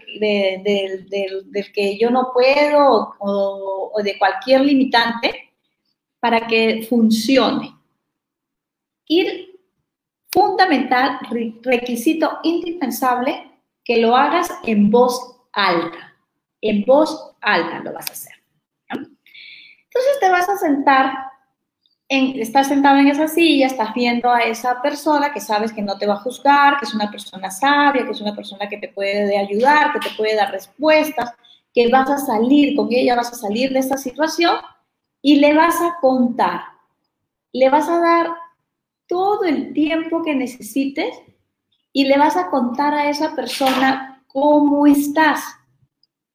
del 1.08 1.72
que 1.72 1.98
yo 2.00 2.10
no 2.10 2.32
puedo 2.34 3.16
o, 3.20 3.92
o 3.94 4.02
de 4.02 4.18
cualquier 4.18 4.62
limitante 4.62 5.54
para 6.20 6.48
que 6.48 6.86
funcione. 6.90 7.76
Ir 9.08 9.60
fundamental, 10.32 11.20
requisito 11.62 12.40
indispensable, 12.44 13.52
que 13.84 13.98
lo 13.98 14.16
hagas 14.16 14.50
en 14.66 14.90
voz 14.90 15.38
alta. 15.54 16.05
En 16.68 16.84
voz 16.84 17.36
alta 17.42 17.80
lo 17.80 17.94
vas 17.94 18.10
a 18.10 18.14
hacer. 18.14 18.34
Entonces 18.90 20.20
te 20.20 20.30
vas 20.30 20.50
a 20.50 20.58
sentar 20.58 21.14
estás 22.08 22.68
sentado 22.68 23.00
en 23.00 23.08
esa 23.08 23.28
silla, 23.28 23.68
estás 23.68 23.94
viendo 23.94 24.30
a 24.30 24.42
esa 24.42 24.82
persona 24.82 25.34
que 25.34 25.40
sabes 25.40 25.74
que 25.74 25.82
no 25.82 25.98
te 25.98 26.06
va 26.06 26.16
a 26.16 26.20
juzgar, 26.20 26.78
que 26.80 26.86
es 26.86 26.94
una 26.94 27.10
persona 27.10 27.50
sabia, 27.50 28.06
que 28.06 28.12
es 28.12 28.22
una 28.22 28.36
persona 28.36 28.70
que 28.70 28.78
te 28.78 28.90
puede 28.90 29.38
ayudar, 29.38 29.94
que 29.94 30.00
te 30.00 30.16
puede 30.16 30.36
dar 30.36 30.52
respuestas, 30.52 31.32
que 31.74 31.90
vas 31.90 32.10
a 32.10 32.18
salir 32.18 32.76
con 32.76 32.90
ella, 32.92 33.16
vas 33.16 33.32
a 33.32 33.36
salir 33.36 33.74
de 33.74 33.80
esta 33.80 33.98
situación 33.98 34.56
y 35.22 35.40
le 35.40 35.54
vas 35.54 35.82
a 35.82 35.98
contar, 36.00 36.62
le 37.52 37.70
vas 37.70 37.90
a 37.90 38.00
dar 38.00 38.28
todo 39.08 39.44
el 39.44 39.74
tiempo 39.74 40.24
que 40.24 40.36
necesites 40.36 41.16
y 41.92 42.06
le 42.06 42.18
vas 42.18 42.38
a 42.38 42.50
contar 42.50 42.94
a 42.94 43.10
esa 43.10 43.36
persona 43.36 44.24
cómo 44.28 44.86
estás. 44.86 45.44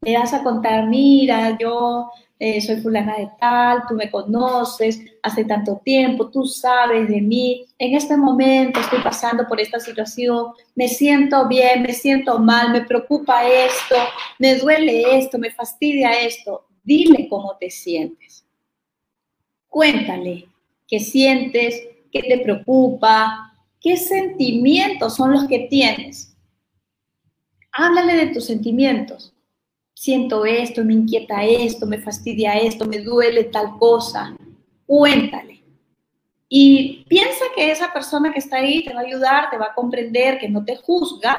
Le 0.03 0.17
vas 0.17 0.33
a 0.33 0.43
contar, 0.43 0.87
mira, 0.87 1.59
yo 1.59 2.11
eh, 2.39 2.59
soy 2.63 2.81
fulana 2.81 3.19
de 3.19 3.29
tal, 3.39 3.83
tú 3.87 3.95
me 3.95 4.11
conoces 4.11 4.99
hace 5.23 5.45
tanto 5.45 5.83
tiempo, 5.85 6.31
tú 6.31 6.47
sabes 6.47 7.07
de 7.07 7.21
mí, 7.21 7.67
en 7.79 7.95
este 7.95 8.17
momento 8.17 8.81
estoy 8.81 9.01
pasando 9.03 9.47
por 9.47 9.61
esta 9.61 9.79
situación, 9.79 10.53
me 10.75 10.89
siento 10.89 11.47
bien, 11.49 11.83
me 11.83 11.93
siento 11.93 12.39
mal, 12.39 12.73
me 12.73 12.81
preocupa 12.87 13.47
esto, 13.47 13.95
me 14.39 14.55
duele 14.55 15.19
esto, 15.19 15.39
me 15.39 15.51
fastidia 15.51 16.13
esto. 16.13 16.67
Dile 16.83 17.29
cómo 17.29 17.55
te 17.59 17.69
sientes. 17.69 18.47
Cuéntale 19.69 20.49
qué 20.89 20.99
sientes, 20.99 21.79
qué 22.11 22.23
te 22.23 22.39
preocupa, 22.39 23.55
qué 23.79 23.99
sentimientos 23.99 25.17
son 25.17 25.33
los 25.33 25.47
que 25.47 25.69
tienes. 25.69 26.35
Háblale 27.71 28.17
de 28.17 28.27
tus 28.29 28.47
sentimientos 28.47 29.35
siento 30.01 30.47
esto, 30.47 30.83
me 30.83 30.95
inquieta 30.95 31.45
esto, 31.45 31.85
me 31.85 31.99
fastidia 31.99 32.55
esto, 32.55 32.87
me 32.87 33.01
duele 33.01 33.45
tal 33.45 33.77
cosa. 33.79 34.35
Cuéntale. 34.87 35.63
Y 36.49 37.05
piensa 37.07 37.45
que 37.55 37.71
esa 37.71 37.93
persona 37.93 38.33
que 38.33 38.39
está 38.39 38.57
ahí 38.57 38.83
te 38.83 38.95
va 38.95 39.01
a 39.01 39.05
ayudar, 39.05 39.51
te 39.51 39.59
va 39.59 39.67
a 39.67 39.75
comprender, 39.75 40.39
que 40.39 40.49
no 40.49 40.65
te 40.65 40.77
juzga. 40.77 41.39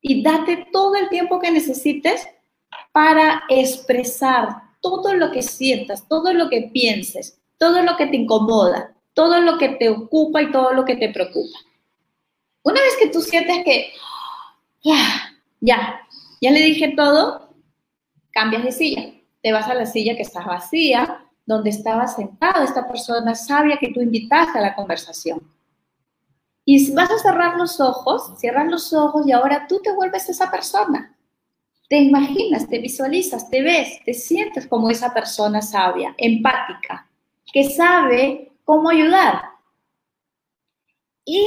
Y 0.00 0.22
date 0.22 0.66
todo 0.72 0.94
el 0.96 1.10
tiempo 1.10 1.38
que 1.38 1.50
necesites 1.50 2.26
para 2.90 3.42
expresar 3.50 4.48
todo 4.80 5.12
lo 5.12 5.30
que 5.30 5.42
sientas, 5.42 6.08
todo 6.08 6.32
lo 6.32 6.48
que 6.48 6.70
pienses, 6.72 7.38
todo 7.58 7.82
lo 7.82 7.98
que 7.98 8.06
te 8.06 8.16
incomoda, 8.16 8.94
todo 9.12 9.42
lo 9.42 9.58
que 9.58 9.68
te 9.68 9.90
ocupa 9.90 10.40
y 10.40 10.50
todo 10.50 10.72
lo 10.72 10.86
que 10.86 10.96
te 10.96 11.10
preocupa. 11.10 11.58
Una 12.62 12.80
vez 12.80 12.96
que 12.98 13.10
tú 13.10 13.20
sientes 13.20 13.62
que 13.62 13.92
ya, 14.82 15.36
ya, 15.60 16.00
ya 16.40 16.50
le 16.50 16.60
dije 16.60 16.94
todo, 16.96 17.43
cambias 18.34 18.64
de 18.64 18.72
silla, 18.72 19.14
te 19.42 19.52
vas 19.52 19.68
a 19.68 19.74
la 19.74 19.86
silla 19.86 20.16
que 20.16 20.22
está 20.22 20.44
vacía, 20.44 21.24
donde 21.46 21.70
estaba 21.70 22.06
sentado 22.06 22.64
esta 22.64 22.86
persona 22.88 23.34
sabia 23.34 23.78
que 23.78 23.92
tú 23.92 24.00
invitaste 24.00 24.58
a 24.58 24.62
la 24.62 24.74
conversación. 24.74 25.40
Y 26.64 26.92
vas 26.92 27.10
a 27.10 27.18
cerrar 27.18 27.56
los 27.56 27.80
ojos, 27.80 28.32
cierras 28.38 28.66
los 28.68 28.92
ojos 28.92 29.26
y 29.26 29.32
ahora 29.32 29.66
tú 29.68 29.80
te 29.82 29.92
vuelves 29.92 30.28
esa 30.28 30.50
persona. 30.50 31.14
Te 31.88 31.98
imaginas, 31.98 32.66
te 32.66 32.78
visualizas, 32.78 33.50
te 33.50 33.62
ves, 33.62 34.00
te 34.04 34.14
sientes 34.14 34.66
como 34.66 34.88
esa 34.88 35.12
persona 35.12 35.60
sabia, 35.60 36.14
empática, 36.16 37.06
que 37.52 37.70
sabe 37.70 38.52
cómo 38.64 38.88
ayudar. 38.88 39.42
Y 41.26 41.46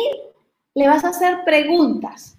le 0.76 0.88
vas 0.88 1.04
a 1.04 1.10
hacer 1.10 1.44
preguntas 1.44 2.37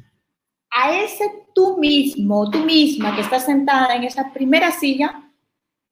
a 0.71 0.97
ese 0.97 1.47
tú 1.55 1.79
mismo, 1.79 2.51
tú 2.51 2.59
misma 2.59 3.15
que 3.15 3.23
estás 3.23 3.45
sentada 3.47 3.95
en 3.95 4.05
esa 4.05 4.33
primera 4.33 4.71
silla, 4.71 5.31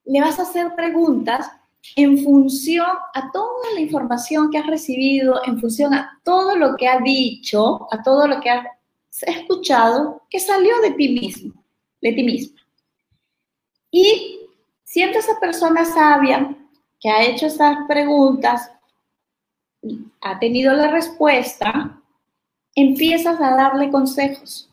le 0.04 0.20
vas 0.20 0.38
a 0.38 0.42
hacer 0.42 0.74
preguntas 0.74 1.50
en 1.94 2.18
función 2.18 2.86
a 3.14 3.30
toda 3.30 3.72
la 3.74 3.80
información 3.80 4.50
que 4.50 4.58
has 4.58 4.66
recibido, 4.66 5.40
en 5.44 5.60
función 5.60 5.94
a 5.94 6.20
todo 6.24 6.56
lo 6.56 6.76
que 6.76 6.88
ha 6.88 7.00
dicho, 7.00 7.86
a 7.92 8.02
todo 8.02 8.26
lo 8.26 8.40
que 8.40 8.50
ha 8.50 8.64
escuchado 9.22 10.22
que 10.28 10.40
salió 10.40 10.80
de 10.80 10.90
ti 10.92 11.08
mismo, 11.08 11.54
de 12.00 12.12
ti 12.12 12.22
misma. 12.22 12.60
Y 13.90 14.40
siendo 14.84 15.18
esa 15.18 15.38
persona 15.38 15.84
sabia 15.84 16.54
que 17.00 17.08
ha 17.08 17.24
hecho 17.24 17.46
esas 17.46 17.78
preguntas, 17.86 18.70
ha 20.20 20.38
tenido 20.38 20.72
la 20.72 20.90
respuesta, 20.90 22.00
empiezas 22.76 23.40
a 23.40 23.56
darle 23.56 23.90
consejos. 23.90 24.70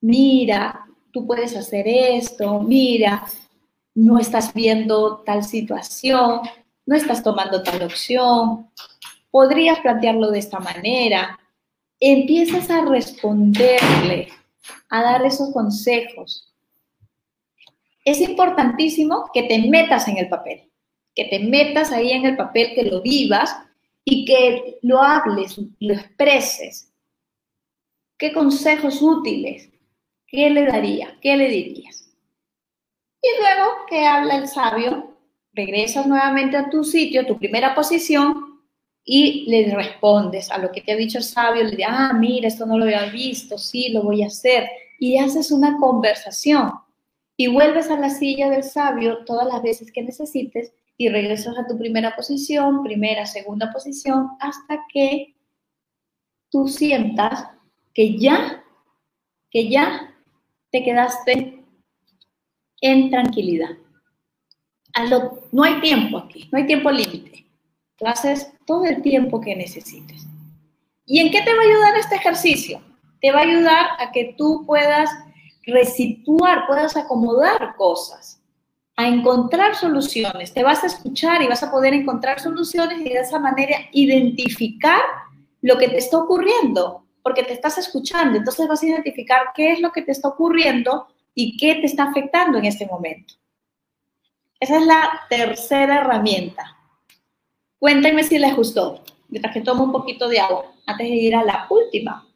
Mira, 0.00 0.86
tú 1.12 1.26
puedes 1.26 1.54
hacer 1.56 1.86
esto, 1.86 2.60
mira, 2.60 3.24
no 3.94 4.18
estás 4.18 4.54
viendo 4.54 5.18
tal 5.18 5.44
situación, 5.44 6.40
no 6.86 6.96
estás 6.96 7.22
tomando 7.22 7.62
tal 7.62 7.82
opción, 7.82 8.70
podrías 9.30 9.80
plantearlo 9.80 10.30
de 10.30 10.38
esta 10.38 10.60
manera. 10.60 11.38
Empiezas 11.98 12.70
a 12.70 12.84
responderle, 12.84 14.28
a 14.90 15.02
dar 15.02 15.24
esos 15.24 15.52
consejos. 15.52 16.52
Es 18.04 18.20
importantísimo 18.20 19.30
que 19.32 19.44
te 19.44 19.58
metas 19.68 20.06
en 20.08 20.18
el 20.18 20.28
papel, 20.28 20.70
que 21.14 21.24
te 21.24 21.38
metas 21.38 21.90
ahí 21.90 22.12
en 22.12 22.26
el 22.26 22.36
papel, 22.36 22.74
que 22.74 22.84
lo 22.84 23.00
vivas 23.00 23.56
y 24.04 24.24
que 24.24 24.78
lo 24.82 25.02
hables, 25.02 25.58
lo 25.80 25.94
expreses. 25.94 26.92
¿Qué 28.18 28.32
consejos 28.32 29.00
útiles? 29.02 29.70
¿Qué 30.26 30.50
le 30.50 30.66
daría? 30.66 31.18
¿Qué 31.20 31.36
le 31.36 31.48
dirías? 31.48 32.10
Y 33.22 33.28
luego 33.40 33.70
que 33.88 34.04
habla 34.04 34.36
el 34.36 34.48
sabio, 34.48 35.16
regresas 35.52 36.06
nuevamente 36.06 36.56
a 36.56 36.68
tu 36.68 36.84
sitio, 36.84 37.22
a 37.22 37.26
tu 37.26 37.38
primera 37.38 37.74
posición, 37.74 38.54
y 39.04 39.44
le 39.50 39.74
respondes 39.74 40.50
a 40.50 40.58
lo 40.58 40.72
que 40.72 40.80
te 40.80 40.92
ha 40.92 40.96
dicho 40.96 41.18
el 41.18 41.24
sabio, 41.24 41.62
le 41.62 41.70
dices, 41.70 41.86
ah, 41.88 42.12
mira, 42.14 42.48
esto 42.48 42.64
no 42.64 42.78
lo 42.78 42.84
había 42.84 43.04
visto, 43.06 43.58
sí, 43.58 43.90
lo 43.90 44.02
voy 44.02 44.22
a 44.22 44.28
hacer. 44.28 44.68
Y 44.98 45.18
haces 45.18 45.50
una 45.50 45.76
conversación 45.76 46.72
y 47.36 47.48
vuelves 47.48 47.90
a 47.90 47.98
la 47.98 48.10
silla 48.10 48.48
del 48.48 48.62
sabio 48.62 49.24
todas 49.24 49.46
las 49.46 49.62
veces 49.62 49.92
que 49.92 50.02
necesites 50.02 50.72
y 50.96 51.08
regresas 51.08 51.58
a 51.58 51.66
tu 51.66 51.76
primera 51.76 52.14
posición, 52.14 52.82
primera, 52.82 53.26
segunda 53.26 53.72
posición, 53.72 54.30
hasta 54.40 54.84
que 54.92 55.34
tú 56.50 56.68
sientas 56.68 57.48
que 57.92 58.18
ya, 58.18 58.64
que 59.50 59.68
ya 59.68 60.14
te 60.70 60.84
quedaste 60.84 61.64
en 62.80 63.10
tranquilidad. 63.10 63.70
no 65.52 65.62
hay 65.64 65.80
tiempo 65.80 66.18
aquí, 66.18 66.48
no 66.52 66.58
hay 66.58 66.66
tiempo 66.66 66.90
límite. 66.90 67.46
Tú 67.96 68.06
haces 68.06 68.52
todo 68.66 68.84
el 68.84 69.02
tiempo 69.02 69.40
que 69.40 69.54
necesites. 69.54 70.26
¿Y 71.06 71.20
en 71.20 71.30
qué 71.30 71.42
te 71.42 71.54
va 71.54 71.60
a 71.60 71.64
ayudar 71.64 71.96
este 71.96 72.16
ejercicio? 72.16 72.80
Te 73.20 73.30
va 73.30 73.40
a 73.40 73.42
ayudar 73.42 73.86
a 73.98 74.12
que 74.12 74.34
tú 74.36 74.64
puedas 74.66 75.10
resituar, 75.66 76.66
puedas 76.66 76.96
acomodar 76.96 77.74
cosas 77.76 78.43
a 78.96 79.08
encontrar 79.08 79.74
soluciones. 79.74 80.52
Te 80.52 80.62
vas 80.62 80.84
a 80.84 80.86
escuchar 80.86 81.42
y 81.42 81.48
vas 81.48 81.62
a 81.62 81.70
poder 81.70 81.94
encontrar 81.94 82.40
soluciones 82.40 83.00
y 83.00 83.04
de 83.04 83.20
esa 83.20 83.38
manera 83.38 83.76
identificar 83.92 85.00
lo 85.62 85.78
que 85.78 85.88
te 85.88 85.98
está 85.98 86.18
ocurriendo, 86.18 87.04
porque 87.22 87.42
te 87.42 87.54
estás 87.54 87.78
escuchando. 87.78 88.38
Entonces 88.38 88.68
vas 88.68 88.82
a 88.82 88.86
identificar 88.86 89.48
qué 89.54 89.72
es 89.72 89.80
lo 89.80 89.90
que 89.90 90.02
te 90.02 90.12
está 90.12 90.28
ocurriendo 90.28 91.08
y 91.34 91.56
qué 91.56 91.76
te 91.76 91.86
está 91.86 92.04
afectando 92.04 92.58
en 92.58 92.66
este 92.66 92.86
momento. 92.86 93.34
Esa 94.60 94.78
es 94.78 94.86
la 94.86 95.20
tercera 95.28 96.00
herramienta. 96.00 96.76
Cuéntenme 97.78 98.22
si 98.22 98.38
les 98.38 98.54
gustó, 98.54 99.02
mientras 99.28 99.52
que 99.52 99.60
tomo 99.60 99.84
un 99.84 99.92
poquito 99.92 100.28
de 100.28 100.38
agua, 100.38 100.72
antes 100.86 101.08
de 101.08 101.14
ir 101.14 101.34
a 101.34 101.44
la 101.44 101.66
última. 101.68 102.26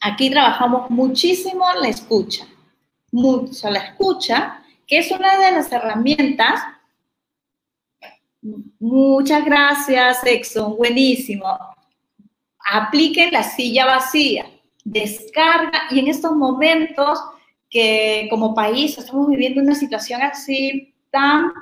Aquí 0.00 0.30
trabajamos 0.30 0.90
muchísimo 0.90 1.64
la 1.80 1.88
escucha, 1.88 2.46
mucho 3.10 3.70
la 3.70 3.80
escucha, 3.80 4.62
que 4.86 4.98
es 4.98 5.10
una 5.10 5.38
de 5.38 5.52
las 5.52 5.72
herramientas. 5.72 6.60
Muchas 8.78 9.44
gracias, 9.44 10.24
Exxon, 10.24 10.76
buenísimo. 10.76 11.58
Apliquen 12.70 13.32
la 13.32 13.42
silla 13.42 13.86
vacía, 13.86 14.46
descarga 14.84 15.82
y 15.90 15.98
en 15.98 16.08
estos 16.08 16.32
momentos 16.32 17.18
que 17.68 18.28
como 18.30 18.54
país 18.54 18.96
estamos 18.96 19.28
viviendo 19.28 19.60
una 19.60 19.74
situación 19.74 20.22
así 20.22 20.94
tan 21.10 21.52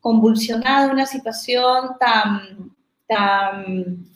convulsionada, 0.00 0.92
una 0.92 1.06
situación 1.06 1.96
tan, 1.98 2.72
tan 3.06 4.06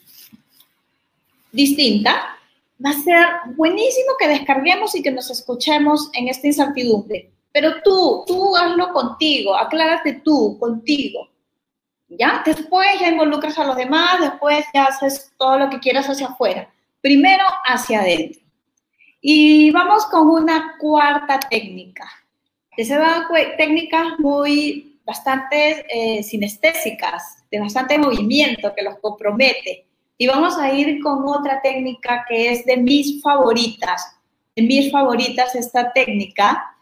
distinta, 1.51 2.37
va 2.83 2.89
a 2.89 2.93
ser 2.93 3.25
buenísimo 3.55 4.13
que 4.19 4.27
descarguemos 4.27 4.95
y 4.95 5.01
que 5.01 5.11
nos 5.11 5.29
escuchemos 5.29 6.09
en 6.13 6.27
esta 6.27 6.47
incertidumbre. 6.47 7.31
Pero 7.51 7.81
tú, 7.83 8.23
tú 8.25 8.55
hazlo 8.55 8.91
contigo, 8.91 9.55
aclárate 9.55 10.21
tú, 10.23 10.57
contigo. 10.59 11.29
¿Ya? 12.09 12.43
Después 12.45 12.87
ya 12.99 13.09
involucras 13.09 13.57
a 13.57 13.65
los 13.65 13.75
demás, 13.75 14.19
después 14.19 14.65
ya 14.73 14.85
haces 14.85 15.31
todo 15.37 15.57
lo 15.57 15.69
que 15.69 15.79
quieras 15.79 16.07
hacia 16.07 16.27
afuera. 16.27 16.71
Primero 17.01 17.43
hacia 17.65 18.01
adentro. 18.01 18.41
Y 19.21 19.71
vamos 19.71 20.05
con 20.07 20.29
una 20.29 20.75
cuarta 20.79 21.39
técnica. 21.39 22.09
Esa 22.75 23.27
técnicas 23.57 24.19
muy 24.19 24.99
bastante 25.05 25.85
eh, 25.89 26.23
sinestésicas, 26.23 27.43
de 27.51 27.59
bastante 27.59 27.97
movimiento 27.97 28.73
que 28.75 28.83
los 28.83 28.97
compromete. 28.99 29.85
Y 30.23 30.27
vamos 30.27 30.57
a 30.57 30.71
ir 30.71 31.01
con 31.01 31.27
otra 31.27 31.61
técnica 31.61 32.23
que 32.29 32.53
es 32.53 32.65
de 32.65 32.77
mis 32.77 33.21
favoritas. 33.21 34.15
De 34.55 34.61
mis 34.61 34.89
favoritas 34.89 35.53
esta 35.53 35.91
técnica. 35.91 36.77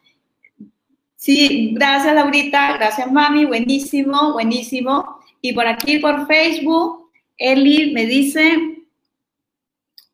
Sí, 1.15 1.71
gracias 1.73 2.13
Laurita, 2.13 2.73
gracias 2.77 3.11
mami, 3.11 3.45
buenísimo, 3.45 4.33
buenísimo. 4.33 5.19
Y 5.41 5.53
por 5.53 5.65
aquí 5.65 5.97
por 5.97 6.27
Facebook, 6.27 7.09
Eli 7.35 7.91
me 7.93 8.05
dice, 8.05 8.59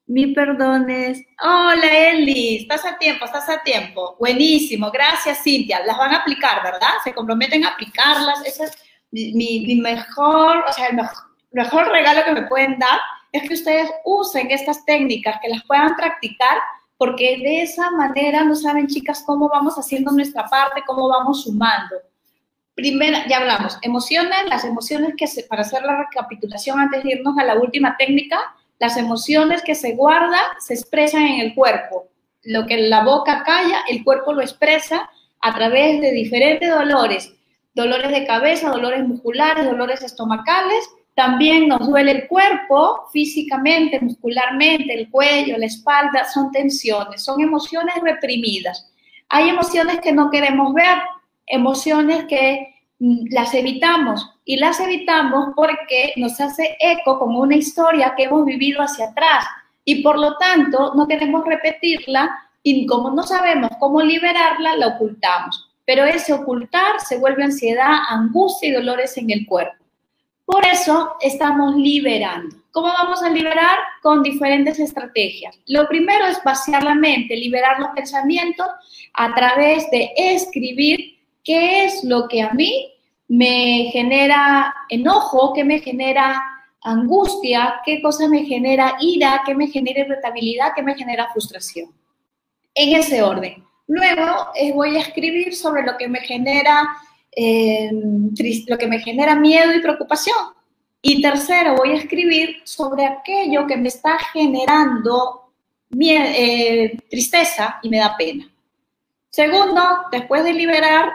mi 0.05 0.27
perdones. 0.27 1.21
Hola 1.43 2.11
Eli, 2.11 2.59
estás 2.59 2.85
a 2.85 2.97
tiempo, 2.97 3.25
estás 3.25 3.49
a 3.49 3.61
tiempo. 3.61 4.15
Buenísimo, 4.21 4.89
gracias 4.89 5.43
Cintia. 5.43 5.85
Las 5.85 5.97
van 5.97 6.13
a 6.13 6.19
aplicar, 6.19 6.63
¿verdad? 6.63 6.93
Se 7.03 7.13
comprometen 7.13 7.65
a 7.65 7.71
aplicarlas. 7.71 8.45
Ese 8.45 8.63
es 8.63 8.71
mi, 9.11 9.81
mejor, 9.81 10.63
o 10.65 10.71
sea, 10.71 10.87
el 10.87 10.95
mejor 11.51 11.89
regalo 11.89 12.23
que 12.23 12.31
me 12.31 12.47
pueden 12.47 12.79
dar 12.79 13.01
es 13.31 13.47
que 13.47 13.53
ustedes 13.53 13.89
usen 14.05 14.51
estas 14.51 14.85
técnicas, 14.85 15.37
que 15.41 15.49
las 15.49 15.63
puedan 15.63 15.95
practicar, 15.95 16.57
porque 16.97 17.37
de 17.37 17.61
esa 17.61 17.91
manera 17.91 18.43
no 18.43 18.55
saben, 18.55 18.87
chicas, 18.87 19.23
cómo 19.25 19.49
vamos 19.49 19.75
haciendo 19.75 20.11
nuestra 20.11 20.45
parte, 20.45 20.83
cómo 20.85 21.07
vamos 21.07 21.43
sumando. 21.43 21.95
Primera, 22.73 23.27
ya 23.27 23.37
hablamos, 23.37 23.77
emociones, 23.81 24.37
las 24.47 24.63
emociones 24.63 25.13
que 25.17 25.27
se, 25.27 25.43
para 25.43 25.61
hacer 25.61 25.83
la 25.83 25.97
recapitulación 25.97 26.79
antes 26.79 27.03
de 27.03 27.13
irnos 27.13 27.37
a 27.37 27.43
la 27.43 27.55
última 27.55 27.97
técnica, 27.97 28.39
las 28.79 28.97
emociones 28.97 29.63
que 29.63 29.75
se 29.75 29.93
guardan 29.93 30.43
se 30.59 30.73
expresan 30.73 31.23
en 31.23 31.39
el 31.41 31.55
cuerpo. 31.55 32.07
Lo 32.43 32.65
que 32.65 32.77
la 32.77 33.03
boca 33.03 33.43
calla, 33.43 33.81
el 33.89 34.03
cuerpo 34.03 34.33
lo 34.33 34.41
expresa 34.41 35.09
a 35.41 35.53
través 35.53 36.01
de 36.01 36.11
diferentes 36.11 36.69
dolores, 36.69 37.33
dolores 37.73 38.11
de 38.11 38.25
cabeza, 38.25 38.69
dolores 38.69 39.07
musculares, 39.07 39.65
dolores 39.65 40.01
estomacales 40.01 40.87
también 41.17 41.67
nos 41.67 41.87
duele 41.87 42.11
el 42.11 42.27
cuerpo 42.27 43.07
físicamente, 43.11 43.99
muscularmente, 43.99 44.93
el 44.93 45.09
cuello, 45.09 45.57
la 45.57 45.65
espalda, 45.65 46.23
son 46.25 46.51
tensiones, 46.51 47.23
son 47.23 47.41
emociones 47.41 47.95
reprimidas. 48.03 48.93
Hay 49.27 49.49
emociones 49.49 49.99
que 49.99 50.11
no 50.11 50.29
queremos 50.29 50.75
ver, 50.75 50.99
emociones 51.47 52.25
que 52.25 52.67
mm, 52.99 53.29
las 53.31 53.51
evitamos 53.55 54.29
y 54.45 54.57
las 54.57 54.79
evitamos 54.79 55.47
porque 55.55 56.13
nos 56.17 56.39
hace 56.39 56.77
eco 56.79 57.17
como 57.17 57.39
una 57.39 57.55
historia 57.55 58.13
que 58.15 58.25
hemos 58.25 58.45
vivido 58.45 58.83
hacia 58.83 59.05
atrás 59.05 59.43
y 59.85 60.03
por 60.03 60.19
lo 60.19 60.37
tanto 60.37 60.93
no 60.93 61.07
queremos 61.07 61.43
repetirla 61.45 62.29
y 62.61 62.85
como 62.85 63.09
no 63.09 63.23
sabemos 63.23 63.71
cómo 63.79 64.03
liberarla, 64.03 64.75
la 64.75 64.89
ocultamos. 64.89 65.67
Pero 65.83 66.05
ese 66.05 66.33
ocultar 66.33 66.99
se 66.99 67.17
vuelve 67.17 67.43
ansiedad, 67.43 68.01
angustia 68.07 68.69
y 68.69 68.73
dolores 68.73 69.17
en 69.17 69.31
el 69.31 69.47
cuerpo. 69.47 69.76
Por 70.47 70.65
eso 70.65 71.17
estamos 71.19 71.75
liberando. 71.75 72.55
¿Cómo 72.71 72.87
vamos 72.87 73.21
a 73.21 73.29
liberar? 73.29 73.79
Con 74.01 74.23
diferentes 74.23 74.79
estrategias. 74.79 75.59
Lo 75.65 75.89
primero 75.89 76.25
es 76.25 76.41
vaciar 76.41 76.83
la 76.83 76.95
mente, 76.95 77.35
liberar 77.35 77.81
los 77.81 77.89
pensamientos 77.89 78.65
a 79.13 79.35
través 79.35 79.91
de 79.91 80.09
escribir 80.15 81.17
qué 81.43 81.83
es 81.83 82.01
lo 82.05 82.29
que 82.29 82.41
a 82.41 82.53
mí 82.53 82.93
me 83.27 83.89
genera 83.91 84.73
enojo, 84.87 85.51
qué 85.53 85.65
me 85.65 85.79
genera 85.79 86.41
angustia, 86.81 87.81
qué 87.85 88.01
cosa 88.01 88.29
me 88.29 88.45
genera 88.45 88.95
ira, 89.01 89.41
qué 89.45 89.53
me 89.53 89.67
genera 89.67 89.99
irritabilidad, 89.99 90.71
qué 90.73 90.81
me 90.81 90.95
genera 90.95 91.27
frustración. 91.33 91.91
En 92.73 92.95
ese 92.95 93.21
orden. 93.21 93.65
Luego 93.87 94.47
eh, 94.55 94.71
voy 94.71 94.95
a 94.95 95.01
escribir 95.01 95.53
sobre 95.53 95.83
lo 95.83 95.97
que 95.97 96.07
me 96.07 96.21
genera 96.21 96.87
eh, 97.39 97.91
lo 98.67 98.77
que 98.79 98.87
me 98.87 98.99
genera 98.99 99.35
miedo 99.35 99.71
y 99.71 99.79
preocupación. 99.79 100.35
Y 101.03 101.21
tercero, 101.21 101.75
voy 101.75 101.91
a 101.91 101.97
escribir 101.97 102.61
sobre 102.63 103.05
aquello 103.05 103.67
que 103.67 103.77
me 103.77 103.89
está 103.89 104.17
generando 104.33 105.51
eh, 105.99 106.97
tristeza 107.11 107.79
y 107.83 107.89
me 107.89 107.99
da 107.99 108.17
pena. 108.17 108.49
Segundo, 109.29 109.81
después 110.11 110.43
de 110.43 110.53
liberar 110.53 111.13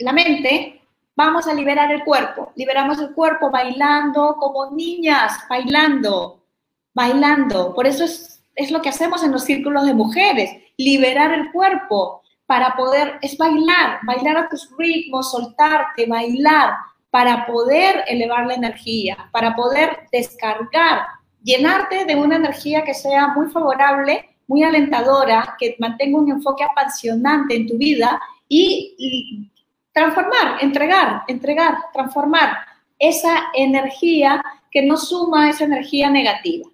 la 0.00 0.12
mente, 0.12 0.80
vamos 1.14 1.46
a 1.46 1.54
liberar 1.54 1.92
el 1.92 2.02
cuerpo. 2.02 2.52
Liberamos 2.56 2.98
el 2.98 3.12
cuerpo 3.12 3.48
bailando 3.48 4.34
como 4.40 4.72
niñas, 4.72 5.34
bailando, 5.48 6.42
bailando. 6.94 7.72
Por 7.74 7.86
eso 7.86 8.02
es, 8.02 8.42
es 8.56 8.72
lo 8.72 8.82
que 8.82 8.88
hacemos 8.88 9.22
en 9.22 9.30
los 9.30 9.44
círculos 9.44 9.86
de 9.86 9.94
mujeres, 9.94 10.50
liberar 10.76 11.32
el 11.32 11.52
cuerpo 11.52 12.21
para 12.52 12.76
poder, 12.76 13.18
es 13.22 13.38
bailar, 13.38 14.00
bailar 14.02 14.36
a 14.36 14.48
tus 14.50 14.68
ritmos, 14.76 15.32
soltarte, 15.32 16.04
bailar, 16.04 16.74
para 17.08 17.46
poder 17.46 18.04
elevar 18.06 18.44
la 18.44 18.52
energía, 18.52 19.16
para 19.32 19.56
poder 19.56 20.00
descargar, 20.12 21.06
llenarte 21.42 22.04
de 22.04 22.14
una 22.14 22.36
energía 22.36 22.84
que 22.84 22.92
sea 22.92 23.28
muy 23.28 23.48
favorable, 23.48 24.36
muy 24.48 24.62
alentadora, 24.64 25.56
que 25.58 25.76
mantenga 25.78 26.18
un 26.18 26.30
enfoque 26.30 26.62
apasionante 26.62 27.56
en 27.56 27.66
tu 27.66 27.78
vida 27.78 28.20
y, 28.46 29.50
transformar, 29.94 30.58
entregar, 30.60 31.22
entregar, 31.28 31.78
transformar 31.94 32.58
esa 32.98 33.44
energía 33.54 34.44
que 34.70 34.82
no 34.82 34.98
suma 34.98 35.48
esa 35.48 35.64
energía 35.64 36.10
negativa. 36.10 36.68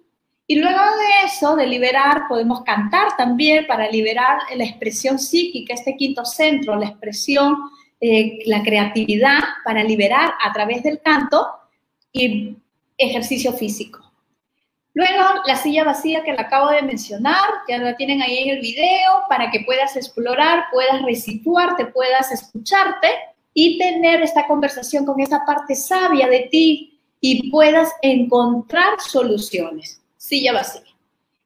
Y 0.51 0.55
luego 0.55 0.79
de 0.79 1.27
eso, 1.27 1.55
de 1.55 1.67
liberar, 1.67 2.23
podemos 2.27 2.63
cantar 2.63 3.15
también 3.15 3.67
para 3.67 3.87
liberar 3.87 4.39
la 4.55 4.63
expresión 4.63 5.19
psíquica, 5.19 5.75
este 5.75 5.95
quinto 5.95 6.25
centro, 6.25 6.75
la 6.75 6.87
expresión 6.87 7.55
eh, 8.01 8.39
la 8.47 8.63
creatividad 8.63 9.41
para 9.63 9.83
liberar 9.83 10.33
a 10.41 10.51
través 10.51 10.81
del 10.81 11.01
canto 11.01 11.45
y 12.11 12.55
ejercicio 12.97 13.53
físico. 13.53 13.99
Luego, 14.95 15.43
la 15.45 15.55
silla 15.55 15.83
vacía 15.83 16.23
que 16.23 16.33
la 16.33 16.41
acabo 16.41 16.71
de 16.71 16.81
mencionar, 16.81 17.47
ya 17.67 17.77
la 17.77 17.95
tienen 17.95 18.23
ahí 18.23 18.39
en 18.39 18.55
el 18.55 18.61
video, 18.61 19.23
para 19.29 19.51
que 19.51 19.59
puedas 19.67 19.95
explorar, 19.97 20.63
puedas 20.71 21.03
resituarte, 21.03 21.85
puedas 21.85 22.31
escucharte 22.31 23.09
y 23.53 23.77
tener 23.77 24.23
esta 24.23 24.47
conversación 24.47 25.05
con 25.05 25.19
esa 25.19 25.45
parte 25.45 25.75
sabia 25.75 26.27
de 26.27 26.47
ti 26.49 26.99
y 27.21 27.51
puedas 27.51 27.91
encontrar 28.01 28.99
soluciones. 28.99 30.01
Silla 30.29 30.53
vacía. 30.53 30.83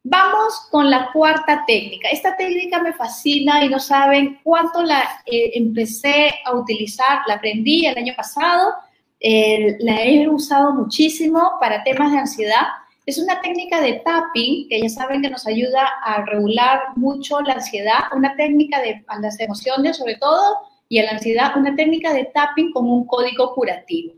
Vamos 0.04 0.68
con 0.70 0.90
la 0.90 1.10
cuarta 1.14 1.64
técnica. 1.66 2.10
Esta 2.10 2.36
técnica 2.36 2.82
me 2.82 2.92
fascina 2.92 3.64
y 3.64 3.70
no 3.70 3.80
saben 3.80 4.42
cuánto 4.44 4.84
la 4.84 5.22
eh, 5.26 5.52
empecé 5.54 6.34
a 6.44 6.54
utilizar, 6.54 7.20
la 7.26 7.36
aprendí 7.36 7.86
el 7.86 7.98
año 7.98 8.14
pasado, 8.14 8.74
la 9.22 10.04
he 10.04 10.28
usado 10.28 10.74
muchísimo 10.74 11.54
para 11.62 11.82
temas 11.86 12.12
de 12.12 12.18
ansiedad. 12.18 12.68
Es 13.06 13.18
una 13.18 13.40
técnica 13.40 13.80
de 13.80 14.02
tapping 14.04 14.68
que 14.68 14.82
ya 14.82 14.90
saben 14.90 15.22
que 15.22 15.30
nos 15.30 15.48
ayuda 15.48 15.88
a 16.04 16.26
regular 16.26 16.82
mucho 16.98 17.40
la 17.40 17.54
ansiedad, 17.54 18.00
una 18.14 18.36
técnica 18.36 18.82
de 18.82 19.02
las 19.22 19.40
emociones 19.40 19.96
sobre 19.96 20.18
todo 20.18 20.58
y 20.90 21.00
a 21.00 21.06
la 21.06 21.12
ansiedad, 21.12 21.56
una 21.56 21.74
técnica 21.74 22.12
de 22.12 22.26
tapping 22.26 22.74
con 22.74 22.86
un 22.90 23.08
código 23.08 23.56
curativo. 23.56 24.14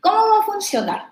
¿Cómo 0.00 0.16
va 0.16 0.40
a 0.40 0.46
funcionar? 0.46 1.11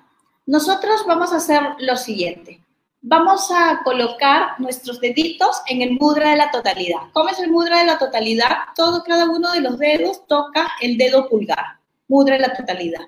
Nosotros 0.51 1.05
vamos 1.07 1.33
a 1.33 1.37
hacer 1.37 1.63
lo 1.79 1.97
siguiente 1.97 2.61
vamos 3.03 3.51
a 3.51 3.81
colocar 3.83 4.61
nuestros 4.61 5.01
deditos 5.01 5.63
en 5.69 5.83
el 5.83 5.93
mudra 5.93 6.31
de 6.31 6.37
la 6.37 6.51
totalidad. 6.51 6.99
¿Cómo 7.13 7.31
es 7.31 7.39
el 7.39 7.51
mudra 7.51 7.79
de 7.79 7.87
la 7.87 7.99
totalidad? 7.99 8.51
Todo, 8.77 9.03
cada 9.05 9.31
uno 9.31 9.53
de 9.53 9.61
los 9.61 9.79
dedos 9.79 10.27
toca 10.27 10.69
el 10.81 10.99
dedo 10.99 11.29
pulgar, 11.29 11.79
mudra 12.09 12.35
de 12.35 12.43
la 12.43 12.55
totalidad. 12.55 13.01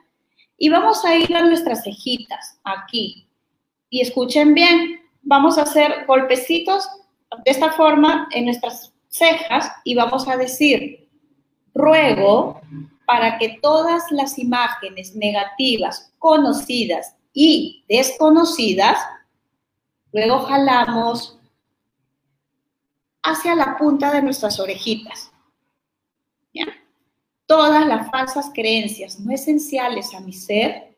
Y 0.57 0.69
vamos 0.69 1.05
a 1.05 1.15
ir 1.15 1.35
a 1.37 1.43
nuestras 1.43 1.85
cejitas, 1.85 2.59
aquí. 2.65 3.27
Y 3.91 4.01
escuchen 4.01 4.55
bien, 4.55 5.03
vamos 5.23 5.59
a 5.59 5.63
hacer 5.63 6.07
golpecitos 6.07 6.89
de 7.45 7.51
esta 7.51 7.73
forma 7.73 8.29
en 8.33 8.47
nuestras 8.47 8.93
cejas 9.09 9.71
y 9.85 9.95
vamos 9.95 10.27
a 10.29 10.37
decir, 10.37 11.09
ruego 11.75 12.61
para 13.05 13.37
que 13.37 13.59
todas 13.61 14.11
las 14.11 14.39
imágenes 14.39 15.15
negativas, 15.15 16.13
conocidas 16.19 17.17
y 17.33 17.85
desconocidas, 17.89 18.99
Luego 20.13 20.41
jalamos 20.41 21.39
hacia 23.23 23.55
la 23.55 23.77
punta 23.79 24.13
de 24.13 24.23
nuestras 24.23 24.61
orejitas. 24.61 25.33
¿Ya? 26.53 26.67
Todas 27.47 27.87
las 27.87 28.11
falsas 28.11 28.51
creencias 28.55 29.19
no 29.21 29.33
esenciales 29.33 30.15
a 30.15 30.21
mi 30.21 30.35
ser 30.35 30.97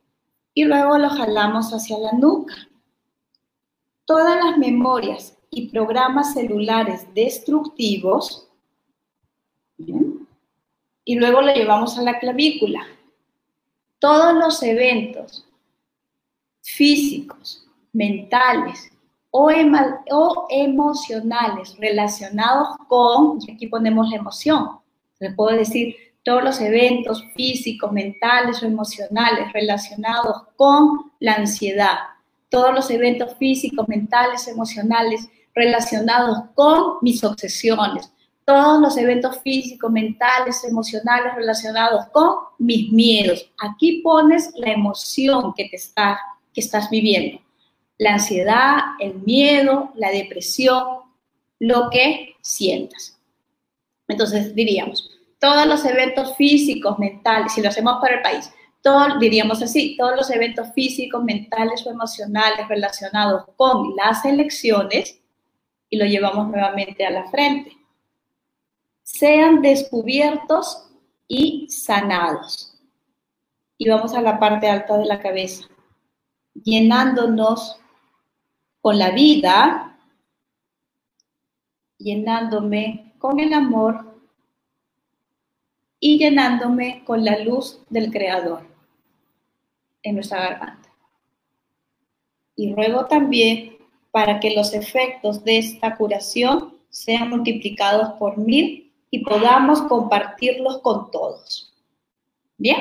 y 0.52 0.64
luego 0.64 0.98
lo 0.98 1.10
jalamos 1.10 1.72
hacia 1.72 1.96
la 1.98 2.12
nuca. 2.12 2.54
Todas 4.04 4.44
las 4.44 4.58
memorias 4.58 5.36
y 5.50 5.68
programas 5.68 6.34
celulares 6.34 7.06
destructivos 7.14 8.48
y 9.76 11.14
luego 11.16 11.40
lo 11.40 11.54
llevamos 11.54 11.96
a 11.98 12.02
la 12.02 12.18
clavícula. 12.18 12.84
Todos 14.00 14.34
los 14.34 14.62
eventos 14.62 15.46
físicos, 16.64 17.66
mentales 17.92 18.90
o, 19.30 19.50
emocionales 20.50 21.76
relacionados 21.78 22.68
con, 22.88 23.38
aquí 23.52 23.66
ponemos 23.66 24.08
la 24.08 24.16
emoción, 24.16 24.78
se 25.18 25.30
puede 25.30 25.58
decir 25.58 25.96
todos 26.22 26.42
los 26.42 26.60
eventos 26.60 27.24
físicos, 27.34 27.92
mentales 27.92 28.62
o 28.62 28.66
emocionales 28.66 29.52
relacionados 29.52 30.44
con 30.56 31.12
la 31.20 31.34
ansiedad, 31.34 31.98
todos 32.48 32.74
los 32.74 32.90
eventos 32.90 33.34
físicos, 33.34 33.86
mentales, 33.88 34.48
emocionales 34.48 35.28
relacionados 35.54 36.38
con 36.54 36.94
mis 37.02 37.22
obsesiones, 37.24 38.10
todos 38.46 38.80
los 38.80 38.96
eventos 38.96 39.38
físicos, 39.40 39.90
mentales, 39.90 40.64
emocionales 40.64 41.34
relacionados 41.34 42.06
con 42.12 42.36
mis 42.58 42.90
miedos. 42.92 43.50
Aquí 43.58 44.00
pones 44.02 44.52
la 44.56 44.72
emoción 44.72 45.52
que 45.54 45.68
te 45.68 45.76
está, 45.76 46.18
que 46.54 46.60
estás 46.60 46.88
viviendo 46.88 47.40
la 47.98 48.14
ansiedad, 48.14 48.78
el 48.98 49.14
miedo, 49.14 49.92
la 49.94 50.10
depresión, 50.10 50.84
lo 51.58 51.90
que 51.90 52.34
sientas. 52.40 53.18
Entonces 54.08 54.54
diríamos, 54.54 55.10
todos 55.38 55.66
los 55.66 55.84
eventos 55.84 56.36
físicos, 56.36 56.98
mentales, 56.98 57.52
si 57.52 57.62
lo 57.62 57.68
hacemos 57.68 57.98
para 58.00 58.16
el 58.16 58.22
país, 58.22 58.50
diríamos 59.20 59.62
así, 59.62 59.96
todos 59.96 60.16
los 60.16 60.30
eventos 60.30 60.68
físicos, 60.74 61.24
mentales 61.24 61.86
o 61.86 61.90
emocionales 61.90 62.68
relacionados 62.68 63.44
con 63.56 63.94
las 63.96 64.24
elecciones, 64.24 65.20
y 65.88 65.96
lo 65.96 66.04
llevamos 66.04 66.48
nuevamente 66.48 67.06
a 67.06 67.10
la 67.10 67.30
frente, 67.30 67.72
sean 69.02 69.62
descubiertos 69.62 70.90
y 71.28 71.68
sanados. 71.70 72.76
Y 73.78 73.88
vamos 73.88 74.12
a 74.14 74.20
la 74.20 74.38
parte 74.38 74.68
alta 74.68 74.98
de 74.98 75.06
la 75.06 75.20
cabeza, 75.20 75.66
llenándonos 76.64 77.78
con 78.80 78.98
la 78.98 79.10
vida, 79.10 79.98
llenándome 81.98 83.14
con 83.18 83.38
el 83.38 83.52
amor 83.52 84.18
y 86.00 86.18
llenándome 86.18 87.04
con 87.04 87.24
la 87.24 87.38
luz 87.38 87.80
del 87.88 88.10
Creador 88.10 88.66
en 90.02 90.16
nuestra 90.16 90.40
garganta. 90.40 90.90
Y 92.56 92.74
ruego 92.74 93.06
también 93.06 93.78
para 94.10 94.40
que 94.40 94.54
los 94.54 94.74
efectos 94.74 95.44
de 95.44 95.58
esta 95.58 95.96
curación 95.96 96.74
sean 96.88 97.30
multiplicados 97.30 98.12
por 98.18 98.38
mil 98.38 98.92
y 99.10 99.20
podamos 99.24 99.82
compartirlos 99.82 100.78
con 100.78 101.10
todos. 101.10 101.74
Bien. 102.56 102.78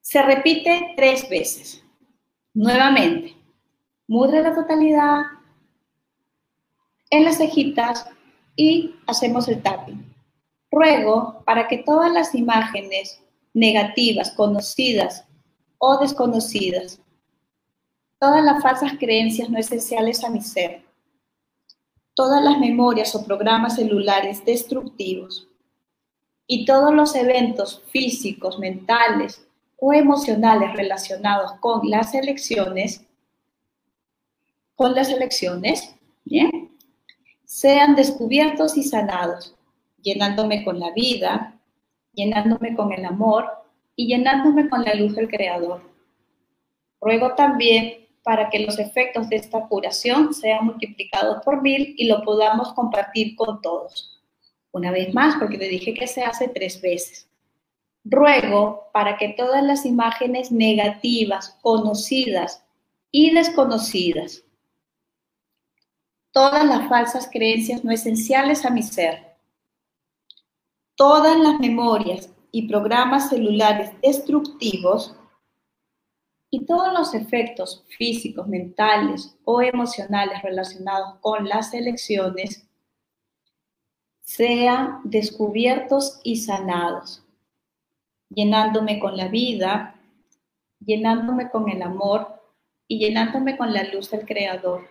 Se 0.00 0.22
repite 0.22 0.94
tres 0.96 1.28
veces. 1.28 1.83
Nuevamente 2.54 3.34
mudra 4.06 4.40
la 4.40 4.54
totalidad 4.54 5.22
en 7.10 7.24
las 7.24 7.38
cejitas 7.38 8.06
y 8.54 8.94
hacemos 9.08 9.48
el 9.48 9.60
tapping. 9.60 10.14
Ruego 10.70 11.42
para 11.44 11.66
que 11.66 11.78
todas 11.78 12.12
las 12.12 12.32
imágenes 12.34 13.20
negativas, 13.54 14.30
conocidas 14.30 15.24
o 15.78 15.98
desconocidas, 15.98 17.00
todas 18.20 18.44
las 18.44 18.62
falsas 18.62 18.92
creencias 19.00 19.50
no 19.50 19.58
esenciales 19.58 20.22
a 20.22 20.30
mi 20.30 20.40
ser, 20.40 20.84
todas 22.14 22.42
las 22.42 22.58
memorias 22.60 23.16
o 23.16 23.24
programas 23.24 23.74
celulares 23.74 24.44
destructivos 24.44 25.48
y 26.46 26.64
todos 26.64 26.94
los 26.94 27.16
eventos 27.16 27.82
físicos, 27.90 28.60
mentales 28.60 29.44
o 29.84 29.92
emocionales 29.92 30.72
relacionados 30.72 31.52
con 31.60 31.88
las 31.90 32.14
elecciones 32.14 33.04
con 34.74 34.94
las 34.94 35.08
elecciones. 35.08 35.94
Sean 37.44 37.94
descubiertos 37.94 38.76
y 38.76 38.82
sanados, 38.82 39.54
llenándome 40.02 40.64
con 40.64 40.80
la 40.80 40.90
vida 40.92 41.54
llenándome 42.14 42.74
con 42.74 42.92
el 42.92 43.04
amor 43.04 43.46
y 43.96 44.06
llenándome 44.06 44.68
con 44.68 44.82
la 44.84 44.94
luz 44.94 45.14
del 45.14 45.28
Creador. 45.28 45.82
Ruego 47.00 47.34
también 47.34 48.06
para 48.22 48.48
que 48.48 48.60
los 48.60 48.78
efectos 48.78 49.28
de 49.28 49.36
esta 49.36 49.66
curación 49.68 50.32
sean 50.32 50.64
multiplicados 50.64 51.44
por 51.44 51.60
mil 51.60 51.94
y 51.98 52.06
lo 52.06 52.22
podamos 52.22 52.72
compartir 52.72 53.36
con 53.36 53.60
todos. 53.60 54.22
Una 54.72 54.90
vez 54.90 55.12
más, 55.12 55.36
porque 55.36 55.58
te 55.58 55.68
dije 55.68 55.92
que 55.92 56.06
se 56.06 56.22
hace 56.22 56.48
tres 56.48 56.80
veces. 56.80 57.28
Ruego 58.04 58.90
para 58.92 59.16
que 59.16 59.30
todas 59.30 59.62
las 59.62 59.86
imágenes 59.86 60.52
negativas, 60.52 61.58
conocidas 61.62 62.64
y 63.10 63.32
desconocidas, 63.32 64.44
todas 66.30 66.64
las 66.66 66.88
falsas 66.88 67.28
creencias 67.32 67.82
no 67.82 67.92
esenciales 67.92 68.64
a 68.64 68.70
mi 68.70 68.82
ser, 68.82 69.36
todas 70.96 71.38
las 71.38 71.58
memorias 71.60 72.28
y 72.52 72.68
programas 72.68 73.30
celulares 73.30 73.90
destructivos 74.00 75.16
y 76.50 76.66
todos 76.66 76.92
los 76.92 77.14
efectos 77.14 77.84
físicos, 77.98 78.46
mentales 78.46 79.36
o 79.44 79.60
emocionales 79.60 80.40
relacionados 80.40 81.18
con 81.20 81.48
las 81.48 81.74
elecciones 81.74 82.64
sean 84.22 85.00
descubiertos 85.02 86.20
y 86.22 86.36
sanados, 86.36 87.23
llenándome 88.28 88.98
con 88.98 89.16
la 89.16 89.28
vida, 89.28 89.94
llenándome 90.84 91.50
con 91.50 91.68
el 91.68 91.82
amor 91.82 92.42
y 92.88 92.98
llenándome 92.98 93.56
con 93.56 93.72
la 93.72 93.84
luz 93.84 94.10
del 94.10 94.26
Creador. 94.26 94.88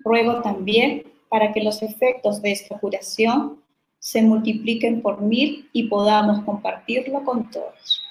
Ruego 0.00 0.42
también 0.42 1.12
para 1.28 1.52
que 1.52 1.62
los 1.62 1.82
efectos 1.82 2.42
de 2.42 2.52
esta 2.52 2.78
curación 2.78 3.62
se 3.98 4.22
multipliquen 4.22 5.02
por 5.02 5.20
mil 5.20 5.68
y 5.72 5.88
podamos 5.88 6.44
compartirlo 6.44 7.24
con 7.24 7.50
todos. 7.50 8.02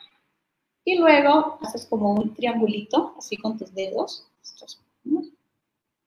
Y 0.83 0.97
luego 0.97 1.57
haces 1.61 1.85
como 1.85 2.13
un 2.13 2.33
triangulito, 2.33 3.15
así 3.17 3.37
con 3.37 3.57
tus 3.57 3.73
dedos. 3.73 4.27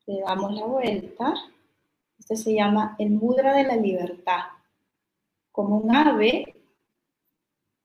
Le 0.07 0.20
damos 0.20 0.55
la 0.55 0.64
vuelta. 0.66 1.34
Este 2.18 2.36
se 2.36 2.55
llama 2.55 2.97
el 2.99 3.11
mudra 3.11 3.55
de 3.55 3.64
la 3.64 3.76
libertad. 3.76 4.43
Como 5.51 5.78
un 5.78 5.95
ave 5.95 6.58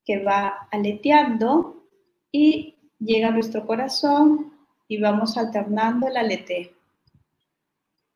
que 0.06 0.24
va 0.24 0.68
aleteando 0.72 1.84
y 2.32 2.76
llega 3.00 3.30
a 3.30 3.32
nuestro 3.32 3.66
corazón 3.66 4.54
y 4.88 5.00
vamos 5.00 5.38
alternando 5.38 6.08
el 6.08 6.18
aleteo. 6.18 6.72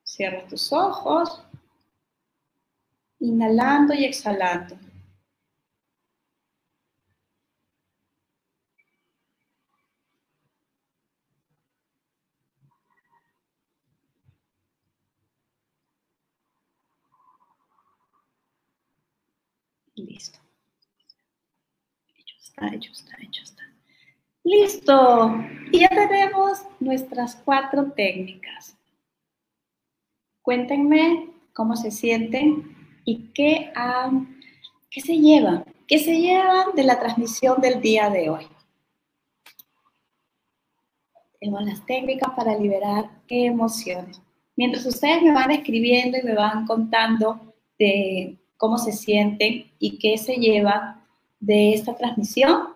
Cierra 0.03 0.47
tus 0.47 0.71
ojos, 0.73 1.43
inhalando 3.19 3.93
y 3.93 4.05
exhalando. 4.05 4.77
Listo. 19.95 20.39
Hecho 22.15 22.35
está, 22.58 22.76
hecho 22.76 22.91
está, 22.91 23.18
hecho 23.22 23.43
está. 23.43 23.64
Listo. 24.43 25.36
Y 25.72 25.80
ya 25.80 25.89
tenemos 25.89 26.62
nuestras 26.80 27.36
cuatro 27.36 27.91
técnicas. 27.91 28.78
Cuéntenme 30.41 31.30
cómo 31.53 31.76
se 31.76 31.91
sienten 31.91 32.76
y 33.03 33.30
qué, 33.34 33.72
qué 34.89 35.01
se 35.01 35.18
llevan, 35.18 35.66
qué 35.88 35.99
se 35.99 36.20
llevan 36.20 36.74
de 36.76 36.84
la 36.84 36.99
transmisión 36.99 37.60
del 37.62 37.82
día 37.82 38.10
de 38.10 38.30
hoy. 38.30 38.47
Tenemos 41.39 41.66
las 41.66 41.86
técnicas 41.86 42.32
para 42.36 42.58
liberar 42.58 43.12
emociones. 43.28 44.22
Mientras 44.55 44.86
ustedes 44.86 45.22
me 45.22 45.34
van 45.34 45.51
escribiendo 45.51 46.18
y 46.18 46.24
me 46.24 46.34
van 46.34 46.66
contando 46.66 47.53
de 47.78 48.38
cómo 48.55 48.78
se 48.78 48.91
sienten 48.91 49.70
y 49.78 49.99
qué 49.99 50.18
se 50.18 50.36
lleva 50.38 51.07
de 51.39 51.73
esta 51.73 51.95
transmisión. 51.95 52.75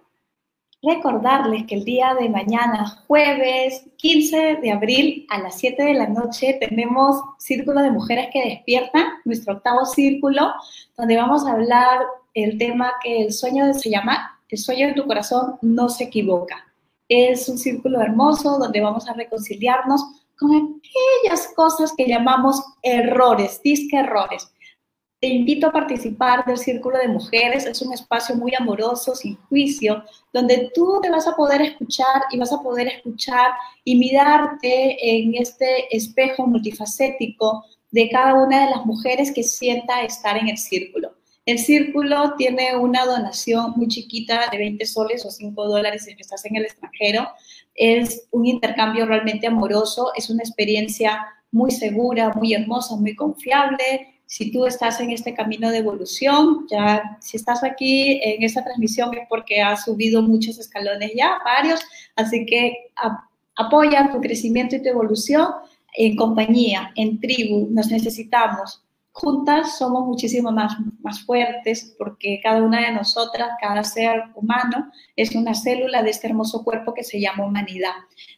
Recordarles 0.84 1.68
que 1.68 1.76
el 1.76 1.86
día 1.86 2.16
de 2.16 2.28
mañana, 2.28 2.88
jueves 3.08 3.86
15 3.98 4.58
de 4.62 4.72
abril 4.72 5.28
a 5.30 5.40
las 5.40 5.60
7 5.60 5.84
de 5.84 5.94
la 5.94 6.08
noche, 6.08 6.58
tenemos 6.60 7.18
Círculo 7.38 7.82
de 7.82 7.92
Mujeres 7.92 8.30
que 8.34 8.44
Despiertan, 8.44 9.06
nuestro 9.24 9.54
octavo 9.54 9.86
círculo, 9.86 10.54
donde 10.98 11.18
vamos 11.18 11.46
a 11.46 11.52
hablar 11.52 12.00
el 12.34 12.58
tema 12.58 12.94
que 13.04 13.22
el 13.22 13.32
sueño 13.32 13.74
se 13.74 13.92
llama 13.92 14.40
El 14.50 14.58
sueño 14.58 14.88
de 14.88 14.94
tu 14.94 15.06
corazón 15.06 15.58
no 15.62 15.88
se 15.88 16.06
equivoca. 16.06 16.66
Es 17.08 17.48
un 17.48 17.60
círculo 17.60 18.02
hermoso 18.02 18.58
donde 18.58 18.82
vamos 18.82 19.08
a 19.08 19.14
reconciliarnos 19.14 20.02
con 20.40 20.52
aquellas 20.56 21.50
cosas 21.56 21.94
que 21.96 22.08
llamamos 22.08 22.60
errores, 22.82 23.62
disque 23.62 23.98
errores 23.98 24.52
te 25.22 25.28
invito 25.28 25.68
a 25.68 25.72
participar 25.72 26.44
del 26.46 26.58
Círculo 26.58 26.98
de 26.98 27.08
Mujeres. 27.08 27.68
Es 27.68 27.84
un 27.84 27.94
espacio 27.94 28.36
muy 28.36 28.54
amoroso, 28.58 29.14
sin 29.14 29.36
juicio, 29.36 30.04
donde 30.34 30.72
tú 30.74 31.00
te 31.00 31.12
vas 31.12 31.28
a 31.28 31.36
poder 31.36 31.62
escuchar 31.62 32.24
y 32.32 32.40
vas 32.40 32.52
a 32.52 32.64
poder 32.64 32.88
escuchar 32.88 33.52
y 33.84 33.98
mirarte 33.98 34.98
en 35.00 35.36
este 35.36 35.96
espejo 35.96 36.48
multifacético 36.48 37.64
de 37.92 38.10
cada 38.10 38.34
una 38.34 38.66
de 38.66 38.72
las 38.72 38.84
mujeres 38.84 39.32
que 39.32 39.44
sienta 39.44 40.02
estar 40.02 40.38
en 40.38 40.50
el 40.50 40.58
círculo. 40.58 41.14
El 41.46 41.60
círculo 41.60 42.34
tiene 42.36 42.76
una 42.76 43.06
donación 43.06 43.74
muy 43.76 43.90
chiquita 43.90 44.50
de 44.52 44.58
20 44.58 44.84
soles 44.88 45.24
o 45.24 45.30
5 45.30 45.68
dólares 45.68 46.06
si 46.06 46.16
estás 46.18 46.46
en 46.46 46.56
el 46.56 46.64
extranjero. 46.64 47.28
Es 47.76 48.28
un 48.32 48.48
intercambio 48.48 49.06
realmente 49.06 49.46
amoroso, 49.46 50.14
es 50.16 50.32
una 50.32 50.42
experiencia 50.42 51.28
muy 51.52 51.70
segura, 51.70 52.32
muy 52.34 52.56
hermosa, 52.56 52.96
muy 52.96 53.16
confiable 53.16 54.08
si 54.32 54.50
tú 54.50 54.66
estás 54.66 55.02
en 55.02 55.12
este 55.12 55.34
camino 55.34 55.70
de 55.72 55.80
evolución, 55.80 56.66
ya 56.72 57.18
si 57.20 57.36
estás 57.36 57.66
aquí 57.66 58.18
en 58.24 58.42
esta 58.44 58.64
transmisión 58.64 59.14
es 59.14 59.28
porque 59.28 59.62
has 59.62 59.84
subido 59.84 60.22
muchos 60.22 60.58
escalones 60.58 61.12
ya, 61.14 61.38
varios, 61.44 61.82
así 62.16 62.46
que 62.46 62.94
apoya 63.58 64.10
tu 64.10 64.22
crecimiento 64.22 64.78
y 64.78 64.82
tu 64.82 64.88
evolución 64.88 65.50
en 65.98 66.16
compañía, 66.16 66.94
en 66.96 67.20
tribu, 67.20 67.68
nos 67.72 67.88
necesitamos. 67.88 68.82
Juntas 69.12 69.78
somos 69.78 70.08
muchísimo 70.08 70.50
más, 70.50 70.78
más 71.02 71.26
fuertes 71.26 71.94
porque 72.00 72.40
cada 72.42 72.64
una 72.64 72.88
de 72.88 72.94
nosotras, 72.94 73.50
cada 73.60 73.84
ser 73.84 74.24
humano, 74.36 74.90
es 75.18 75.36
una 75.36 75.54
célula 75.54 76.04
de 76.04 76.10
este 76.12 76.28
hermoso 76.28 76.64
cuerpo 76.64 76.94
que 76.94 77.04
se 77.04 77.20
llama 77.20 77.46
humanidad. 77.46 77.96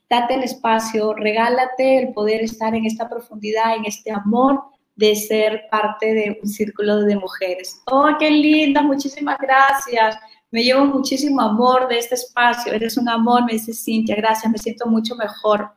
Date 0.10 0.34
el 0.34 0.44
espacio, 0.44 1.14
regálate 1.14 2.00
el 2.00 2.14
poder 2.14 2.41
estar 2.41 2.74
en 2.74 2.88
esta 2.88 3.08
profundidad, 3.08 3.76
en 3.76 3.86
este 3.86 4.12
amor 4.12 4.72
de 4.96 5.16
ser 5.16 5.64
parte 5.72 6.14
de 6.14 6.39
un 6.41 6.48
círculo 6.48 7.02
de 7.02 7.16
mujeres. 7.16 7.82
¡Oh, 7.86 8.10
qué 8.20 8.30
linda! 8.30 8.82
Muchísimas 8.82 9.38
gracias. 9.39 10.18
Me 10.52 10.64
llevo 10.64 10.86
muchísimo 10.86 11.41
amor 11.41 11.88
de 11.88 11.98
este 11.98 12.16
espacio. 12.16 12.74
Eres 12.74 12.98
un 12.98 13.10
amor, 13.10 13.44
me 13.46 13.54
dice 13.54 13.74
Cintia. 13.74 14.16
Gracias, 14.16 14.52
me 14.52 14.58
siento 14.60 14.86
mucho 14.86 15.16
mejor, 15.16 15.72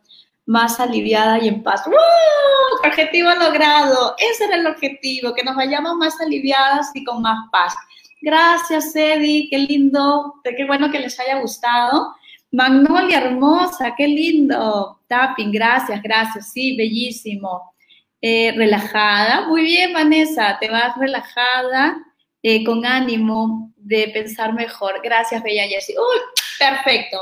más 0.44 0.78
aliviada 0.78 1.38
y 1.42 1.48
en 1.48 1.62
paz. 1.62 1.82
¡Uh! 1.86 2.86
Objetivo 2.86 3.30
logrado. 3.30 4.14
Ese 4.18 4.44
era 4.44 4.56
el 4.56 4.66
objetivo, 4.66 5.32
que 5.34 5.44
nos 5.44 5.56
vayamos 5.56 5.96
más 5.96 6.20
aliviadas 6.20 6.90
y 6.94 7.04
con 7.04 7.22
más 7.22 7.48
paz. 7.50 7.74
Gracias, 8.20 8.94
Eddie. 8.94 9.48
Qué 9.48 9.58
lindo. 9.58 10.34
Qué 10.44 10.66
bueno 10.66 10.90
que 10.90 10.98
les 10.98 11.18
haya 11.20 11.40
gustado. 11.40 12.14
Magnolia 12.52 13.18
hermosa, 13.18 13.94
qué 13.96 14.06
lindo. 14.06 15.00
Tapping, 15.08 15.52
gracias, 15.52 16.02
gracias. 16.02 16.52
Sí, 16.52 16.76
bellísimo. 16.76 17.75
Eh, 18.22 18.52
relajada. 18.56 19.46
Muy 19.46 19.62
bien, 19.62 19.92
Vanessa, 19.92 20.56
te 20.58 20.70
vas 20.70 20.96
relajada, 20.96 21.98
eh, 22.42 22.64
con 22.64 22.86
ánimo 22.86 23.72
de 23.76 24.08
pensar 24.08 24.54
mejor. 24.54 25.00
Gracias, 25.02 25.42
Bella 25.42 25.64
Jessie. 25.64 25.96
Uy, 25.98 26.18
perfecto. 26.58 27.18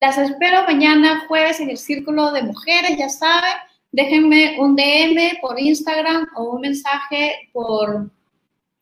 Las 0.00 0.16
espero 0.16 0.64
mañana 0.64 1.24
jueves 1.28 1.60
en 1.60 1.70
el 1.70 1.76
Círculo 1.76 2.32
de 2.32 2.42
Mujeres, 2.42 2.96
ya 2.96 3.08
saben. 3.08 3.52
Déjenme 3.92 4.56
un 4.58 4.74
DM 4.74 5.38
por 5.40 5.60
Instagram 5.60 6.26
o 6.36 6.54
un 6.54 6.60
mensaje 6.62 7.50
por 7.52 8.10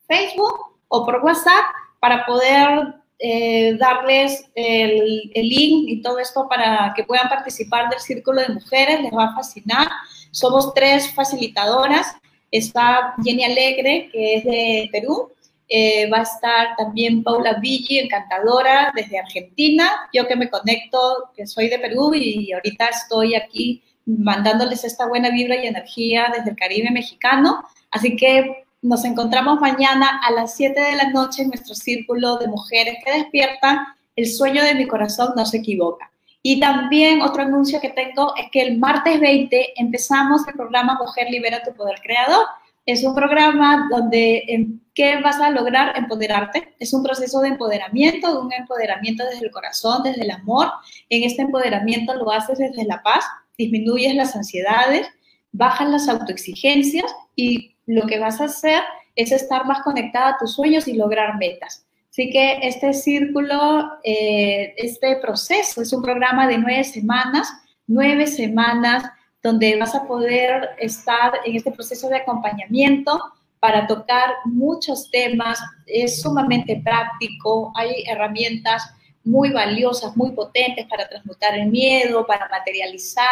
Facebook 0.06 0.76
o 0.88 1.04
por 1.04 1.24
WhatsApp 1.24 1.64
para 2.00 2.24
poder 2.26 2.94
eh, 3.18 3.76
darles 3.78 4.48
el, 4.54 5.30
el, 5.34 5.48
link 5.48 5.88
y 5.88 6.02
todo 6.02 6.18
esto 6.18 6.46
para 6.48 6.92
que 6.94 7.04
puedan 7.04 7.28
participar 7.28 7.88
del 7.88 8.00
Círculo 8.00 8.40
de 8.42 8.54
Mujeres. 8.54 9.00
Les 9.00 9.12
va 9.12 9.24
a 9.24 9.34
fascinar. 9.34 9.88
Somos 10.36 10.74
tres 10.74 11.10
facilitadoras. 11.14 12.14
Está 12.50 13.14
Jenny 13.24 13.42
Alegre, 13.42 14.10
que 14.12 14.34
es 14.34 14.44
de 14.44 14.88
Perú. 14.92 15.32
Eh, 15.66 16.10
va 16.10 16.18
a 16.18 16.22
estar 16.24 16.76
también 16.76 17.22
Paula 17.22 17.54
Villi, 17.54 18.00
encantadora, 18.00 18.92
desde 18.94 19.18
Argentina. 19.18 19.90
Yo 20.12 20.28
que 20.28 20.36
me 20.36 20.50
conecto, 20.50 21.30
que 21.34 21.46
soy 21.46 21.70
de 21.70 21.78
Perú 21.78 22.12
y 22.14 22.52
ahorita 22.52 22.84
estoy 22.88 23.34
aquí 23.34 23.82
mandándoles 24.04 24.84
esta 24.84 25.06
buena 25.06 25.30
vibra 25.30 25.56
y 25.56 25.68
energía 25.68 26.30
desde 26.36 26.50
el 26.50 26.56
Caribe 26.56 26.90
mexicano. 26.90 27.62
Así 27.90 28.14
que 28.14 28.66
nos 28.82 29.06
encontramos 29.06 29.58
mañana 29.58 30.20
a 30.22 30.32
las 30.32 30.54
7 30.54 30.78
de 30.78 30.96
la 30.96 31.08
noche 31.12 31.44
en 31.44 31.48
nuestro 31.48 31.74
círculo 31.74 32.36
de 32.36 32.48
mujeres 32.48 32.98
que 33.02 33.12
despiertan. 33.12 33.86
El 34.14 34.28
sueño 34.28 34.62
de 34.62 34.74
mi 34.74 34.86
corazón 34.86 35.32
no 35.34 35.46
se 35.46 35.56
equivoca. 35.56 36.10
Y 36.48 36.60
también 36.60 37.22
otro 37.22 37.42
anuncio 37.42 37.80
que 37.80 37.88
tengo 37.88 38.32
es 38.36 38.48
que 38.52 38.62
el 38.62 38.78
martes 38.78 39.18
20 39.18 39.80
empezamos 39.80 40.46
el 40.46 40.54
programa 40.54 40.96
Mujer 40.96 41.28
Libera 41.28 41.60
tu 41.64 41.74
Poder 41.74 41.98
Creador. 42.00 42.46
Es 42.86 43.02
un 43.02 43.16
programa 43.16 43.88
donde 43.90 44.44
en 44.46 44.80
¿qué 44.94 45.20
vas 45.20 45.40
a 45.40 45.50
lograr 45.50 45.98
empoderarte? 45.98 46.72
Es 46.78 46.94
un 46.94 47.02
proceso 47.02 47.40
de 47.40 47.48
empoderamiento, 47.48 48.32
de 48.32 48.38
un 48.38 48.52
empoderamiento 48.52 49.24
desde 49.24 49.44
el 49.44 49.50
corazón, 49.50 50.04
desde 50.04 50.22
el 50.22 50.30
amor. 50.30 50.70
En 51.08 51.24
este 51.24 51.42
empoderamiento 51.42 52.14
lo 52.14 52.30
haces 52.30 52.58
desde 52.58 52.84
la 52.84 53.02
paz, 53.02 53.24
disminuyes 53.58 54.14
las 54.14 54.36
ansiedades, 54.36 55.08
bajas 55.50 55.88
las 55.88 56.08
autoexigencias 56.08 57.12
y 57.34 57.74
lo 57.86 58.06
que 58.06 58.20
vas 58.20 58.40
a 58.40 58.44
hacer 58.44 58.84
es 59.16 59.32
estar 59.32 59.66
más 59.66 59.82
conectada 59.82 60.28
a 60.28 60.38
tus 60.38 60.54
sueños 60.54 60.86
y 60.86 60.92
lograr 60.92 61.38
metas. 61.38 61.85
Así 62.16 62.30
que 62.30 62.60
este 62.62 62.94
círculo, 62.94 63.90
eh, 64.02 64.72
este 64.78 65.16
proceso 65.16 65.82
es 65.82 65.92
un 65.92 66.00
programa 66.00 66.46
de 66.46 66.56
nueve 66.56 66.82
semanas, 66.82 67.46
nueve 67.86 68.26
semanas 68.26 69.04
donde 69.42 69.78
vas 69.78 69.94
a 69.94 70.06
poder 70.06 70.70
estar 70.78 71.34
en 71.44 71.56
este 71.56 71.72
proceso 71.72 72.08
de 72.08 72.16
acompañamiento 72.16 73.20
para 73.60 73.86
tocar 73.86 74.30
muchos 74.46 75.10
temas. 75.10 75.60
Es 75.84 76.22
sumamente 76.22 76.80
práctico, 76.82 77.70
hay 77.76 78.02
herramientas 78.06 78.82
muy 79.26 79.50
valiosas, 79.50 80.16
muy 80.16 80.32
potentes 80.32 80.86
para 80.86 81.08
transmutar 81.08 81.58
el 81.58 81.68
miedo, 81.68 82.26
para 82.26 82.48
materializar, 82.48 83.26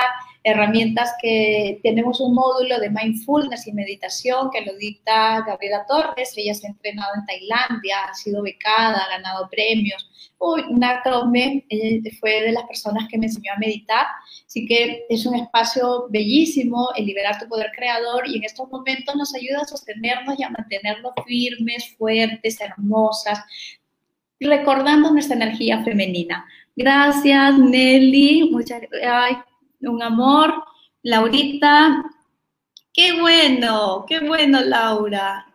herramientas 0.45 1.15
que 1.23 1.81
tenemos 1.83 2.21
un 2.21 2.35
módulo 2.35 2.79
de 2.79 2.91
mindfulness 2.91 3.67
y 3.67 3.73
meditación 3.73 4.51
que 4.51 4.61
lo 4.61 4.75
dicta 4.77 5.43
Gabriela 5.47 5.87
Torres, 5.89 6.35
ella 6.37 6.55
se 6.55 6.67
ha 6.67 6.71
entrenado 6.71 7.15
en 7.17 7.25
Tailandia, 7.25 7.97
ha 8.11 8.15
sido 8.15 8.43
becada, 8.43 8.99
ha 9.05 9.17
ganado 9.17 9.49
premios. 9.49 10.11
Uy, 10.39 10.63
Natome 10.71 11.65
fue 12.21 12.43
de 12.43 12.53
las 12.53 12.65
personas 12.65 13.09
que 13.09 13.17
me 13.17 13.27
enseñó 13.27 13.53
a 13.55 13.59
meditar, 13.59 14.07
así 14.47 14.67
que 14.67 15.07
es 15.09 15.25
un 15.25 15.37
espacio 15.37 16.09
bellísimo, 16.11 16.91
el 16.95 17.07
liberar 17.07 17.39
tu 17.39 17.49
poder 17.49 17.71
creador 17.75 18.29
y 18.29 18.37
en 18.37 18.45
estos 18.45 18.69
momentos 18.69 19.17
nos 19.17 19.35
ayuda 19.35 19.63
a 19.63 19.65
sostenernos 19.65 20.39
y 20.39 20.43
a 20.43 20.51
mantenernos 20.51 21.15
firmes, 21.27 21.95
fuertes, 21.97 22.61
hermosas, 22.61 23.39
recordando 24.41 25.11
nuestra 25.11 25.37
energía 25.37 25.83
femenina. 25.85 26.47
Gracias, 26.77 27.59
Nelly. 27.59 28.51
Muchas 28.51 28.83
ay, 29.07 29.37
un 29.81 30.03
amor. 30.03 30.65
Laurita. 31.03 32.05
Qué 32.93 33.21
bueno, 33.21 34.05
qué 34.09 34.21
bueno, 34.21 34.61
Laura. 34.61 35.47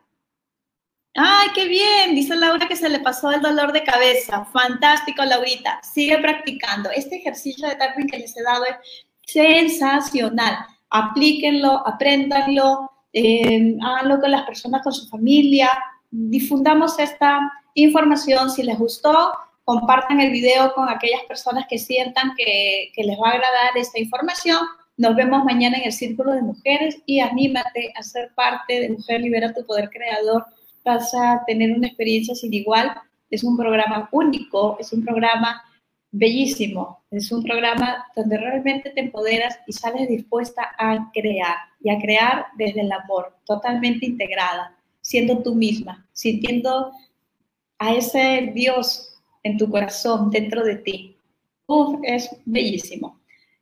Ay, 1.15 1.49
qué 1.53 1.67
bien. 1.67 2.15
Dice 2.15 2.35
Laura 2.35 2.67
que 2.67 2.75
se 2.75 2.89
le 2.89 2.99
pasó 2.99 3.31
el 3.31 3.41
dolor 3.41 3.71
de 3.71 3.83
cabeza. 3.83 4.45
Fantástico, 4.45 5.23
Laurita. 5.23 5.79
Sigue 5.83 6.17
practicando. 6.19 6.89
Este 6.91 7.17
ejercicio 7.17 7.67
de 7.67 7.75
tapping 7.75 8.07
que 8.07 8.19
les 8.19 8.37
he 8.37 8.43
dado 8.43 8.63
es 8.65 8.75
sensacional. 9.25 10.65
Aplíquenlo, 10.89 11.85
apréndanlo, 11.87 12.89
eh, 13.13 13.75
háganlo 13.81 14.19
con 14.19 14.31
las 14.31 14.43
personas, 14.43 14.81
con 14.83 14.93
su 14.93 15.07
familia. 15.07 15.69
Difundamos 16.11 16.97
esta 16.99 17.51
información. 17.73 18.49
Si 18.49 18.63
les 18.63 18.77
gustó, 18.77 19.33
compartan 19.63 20.19
el 20.19 20.31
video 20.31 20.73
con 20.73 20.89
aquellas 20.89 21.23
personas 21.27 21.65
que 21.69 21.77
sientan 21.77 22.33
que, 22.35 22.91
les 22.95 23.19
va 23.19 23.29
a 23.29 23.33
agradar 23.33 23.77
esta 23.77 23.99
información. 23.99 24.59
Nos 24.97 25.15
vemos 25.15 25.43
mañana 25.45 25.77
en 25.77 25.85
el 25.85 25.93
Círculo 25.93 26.33
de 26.33 26.41
Mujeres 26.41 26.97
y 27.05 27.19
anímate 27.19 27.93
a 27.95 28.03
ser 28.03 28.31
parte 28.35 28.79
de 28.81 28.89
Mujer 28.89 29.21
Libera 29.21 29.53
tu 29.53 29.65
Poder 29.65 29.89
Creador. 29.89 30.45
Vas 30.83 31.13
a 31.13 31.43
tener 31.45 31.71
una 31.71 31.87
experiencia 31.87 32.35
sin 32.35 32.53
igual. 32.53 32.93
Es 33.29 33.43
un 33.43 33.55
programa 33.55 34.09
único, 34.11 34.77
es 34.79 34.91
un 34.91 35.05
programa 35.05 35.61
bellísimo. 36.11 37.03
Es 37.11 37.31
un 37.31 37.43
programa 37.43 38.05
donde 38.15 38.37
realmente 38.37 38.89
te 38.89 39.01
empoderas 39.01 39.59
y 39.67 39.73
sales 39.73 40.07
dispuesta 40.07 40.69
a 40.77 41.11
crear 41.13 41.57
y 41.81 41.89
a 41.89 41.99
crear 41.99 42.47
desde 42.57 42.81
el 42.81 42.91
amor, 42.91 43.35
totalmente 43.45 44.05
integrada, 44.05 44.75
siendo 45.01 45.41
tú 45.41 45.55
misma, 45.55 46.07
sintiendo 46.11 46.91
a 47.79 47.93
ese 47.93 48.51
Dios 48.53 49.15
en 49.43 49.57
tu 49.57 49.69
corazón, 49.69 50.29
dentro 50.29 50.63
de 50.63 50.75
ti. 50.75 51.17
Uf, 51.65 51.99
es 52.03 52.29
bellísimo. 52.45 53.19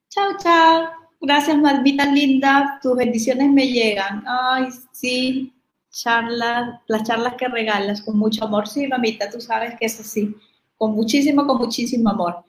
Chao, 0.10 0.38
chao. 0.42 0.90
Gracias, 1.22 1.58
Malvita 1.58 2.06
linda. 2.06 2.80
Tus 2.82 2.96
bendiciones 2.96 3.50
me 3.50 3.68
llegan. 3.68 4.24
Ay, 4.28 4.68
sí, 4.92 5.54
charlas, 5.92 6.80
las 6.88 7.04
charlas 7.04 7.36
que 7.36 7.48
regalas 7.48 8.02
con 8.02 8.18
mucho 8.18 8.46
amor. 8.46 8.68
Sí, 8.68 8.88
mamita, 8.88 9.30
tú 9.30 9.42
sabes 9.42 9.76
que 9.80 9.86
es 9.86 10.00
así. 10.00 10.36
Con 10.78 10.94
muchísimo, 10.94 11.46
con 11.46 11.58
muchísimo 11.58 12.10
amor. 12.10 12.44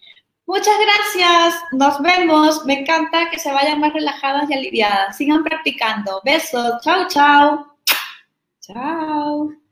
Muchas 0.46 0.74
gracias. 0.80 1.62
Nos 1.72 2.00
vemos. 2.00 2.64
Me 2.64 2.80
encanta 2.80 3.30
que 3.30 3.38
se 3.38 3.52
vayan 3.52 3.80
más 3.80 3.92
relajadas 3.92 4.48
y 4.50 4.54
aliviadas. 4.54 5.16
Sigan 5.16 5.44
practicando. 5.44 6.20
Besos. 6.24 6.80
Chao, 6.82 7.06
chao. 7.08 7.76
Chao. 8.60 9.67